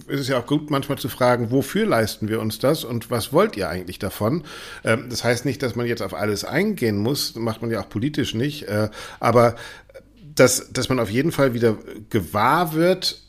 [0.07, 3.33] ist es ja auch gut, manchmal zu fragen, wofür leisten wir uns das und was
[3.33, 4.43] wollt ihr eigentlich davon?
[4.85, 7.89] Ähm, das heißt nicht, dass man jetzt auf alles eingehen muss, macht man ja auch
[7.89, 8.89] politisch nicht, äh,
[9.19, 9.55] aber
[10.33, 11.77] dass, dass man auf jeden Fall wieder
[12.09, 13.21] gewahr wird,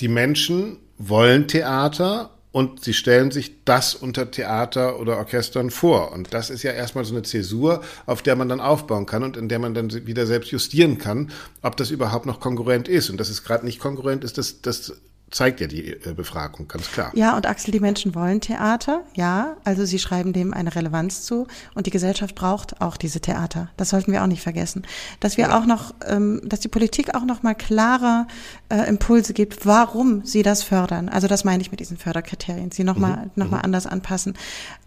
[0.00, 6.10] die Menschen wollen Theater und sie stellen sich das unter Theater oder Orchestern vor.
[6.12, 9.36] Und das ist ja erstmal so eine Zäsur, auf der man dann aufbauen kann und
[9.36, 13.10] in der man dann wieder selbst justieren kann, ob das überhaupt noch konkurrent ist.
[13.10, 14.94] Und dass es gerade nicht konkurrent ist, das, das
[15.30, 17.10] zeigt ja die äh, Befragung, ganz klar.
[17.14, 21.48] Ja, und Axel, die Menschen wollen Theater, ja, also sie schreiben dem eine Relevanz zu
[21.74, 23.68] und die Gesellschaft braucht auch diese Theater.
[23.76, 24.86] Das sollten wir auch nicht vergessen.
[25.18, 25.58] Dass wir ja.
[25.58, 28.28] auch noch, ähm, dass die Politik auch noch mal klarer
[28.68, 31.08] äh, Impulse gibt, warum sie das fördern.
[31.08, 33.30] Also das meine ich mit diesen Förderkriterien, sie noch mal, mhm.
[33.34, 33.64] noch mal mhm.
[33.64, 34.34] anders anpassen.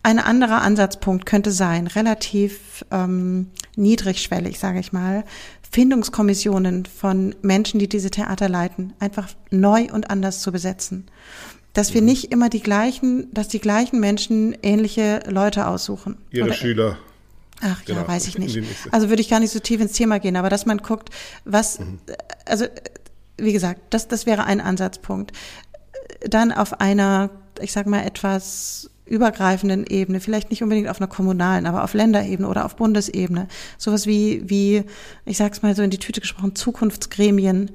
[0.04, 5.26] Ein anderer Ansatzpunkt könnte sein, relativ ähm, niedrigschwellig, sage ich mal,
[5.72, 11.08] Findungskommissionen von Menschen, die diese Theater leiten, einfach neu und anders zu besetzen.
[11.74, 12.08] Dass wir mhm.
[12.08, 16.18] nicht immer die gleichen, dass die gleichen Menschen ähnliche Leute aussuchen.
[16.32, 16.98] Ihre Oder, Schüler.
[17.62, 18.02] Ach genau.
[18.02, 18.60] ja, weiß ich nicht.
[18.92, 21.10] Also würde ich gar nicht so tief ins Thema gehen, aber dass man guckt,
[21.46, 22.00] was, mhm.
[22.46, 22.66] also
[23.38, 25.34] wie gesagt, das, das wäre ein Ansatzpunkt.
[26.22, 27.30] Dann auf einer,
[27.62, 32.48] ich sag mal, etwas übergreifenden Ebene, vielleicht nicht unbedingt auf einer kommunalen, aber auf Länderebene
[32.48, 33.48] oder auf Bundesebene,
[33.78, 34.84] sowas wie, wie,
[35.26, 37.72] ich sag's mal so in die Tüte gesprochen, Zukunftsgremien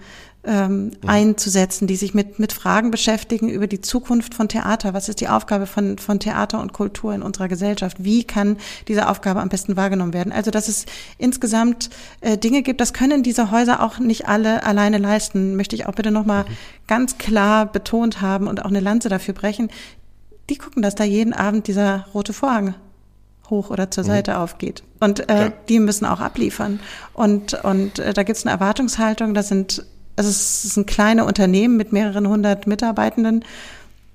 [0.47, 1.09] ähm, ja.
[1.09, 4.95] einzusetzen, die sich mit, mit Fragen beschäftigen über die Zukunft von Theater.
[4.95, 8.05] Was ist die Aufgabe von, von Theater und Kultur in unserer Gesellschaft?
[8.05, 8.59] Wie kann
[8.89, 10.33] diese Aufgabe am besten wahrgenommen werden?
[10.33, 10.87] Also, dass es
[11.19, 15.87] insgesamt äh, Dinge gibt, das können diese Häuser auch nicht alle alleine leisten, möchte ich
[15.87, 16.57] auch bitte nochmal mhm.
[16.87, 19.71] ganz klar betont haben und auch eine Lanze dafür brechen
[20.51, 22.75] die gucken, dass da jeden Abend dieser rote Vorhang
[23.51, 24.09] hoch oder zur mhm.
[24.09, 24.37] Seite mhm.
[24.39, 24.83] aufgeht.
[25.01, 25.53] Und äh, ja.
[25.69, 26.81] die müssen auch abliefern.
[27.13, 29.85] Und, und äh, da gibt es eine Erwartungshaltung, das sind,
[30.17, 33.45] also es sind kleine Unternehmen mit mehreren hundert Mitarbeitenden.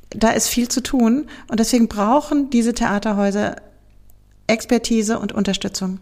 [0.09, 1.27] Da ist viel zu tun.
[1.47, 3.57] Und deswegen brauchen diese Theaterhäuser
[4.47, 5.99] Expertise und Unterstützung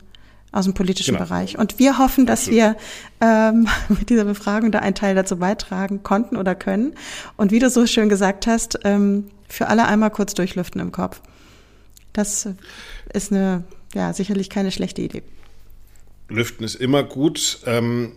[0.51, 1.25] aus dem politischen genau.
[1.25, 1.57] Bereich.
[1.57, 2.75] Und wir hoffen, dass wir
[3.21, 6.93] ähm, mit dieser Befragung da einen Teil dazu beitragen konnten oder können.
[7.35, 11.21] Und wie du so schön gesagt hast, ähm, für alle einmal kurz durchlüften im Kopf.
[12.13, 12.49] Das
[13.13, 15.23] ist eine, ja, sicherlich keine schlechte Idee.
[16.29, 17.59] Lüften ist immer gut.
[17.65, 18.13] Ähm,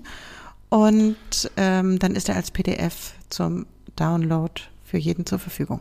[0.68, 1.16] Und
[1.56, 3.66] ähm, dann ist er als PDF zum
[3.96, 4.52] Download
[4.84, 5.80] für jeden zur Verfügung.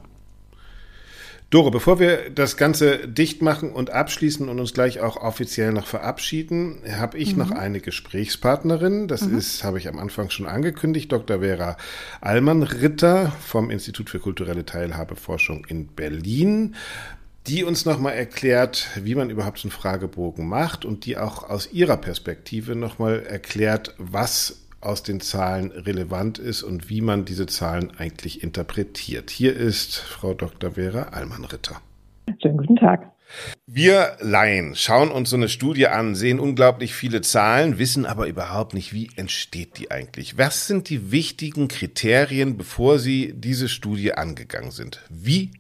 [1.49, 5.87] Dore, bevor wir das Ganze dicht machen und abschließen und uns gleich auch offiziell noch
[5.87, 7.39] verabschieden, habe ich mhm.
[7.39, 9.07] noch eine Gesprächspartnerin.
[9.07, 9.37] Das mhm.
[9.37, 11.39] ist, habe ich am Anfang schon angekündigt, Dr.
[11.39, 11.77] Vera
[12.21, 16.75] Allmann-Ritter vom Institut für kulturelle Teilhabeforschung in Berlin
[17.47, 21.71] die uns nochmal erklärt, wie man überhaupt so einen Fragebogen macht und die auch aus
[21.71, 27.91] ihrer Perspektive nochmal erklärt, was aus den Zahlen relevant ist und wie man diese Zahlen
[27.97, 29.29] eigentlich interpretiert.
[29.29, 30.71] Hier ist Frau Dr.
[30.71, 31.81] Vera Allmann-Ritter.
[32.41, 33.11] Schönen guten Tag.
[33.67, 38.73] Wir Laien schauen uns so eine Studie an, sehen unglaublich viele Zahlen, wissen aber überhaupt
[38.73, 40.37] nicht, wie entsteht die eigentlich.
[40.37, 45.01] Was sind die wichtigen Kriterien, bevor Sie diese Studie angegangen sind?
[45.09, 45.51] Wie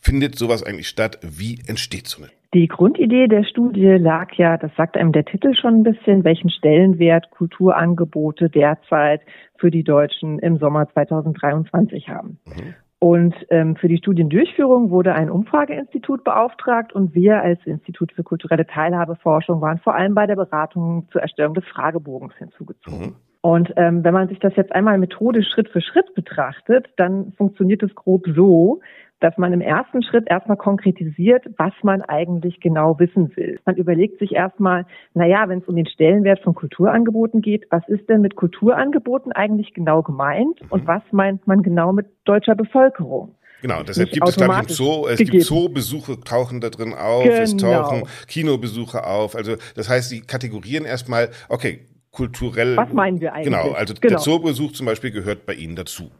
[0.00, 1.18] findet sowas eigentlich statt?
[1.22, 2.30] Wie entsteht so eine?
[2.54, 6.50] Die Grundidee der Studie lag ja, das sagt einem der Titel schon ein bisschen, welchen
[6.50, 9.22] Stellenwert Kulturangebote derzeit
[9.58, 12.38] für die Deutschen im Sommer 2023 haben.
[12.46, 12.74] Mhm.
[13.00, 18.66] Und ähm, für die Studiendurchführung wurde ein Umfrageinstitut beauftragt und wir als Institut für kulturelle
[18.66, 23.06] Teilhabeforschung waren vor allem bei der Beratung zur Erstellung des Fragebogens hinzugezogen.
[23.06, 23.16] Mhm.
[23.42, 27.82] Und ähm, wenn man sich das jetzt einmal methodisch Schritt für Schritt betrachtet, dann funktioniert
[27.82, 28.80] es grob so,
[29.24, 33.58] dass man im ersten Schritt erstmal konkretisiert, was man eigentlich genau wissen will.
[33.64, 34.84] Man überlegt sich erstmal,
[35.14, 39.72] naja, wenn es um den Stellenwert von Kulturangeboten geht, was ist denn mit Kulturangeboten eigentlich
[39.72, 40.68] genau gemeint mhm.
[40.68, 43.34] und was meint man genau mit deutscher Bevölkerung?
[43.62, 45.30] Genau, deshalb gibt es, glaube ich, im Zoo, es gegeben.
[45.30, 47.36] gibt Zoobesuche tauchen da drin auf, genau.
[47.36, 49.34] es tauchen Kinobesuche auf.
[49.34, 52.76] Also das heißt, sie kategorieren erstmal, okay, kulturell.
[52.76, 53.54] Was meinen wir eigentlich?
[53.54, 54.16] Genau, also genau.
[54.16, 56.10] der Zoobesuch zum Beispiel gehört bei Ihnen dazu.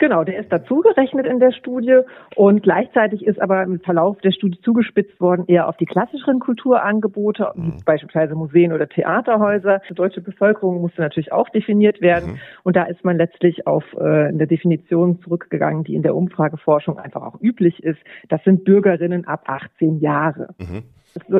[0.00, 2.00] Genau, der ist dazugerechnet in der Studie
[2.34, 7.52] und gleichzeitig ist aber im Verlauf der Studie zugespitzt worden eher auf die klassischeren Kulturangebote,
[7.54, 7.74] mhm.
[7.84, 9.82] beispielsweise Museen oder Theaterhäuser.
[9.90, 12.38] Die deutsche Bevölkerung musste natürlich auch definiert werden mhm.
[12.62, 17.20] und da ist man letztlich auf äh, eine Definition zurückgegangen, die in der Umfrageforschung einfach
[17.20, 18.00] auch üblich ist.
[18.30, 20.54] Das sind Bürgerinnen ab 18 Jahre.
[20.58, 20.84] Mhm.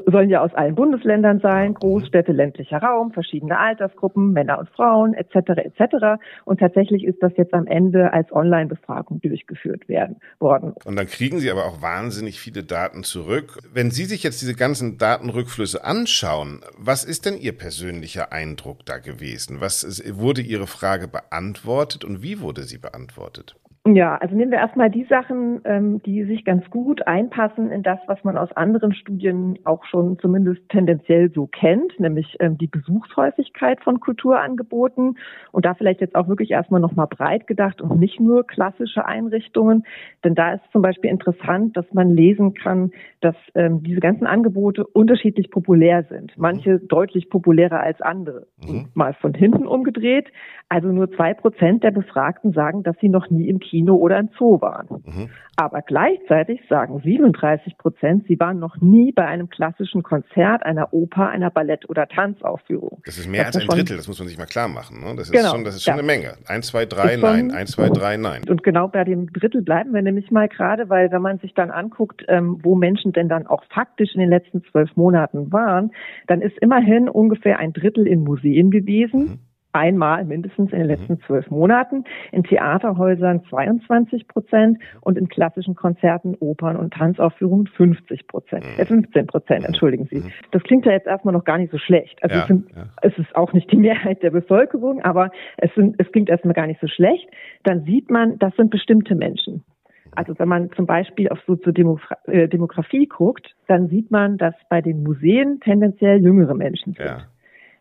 [0.06, 5.50] Sollen ja aus allen Bundesländern sein, Großstädte, ländlicher Raum, verschiedene Altersgruppen, Männer und Frauen etc.
[5.56, 6.20] etc.
[6.44, 10.74] Und tatsächlich ist das jetzt am Ende als Online-Befragung durchgeführt werden worden.
[10.84, 13.58] Und dann kriegen Sie aber auch wahnsinnig viele Daten zurück.
[13.72, 18.98] Wenn Sie sich jetzt diese ganzen Datenrückflüsse anschauen, was ist denn Ihr persönlicher Eindruck da
[18.98, 19.60] gewesen?
[19.60, 23.59] Was ist, wurde Ihre Frage beantwortet und wie wurde sie beantwortet?
[23.86, 27.98] Ja, also nehmen wir erstmal die Sachen, ähm, die sich ganz gut einpassen in das,
[28.08, 33.82] was man aus anderen Studien auch schon zumindest tendenziell so kennt, nämlich ähm, die Besuchshäufigkeit
[33.82, 35.16] von Kulturangeboten
[35.52, 39.84] und da vielleicht jetzt auch wirklich erstmal nochmal breit gedacht und nicht nur klassische Einrichtungen,
[40.24, 42.90] denn da ist zum Beispiel interessant, dass man lesen kann,
[43.22, 46.36] dass ähm, diese ganzen Angebote unterschiedlich populär sind.
[46.36, 48.46] Manche deutlich populärer als andere.
[48.62, 48.88] Mhm.
[48.92, 50.28] mal von hinten umgedreht.
[50.68, 54.28] Also nur zwei Prozent der Befragten sagen, dass sie noch nie im Kino oder im
[54.38, 55.02] Zoo waren.
[55.04, 55.30] Mhm.
[55.56, 61.28] Aber gleichzeitig sagen 37 Prozent, sie waren noch nie bei einem klassischen Konzert, einer Oper,
[61.28, 63.02] einer Ballett- oder Tanzaufführung.
[63.04, 65.00] Das ist mehr das als ein Drittel, das muss man sich mal klar machen.
[65.00, 65.14] Ne?
[65.16, 65.98] Das ist genau, schon, das ist schon ja.
[65.98, 66.34] eine Menge.
[66.46, 67.50] Eins, zwei, drei, ist nein.
[67.50, 68.42] Eins, zwei, drei, nein.
[68.48, 71.70] Und genau bei dem Drittel bleiben wir nämlich mal gerade, weil wenn man sich dann
[71.70, 75.90] anguckt, ähm, wo Menschen denn dann auch faktisch in den letzten zwölf Monaten waren,
[76.26, 79.20] dann ist immerhin ungefähr ein Drittel in Museen gewesen.
[79.20, 79.38] Mhm
[79.72, 80.88] einmal mindestens in den mhm.
[80.88, 88.26] letzten zwölf Monaten, in Theaterhäusern 22 Prozent und in klassischen Konzerten, Opern und Tanzaufführungen 50
[88.26, 90.18] Prozent, äh 15 Prozent, entschuldigen Sie.
[90.18, 90.32] Mhm.
[90.50, 92.22] Das klingt ja jetzt erstmal noch gar nicht so schlecht.
[92.22, 92.84] Also ja, es, sind, ja.
[93.02, 96.66] es, ist auch nicht die Mehrheit der Bevölkerung, aber es, sind, es klingt erstmal gar
[96.66, 97.28] nicht so schlecht.
[97.62, 99.64] Dann sieht man, das sind bestimmte Menschen.
[100.12, 104.38] Also wenn man zum Beispiel auf so zur Demogra äh, Demografie guckt, dann sieht man,
[104.38, 107.06] dass bei den Museen tendenziell jüngere Menschen sind.
[107.06, 107.26] Ja.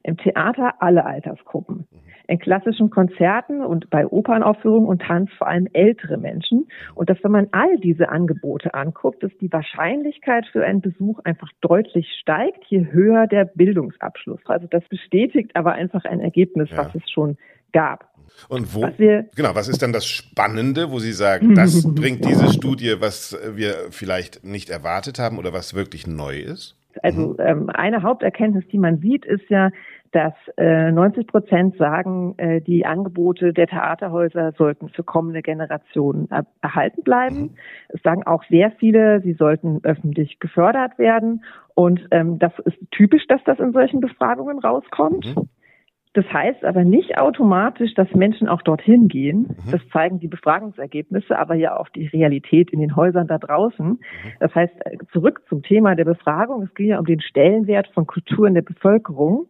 [0.03, 1.87] Im Theater alle Altersgruppen.
[2.27, 6.67] In klassischen Konzerten und bei Opernaufführungen und Tanz vor allem ältere Menschen.
[6.95, 11.49] Und dass, wenn man all diese Angebote anguckt, dass die Wahrscheinlichkeit für einen Besuch einfach
[11.61, 14.39] deutlich steigt, je höher der Bildungsabschluss.
[14.45, 16.77] Also das bestätigt aber einfach ein Ergebnis, ja.
[16.77, 17.37] was es schon
[17.73, 18.07] gab.
[18.47, 22.53] Und wo, was genau, was ist dann das Spannende, wo Sie sagen, das bringt diese
[22.53, 26.78] Studie, was wir vielleicht nicht erwartet haben oder was wirklich neu ist?
[27.03, 27.35] Also mhm.
[27.39, 29.69] ähm, eine Haupterkenntnis, die man sieht, ist ja,
[30.11, 36.47] dass äh, 90 Prozent sagen, äh, die Angebote der Theaterhäuser sollten für kommende Generationen er
[36.61, 37.41] erhalten bleiben.
[37.41, 37.55] Mhm.
[37.89, 41.43] Es sagen auch sehr viele, sie sollten öffentlich gefördert werden.
[41.75, 45.35] Und ähm, das ist typisch, dass das in solchen Befragungen rauskommt.
[45.35, 45.49] Mhm.
[46.13, 49.41] Das heißt aber nicht automatisch, dass Menschen auch dorthin gehen.
[49.41, 49.71] Mhm.
[49.71, 53.87] Das zeigen die Befragungsergebnisse, aber ja auch die Realität in den Häusern da draußen.
[53.89, 53.99] Mhm.
[54.39, 56.63] Das heißt, äh, zurück zum Thema der Befragung.
[56.63, 59.49] Es ging ja um den Stellenwert von Kultur in der Bevölkerung.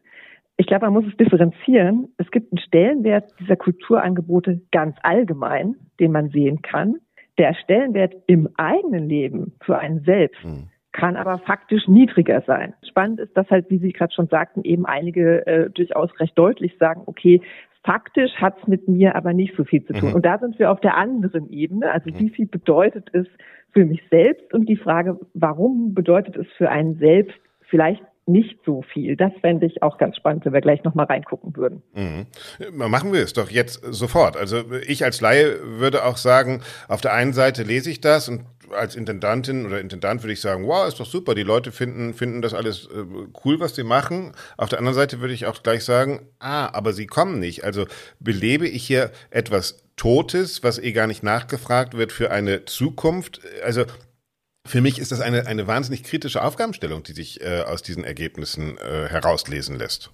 [0.57, 2.10] Ich glaube, man muss es differenzieren.
[2.18, 6.98] Es gibt einen Stellenwert dieser Kulturangebote ganz allgemein, den man sehen kann.
[7.38, 10.68] Der Stellenwert im eigenen Leben für einen selbst mhm
[10.99, 12.73] kann aber faktisch niedriger sein.
[12.88, 16.76] Spannend ist, dass halt, wie Sie gerade schon sagten, eben einige äh, durchaus recht deutlich
[16.77, 17.41] sagen, okay,
[17.85, 20.09] faktisch hat's mit mir aber nicht so viel zu tun.
[20.09, 20.15] Mhm.
[20.15, 21.91] Und da sind wir auf der anderen Ebene.
[21.91, 23.27] Also wie viel bedeutet es
[23.71, 28.84] für mich selbst und die Frage, warum bedeutet es für einen selbst vielleicht nicht so
[28.93, 29.15] viel.
[29.15, 31.81] Das fände ich auch ganz spannend, wenn wir gleich nochmal reingucken würden.
[31.93, 32.27] Mhm.
[32.73, 34.38] Machen wir es doch jetzt sofort.
[34.38, 38.41] Also ich als Laie würde auch sagen, auf der einen Seite lese ich das und
[38.71, 42.41] als Intendantin oder Intendant würde ich sagen, wow, ist doch super, die Leute finden, finden
[42.41, 43.03] das alles äh,
[43.43, 44.33] cool, was sie machen.
[44.57, 47.63] Auf der anderen Seite würde ich auch gleich sagen, ah, aber sie kommen nicht.
[47.63, 47.85] Also
[48.19, 53.41] belebe ich hier etwas Totes, was eh gar nicht nachgefragt wird für eine Zukunft.
[53.63, 53.85] Also
[54.65, 58.77] für mich ist das eine, eine wahnsinnig kritische Aufgabenstellung, die sich äh, aus diesen Ergebnissen
[58.77, 60.11] äh, herauslesen lässt.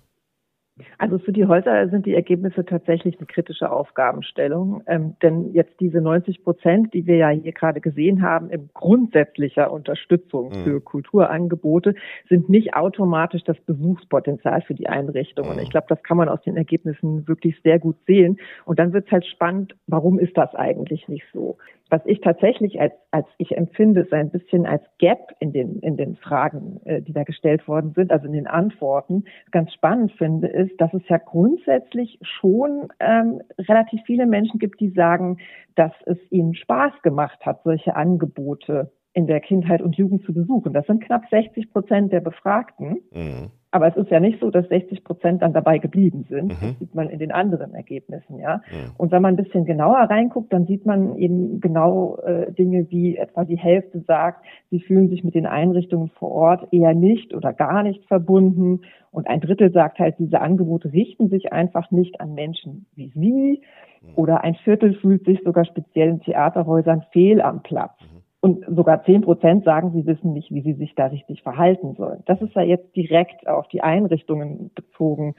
[0.98, 4.84] Also für die Häuser sind die Ergebnisse tatsächlich eine kritische Aufgabenstellung.
[4.88, 9.72] Ähm, denn jetzt diese 90 Prozent, die wir ja hier gerade gesehen haben, in grundsätzlicher
[9.72, 10.64] Unterstützung mhm.
[10.64, 11.96] für Kulturangebote,
[12.28, 15.54] sind nicht automatisch das Besuchspotenzial für die Einrichtungen.
[15.54, 15.64] Mhm.
[15.64, 18.38] Ich glaube, das kann man aus den Ergebnissen wirklich sehr gut sehen.
[18.66, 21.58] Und dann wird es halt spannend, warum ist das eigentlich nicht so?
[21.90, 25.98] Was ich tatsächlich als, als ich empfinde, so ein bisschen als Gap in den, in
[25.98, 30.48] den Fragen, äh, die da gestellt worden sind, also in den Antworten, ganz spannend finde,
[30.48, 35.38] ist, dass es ja grundsätzlich schon ähm, relativ viele Menschen gibt, die sagen,
[35.76, 40.74] dass es ihnen Spaß gemacht hat, solche Angebote in der Kindheit und Jugend zu besuchen.
[40.74, 43.02] Das sind knapp 60 Prozent der Befragten.
[43.14, 43.52] Mhm.
[43.76, 46.46] Aber es ist ja nicht so, dass 60 Prozent dann dabei geblieben sind.
[46.46, 46.58] Mhm.
[46.62, 48.62] Das sieht man in den anderen Ergebnissen, ja.
[48.72, 48.92] Mhm.
[48.96, 53.18] Und wenn man ein bisschen genauer reinguckt, dann sieht man eben genau äh, Dinge wie
[53.18, 57.52] etwa die Hälfte sagt, sie fühlen sich mit den Einrichtungen vor Ort eher nicht oder
[57.52, 58.84] gar nicht verbunden.
[59.12, 63.62] Und ein Drittel sagt halt, diese Angebote richten sich einfach nicht an Menschen wie sie.
[64.02, 64.14] Mhm.
[64.16, 67.98] Oder ein Viertel fühlt sich sogar speziell in Theaterhäusern fehl am Platz.
[68.46, 72.22] Und sogar zehn Prozent sagen, sie wissen nicht, wie sie sich da richtig verhalten sollen.
[72.28, 75.34] Das ist ja jetzt direkt auf die Einrichtungen bezogen.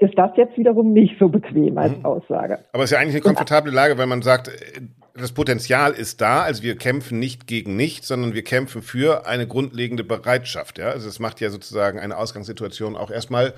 [0.00, 2.04] Ist das jetzt wiederum nicht so bequem als mhm.
[2.04, 2.58] Aussage?
[2.72, 4.50] Aber es ist ja eigentlich eine komfortable Lage, weil man sagt,
[5.14, 9.46] das Potenzial ist da, also wir kämpfen nicht gegen nichts, sondern wir kämpfen für eine
[9.46, 10.80] grundlegende Bereitschaft.
[10.80, 10.86] Ja?
[10.86, 13.54] Also es macht ja sozusagen eine Ausgangssituation auch erstmal,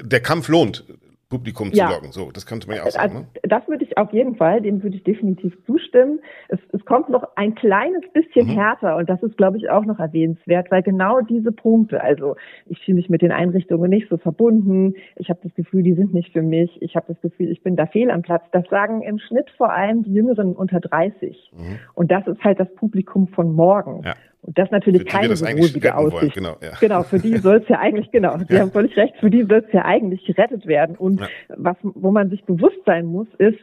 [0.00, 0.84] der Kampf lohnt.
[1.32, 1.88] Publikum ja.
[1.88, 2.12] zu locken.
[2.12, 3.02] So, das könnte man ja auch sagen.
[3.02, 3.26] Also, ne?
[3.44, 6.20] Das würde ich auf jeden Fall, dem würde ich definitiv zustimmen.
[6.48, 8.50] Es, es kommt noch ein kleines bisschen mhm.
[8.50, 12.36] härter und das ist, glaube ich, auch noch erwähnenswert, weil genau diese Punkte, also
[12.66, 16.12] ich fühle mich mit den Einrichtungen nicht so verbunden, ich habe das Gefühl, die sind
[16.12, 18.44] nicht für mich, ich habe das Gefühl, ich bin da fehl am Platz.
[18.52, 21.52] Das sagen im Schnitt vor allem die Jüngeren unter 30.
[21.56, 21.78] Mhm.
[21.94, 24.02] Und das ist halt das Publikum von morgen.
[24.04, 24.14] Ja.
[24.44, 26.34] Und das natürlich keine rosige Aussicht.
[26.34, 26.72] Genau, ja.
[26.80, 28.60] genau, für die soll es ja eigentlich, genau, Sie ja.
[28.60, 30.96] haben völlig recht, für die soll es ja eigentlich gerettet werden.
[30.96, 31.28] Und ja.
[31.56, 33.58] was, wo man sich bewusst sein muss, ist,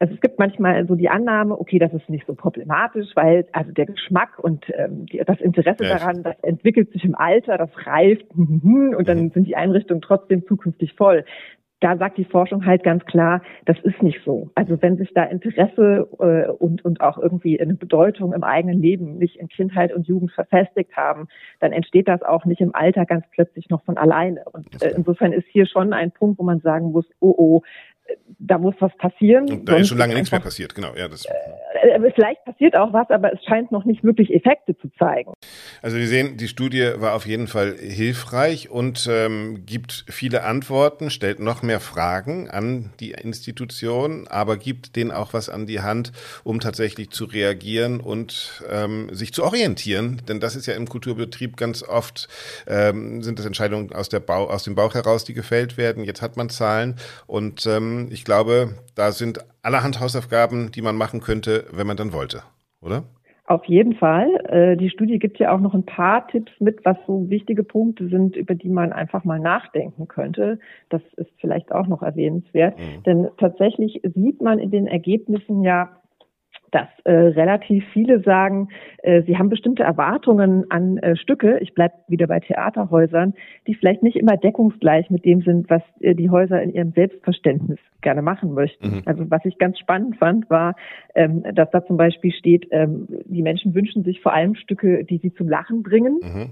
[0.00, 3.70] also es gibt manchmal so die Annahme, okay, das ist nicht so problematisch, weil also
[3.70, 8.26] der Geschmack und ähm, die, das Interesse daran, das entwickelt sich im Alter, das reift
[8.34, 9.30] und dann mhm.
[9.30, 11.24] sind die Einrichtungen trotzdem zukünftig voll
[11.84, 14.48] da sagt die Forschung halt ganz klar, das ist nicht so.
[14.54, 19.18] Also wenn sich da Interesse äh, und, und auch irgendwie eine Bedeutung im eigenen Leben
[19.18, 21.28] nicht in Kindheit und Jugend verfestigt haben,
[21.60, 24.44] dann entsteht das auch nicht im Alter ganz plötzlich noch von alleine.
[24.50, 27.62] Und äh, insofern ist hier schon ein Punkt, wo man sagen muss, oh oh,
[28.38, 29.50] da muss was passieren.
[29.50, 30.94] Und da ist schon lange nichts mehr passiert, genau.
[30.94, 34.90] Ja, das, äh, vielleicht passiert auch was, aber es scheint noch nicht wirklich Effekte zu
[34.98, 35.32] zeigen.
[35.82, 41.10] Also wir sehen, die Studie war auf jeden Fall hilfreich und ähm, gibt viele Antworten,
[41.10, 46.12] stellt noch mehr Fragen an die Institution, aber gibt denen auch was an die Hand,
[46.42, 50.22] um tatsächlich zu reagieren und ähm, sich zu orientieren.
[50.28, 52.28] Denn das ist ja im Kulturbetrieb ganz oft,
[52.66, 56.04] ähm, sind das Entscheidungen aus, der Bau, aus dem Bauch heraus, die gefällt werden.
[56.04, 61.20] Jetzt hat man Zahlen und ähm, ich glaube, da sind allerhand Hausaufgaben, die man machen
[61.20, 62.42] könnte, wenn man dann wollte,
[62.80, 63.04] oder?
[63.46, 64.28] Auf jeden Fall.
[64.48, 68.08] Äh, die Studie gibt ja auch noch ein paar Tipps mit, was so wichtige Punkte
[68.08, 70.58] sind, über die man einfach mal nachdenken könnte.
[70.88, 72.78] Das ist vielleicht auch noch erwähnenswert.
[72.78, 73.02] Mhm.
[73.04, 76.00] Denn tatsächlich sieht man in den Ergebnissen ja,
[76.74, 78.68] dass äh, relativ viele sagen,
[79.02, 83.34] äh, sie haben bestimmte Erwartungen an äh, Stücke, ich bleibe wieder bei Theaterhäusern,
[83.66, 87.78] die vielleicht nicht immer deckungsgleich mit dem sind, was äh, die Häuser in ihrem Selbstverständnis
[88.00, 88.96] gerne machen möchten.
[88.96, 89.02] Mhm.
[89.04, 90.74] Also was ich ganz spannend fand, war,
[91.14, 95.18] ähm, dass da zum Beispiel steht, ähm, die Menschen wünschen sich vor allem Stücke, die
[95.18, 96.18] sie zum Lachen bringen.
[96.22, 96.50] Mhm.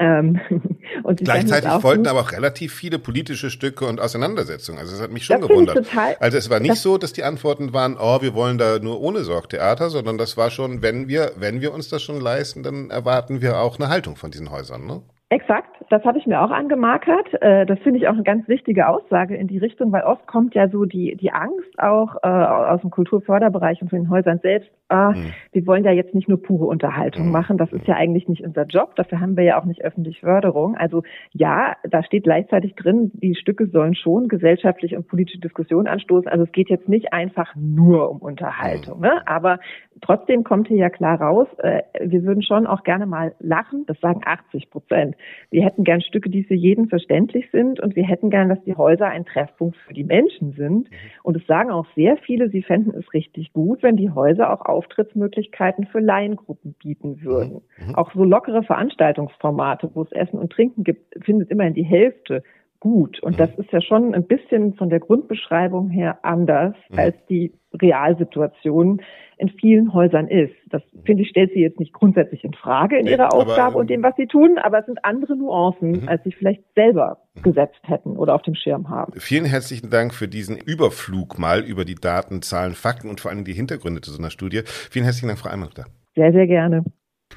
[0.00, 0.40] Ähm,
[1.02, 4.78] und Gleichzeitig wollten aber auch relativ viele politische Stücke und Auseinandersetzungen.
[4.78, 5.76] Also es hat mich schon gewundert.
[5.76, 9.00] Total, also es war nicht so, dass die Antworten waren, oh, wir wollen da nur
[9.02, 12.90] ohne Sorgtheater, sondern das war schon, wenn wir, wenn wir uns das schon leisten, dann
[12.90, 14.86] erwarten wir auch eine Haltung von diesen Häusern.
[14.86, 15.02] Ne?
[15.28, 17.42] Exakt, das habe ich mir auch angemarkert.
[17.42, 20.54] Äh, das finde ich auch eine ganz wichtige Aussage in die Richtung, weil oft kommt
[20.54, 24.70] ja so die, die Angst auch äh, aus dem Kulturförderbereich und von den Häusern selbst,
[24.88, 25.32] ah, mhm.
[25.52, 27.32] wir wollen ja jetzt nicht nur pure Unterhaltung mhm.
[27.32, 30.20] machen, das ist ja eigentlich nicht unser Job, dafür haben wir ja auch nicht öffentlich
[30.20, 30.76] Förderung.
[30.76, 31.02] Also
[31.32, 36.30] ja, da steht gleichzeitig drin, die Stücke sollen schon gesellschaftliche und politische Diskussionen anstoßen.
[36.30, 39.06] Also es geht jetzt nicht einfach nur um Unterhaltung, mhm.
[39.06, 39.22] ne?
[39.26, 39.58] aber
[40.00, 43.98] trotzdem kommt hier ja klar raus, äh, wir würden schon auch gerne mal lachen, das
[44.00, 45.16] sagen 80 Prozent.
[45.50, 48.76] Wir hätten gern Stücke, die für jeden verständlich sind und wir hätten gern, dass die
[48.76, 50.90] Häuser ein Treffpunkt für die Menschen sind.
[50.90, 50.96] Mhm.
[51.22, 54.64] Und es sagen auch sehr viele, sie fänden es richtig gut, wenn die Häuser auch
[54.64, 57.62] Auftrittsmöglichkeiten für Laiengruppen bieten würden.
[57.78, 57.94] Mhm.
[57.94, 62.42] Auch so lockere Veranstaltungsformate, wo es Essen und Trinken gibt, findet immerhin die Hälfte
[62.80, 63.22] gut.
[63.22, 66.98] Und das ist ja schon ein bisschen von der Grundbeschreibung her anders, mhm.
[66.98, 69.00] als die Realsituation
[69.36, 70.54] in vielen Häusern ist.
[70.68, 73.76] Das finde ich, stellt sie jetzt nicht grundsätzlich in Frage in nee, ihrer Aufgabe aber,
[73.76, 76.08] und dem, was sie tun, aber es sind andere Nuancen, mhm.
[76.08, 77.42] als sie vielleicht selber mhm.
[77.42, 79.12] gesetzt hätten oder auf dem Schirm haben.
[79.16, 83.44] Vielen herzlichen Dank für diesen Überflug mal über die Daten, Zahlen, Fakten und vor allem
[83.44, 84.62] die Hintergründe zu so einer Studie.
[84.64, 85.86] Vielen herzlichen Dank, Frau Allmann-Ritter.
[86.14, 86.84] Sehr, sehr gerne.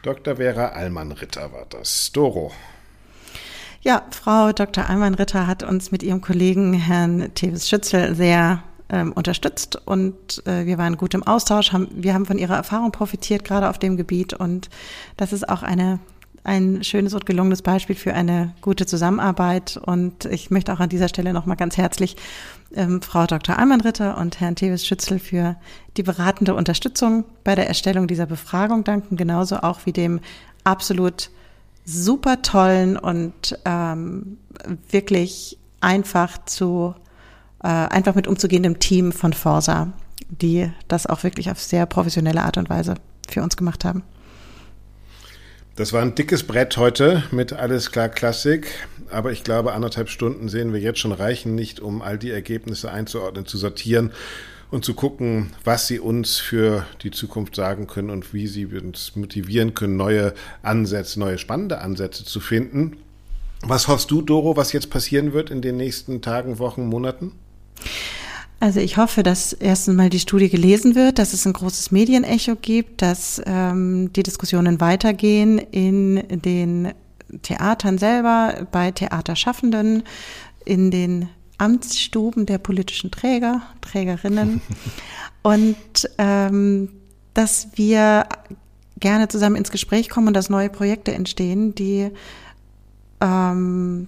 [0.03, 0.35] Dr.
[0.37, 2.11] Vera Allmann-Ritter war das.
[2.11, 2.51] Doro.
[3.85, 4.89] Ja, Frau Dr.
[4.89, 10.77] Alman-Ritter hat uns mit ihrem Kollegen Herrn Tevis Schützel sehr ähm, unterstützt und äh, wir
[10.77, 11.73] waren gut im Austausch.
[11.73, 14.69] Haben, wir haben von ihrer Erfahrung profitiert, gerade auf dem Gebiet und
[15.17, 15.99] das ist auch eine
[16.45, 19.79] ein schönes und gelungenes Beispiel für eine gute Zusammenarbeit.
[19.81, 22.17] Und ich möchte auch an dieser Stelle nochmal ganz herzlich
[22.75, 23.57] ähm, Frau Dr.
[23.57, 25.55] Almann-Ritter und Herrn Tevis Schützel für
[25.95, 30.19] die beratende Unterstützung bei der Erstellung dieser Befragung danken, genauso auch wie dem
[30.65, 31.29] absolut
[31.85, 34.37] super tollen und ähm,
[34.89, 36.95] wirklich einfach zu
[37.63, 39.93] äh, einfach mit umzugehendem Team von Forsa,
[40.29, 42.95] die das auch wirklich auf sehr professionelle Art und Weise
[43.27, 44.03] für uns gemacht haben.
[45.75, 48.87] Das war ein dickes Brett heute mit Alles klar Klassik.
[49.09, 52.91] Aber ich glaube, anderthalb Stunden sehen wir jetzt schon reichen nicht, um all die Ergebnisse
[52.91, 54.11] einzuordnen, zu sortieren
[54.73, 59.15] und zu gucken, was sie uns für die Zukunft sagen können und wie sie uns
[59.15, 60.33] motivieren können, neue
[60.63, 62.97] Ansätze, neue spannende Ansätze zu finden.
[63.61, 67.33] Was hoffst du, Doro, was jetzt passieren wird in den nächsten Tagen, Wochen, Monaten?
[68.59, 72.55] Also ich hoffe, dass erstens mal die Studie gelesen wird, dass es ein großes Medienecho
[72.55, 76.93] gibt, dass ähm, die Diskussionen weitergehen in den
[77.43, 80.01] Theatern selber, bei Theaterschaffenden,
[80.65, 84.61] in den Amtsstuben der politischen Träger, Trägerinnen
[85.43, 85.77] und
[86.17, 86.89] ähm,
[87.33, 88.27] dass wir
[88.99, 92.09] gerne zusammen ins Gespräch kommen und dass neue Projekte entstehen, die
[93.21, 94.07] ähm,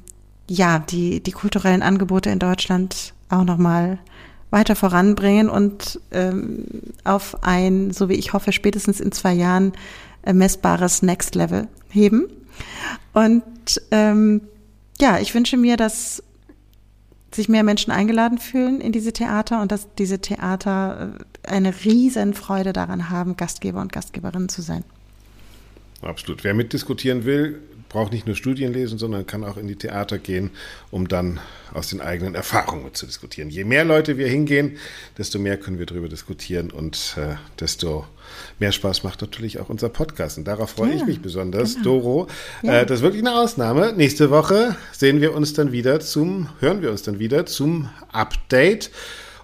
[0.50, 4.00] ja die die kulturellen Angebote in Deutschland auch noch mal
[4.52, 6.66] weiter voranbringen und ähm,
[7.04, 9.74] auf ein, so wie ich hoffe, spätestens in zwei Jahren
[10.24, 12.28] äh, messbares Next Level heben.
[13.14, 13.44] Und
[13.92, 14.42] ähm,
[15.00, 16.24] ja, ich wünsche mir, dass
[17.36, 21.14] sich mehr Menschen eingeladen fühlen in diese Theater und dass diese Theater
[21.46, 24.84] äh, eine riesen Freude daran haben, Gastgeber und Gastgeberinnen zu sein.
[26.02, 26.44] Absolut.
[26.44, 27.62] Wer mitdiskutieren will,
[27.96, 30.50] braucht nicht nur Studien lesen, sondern kann auch in die Theater gehen,
[30.92, 31.40] um dann
[31.74, 33.50] aus den eigenen Erfahrungen zu diskutieren.
[33.50, 34.78] Je mehr Leute wir hingehen,
[35.18, 38.06] desto mehr können wir darüber diskutieren und äh, desto
[38.60, 40.38] mehr Spaß macht natürlich auch unser Podcast.
[40.38, 41.76] Und darauf freue ja, ich mich besonders.
[41.76, 41.86] Genau.
[41.86, 42.28] Doro,
[42.64, 42.82] ja.
[42.82, 43.94] äh, das ist wirklich eine Ausnahme.
[43.96, 48.92] Nächste Woche sehen wir uns dann wieder zum, hören wir uns dann wieder zum Update.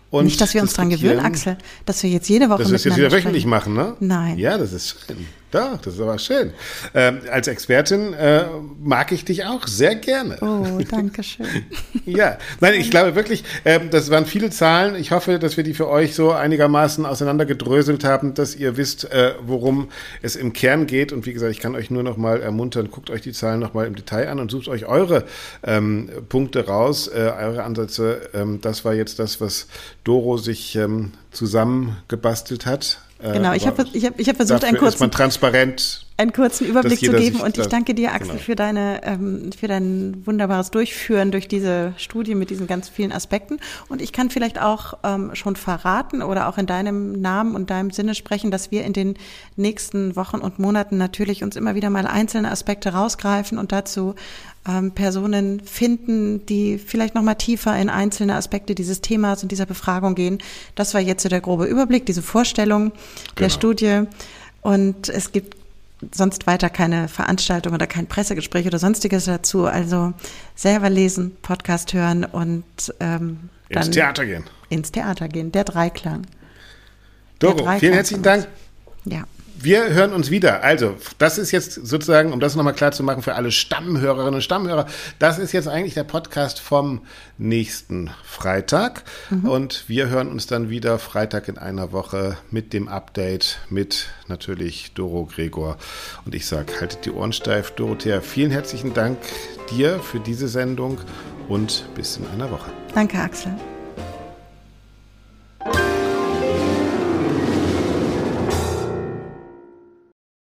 [0.09, 2.75] Und Nicht, dass wir uns daran gewöhnen, Axel, dass wir jetzt jede Woche Dass wir
[2.75, 3.95] es jetzt wieder wöchentlich machen, ne?
[4.01, 4.37] Nein.
[4.37, 5.25] Ja, das ist schön.
[5.51, 6.53] Doch, das ist aber schön.
[6.93, 8.45] Ähm, als Expertin äh,
[8.81, 10.37] mag ich dich auch sehr gerne.
[10.39, 11.45] Oh, danke schön.
[12.05, 14.95] ja, nein, ich glaube wirklich, äh, das waren viele Zahlen.
[14.95, 19.33] Ich hoffe, dass wir die für euch so einigermaßen auseinandergedröselt haben, dass ihr wisst, äh,
[19.45, 19.89] worum
[20.21, 21.11] es im Kern geht.
[21.11, 23.73] Und wie gesagt, ich kann euch nur noch mal ermuntern, guckt euch die Zahlen noch
[23.73, 25.25] mal im Detail an und sucht euch eure
[25.63, 28.29] ähm, Punkte raus, äh, eure Ansätze.
[28.33, 29.67] Ähm, das war jetzt das, was
[30.05, 35.11] Doro sich ähm, zusammengebastelt hat genau, ich habe ich hab, ich hab versucht, einen kurzen,
[35.11, 38.43] transparent, einen kurzen Überblick zu geben und ich danke dir, Axel, genau.
[38.43, 43.59] für, deine, ähm, für dein wunderbares Durchführen durch diese Studie mit diesen ganz vielen Aspekten.
[43.89, 47.89] Und ich kann vielleicht auch ähm, schon verraten oder auch in deinem Namen und deinem
[47.89, 49.15] Sinne sprechen, dass wir in den
[49.55, 54.13] nächsten Wochen und Monaten natürlich uns immer wieder mal einzelne Aspekte rausgreifen und dazu
[54.67, 59.65] ähm, Personen finden, die vielleicht noch mal tiefer in einzelne Aspekte dieses Themas und dieser
[59.65, 60.37] Befragung gehen.
[60.75, 62.99] Das war jetzt so der grobe Überblick, diese Vorstellung genau.
[63.39, 64.01] der Studie.
[64.61, 65.60] Und es gibt
[66.11, 69.65] sonst weiter keine Veranstaltung oder kein Pressegespräch oder sonstiges dazu.
[69.65, 70.13] Also
[70.55, 72.65] selber lesen, Podcast hören und
[72.99, 74.43] ähm, dann ins Theater gehen.
[74.69, 76.25] Ins Theater gehen, der Dreiklang.
[77.39, 78.47] Doro, der Dreiklang vielen herzlichen Dank.
[79.05, 79.23] Ja.
[79.63, 80.63] Wir hören uns wieder.
[80.63, 84.41] Also, das ist jetzt sozusagen, um das nochmal klar zu machen für alle Stammhörerinnen und
[84.41, 84.87] Stammhörer,
[85.19, 87.01] das ist jetzt eigentlich der Podcast vom
[87.37, 89.03] nächsten Freitag.
[89.29, 89.49] Mhm.
[89.49, 94.93] Und wir hören uns dann wieder Freitag in einer Woche mit dem Update mit natürlich
[94.93, 95.77] Doro Gregor.
[96.25, 97.71] Und ich sage, haltet die Ohren steif.
[97.71, 99.19] Dorothea, vielen herzlichen Dank
[99.69, 100.99] dir für diese Sendung
[101.47, 102.71] und bis in einer Woche.
[102.95, 103.51] Danke, Axel.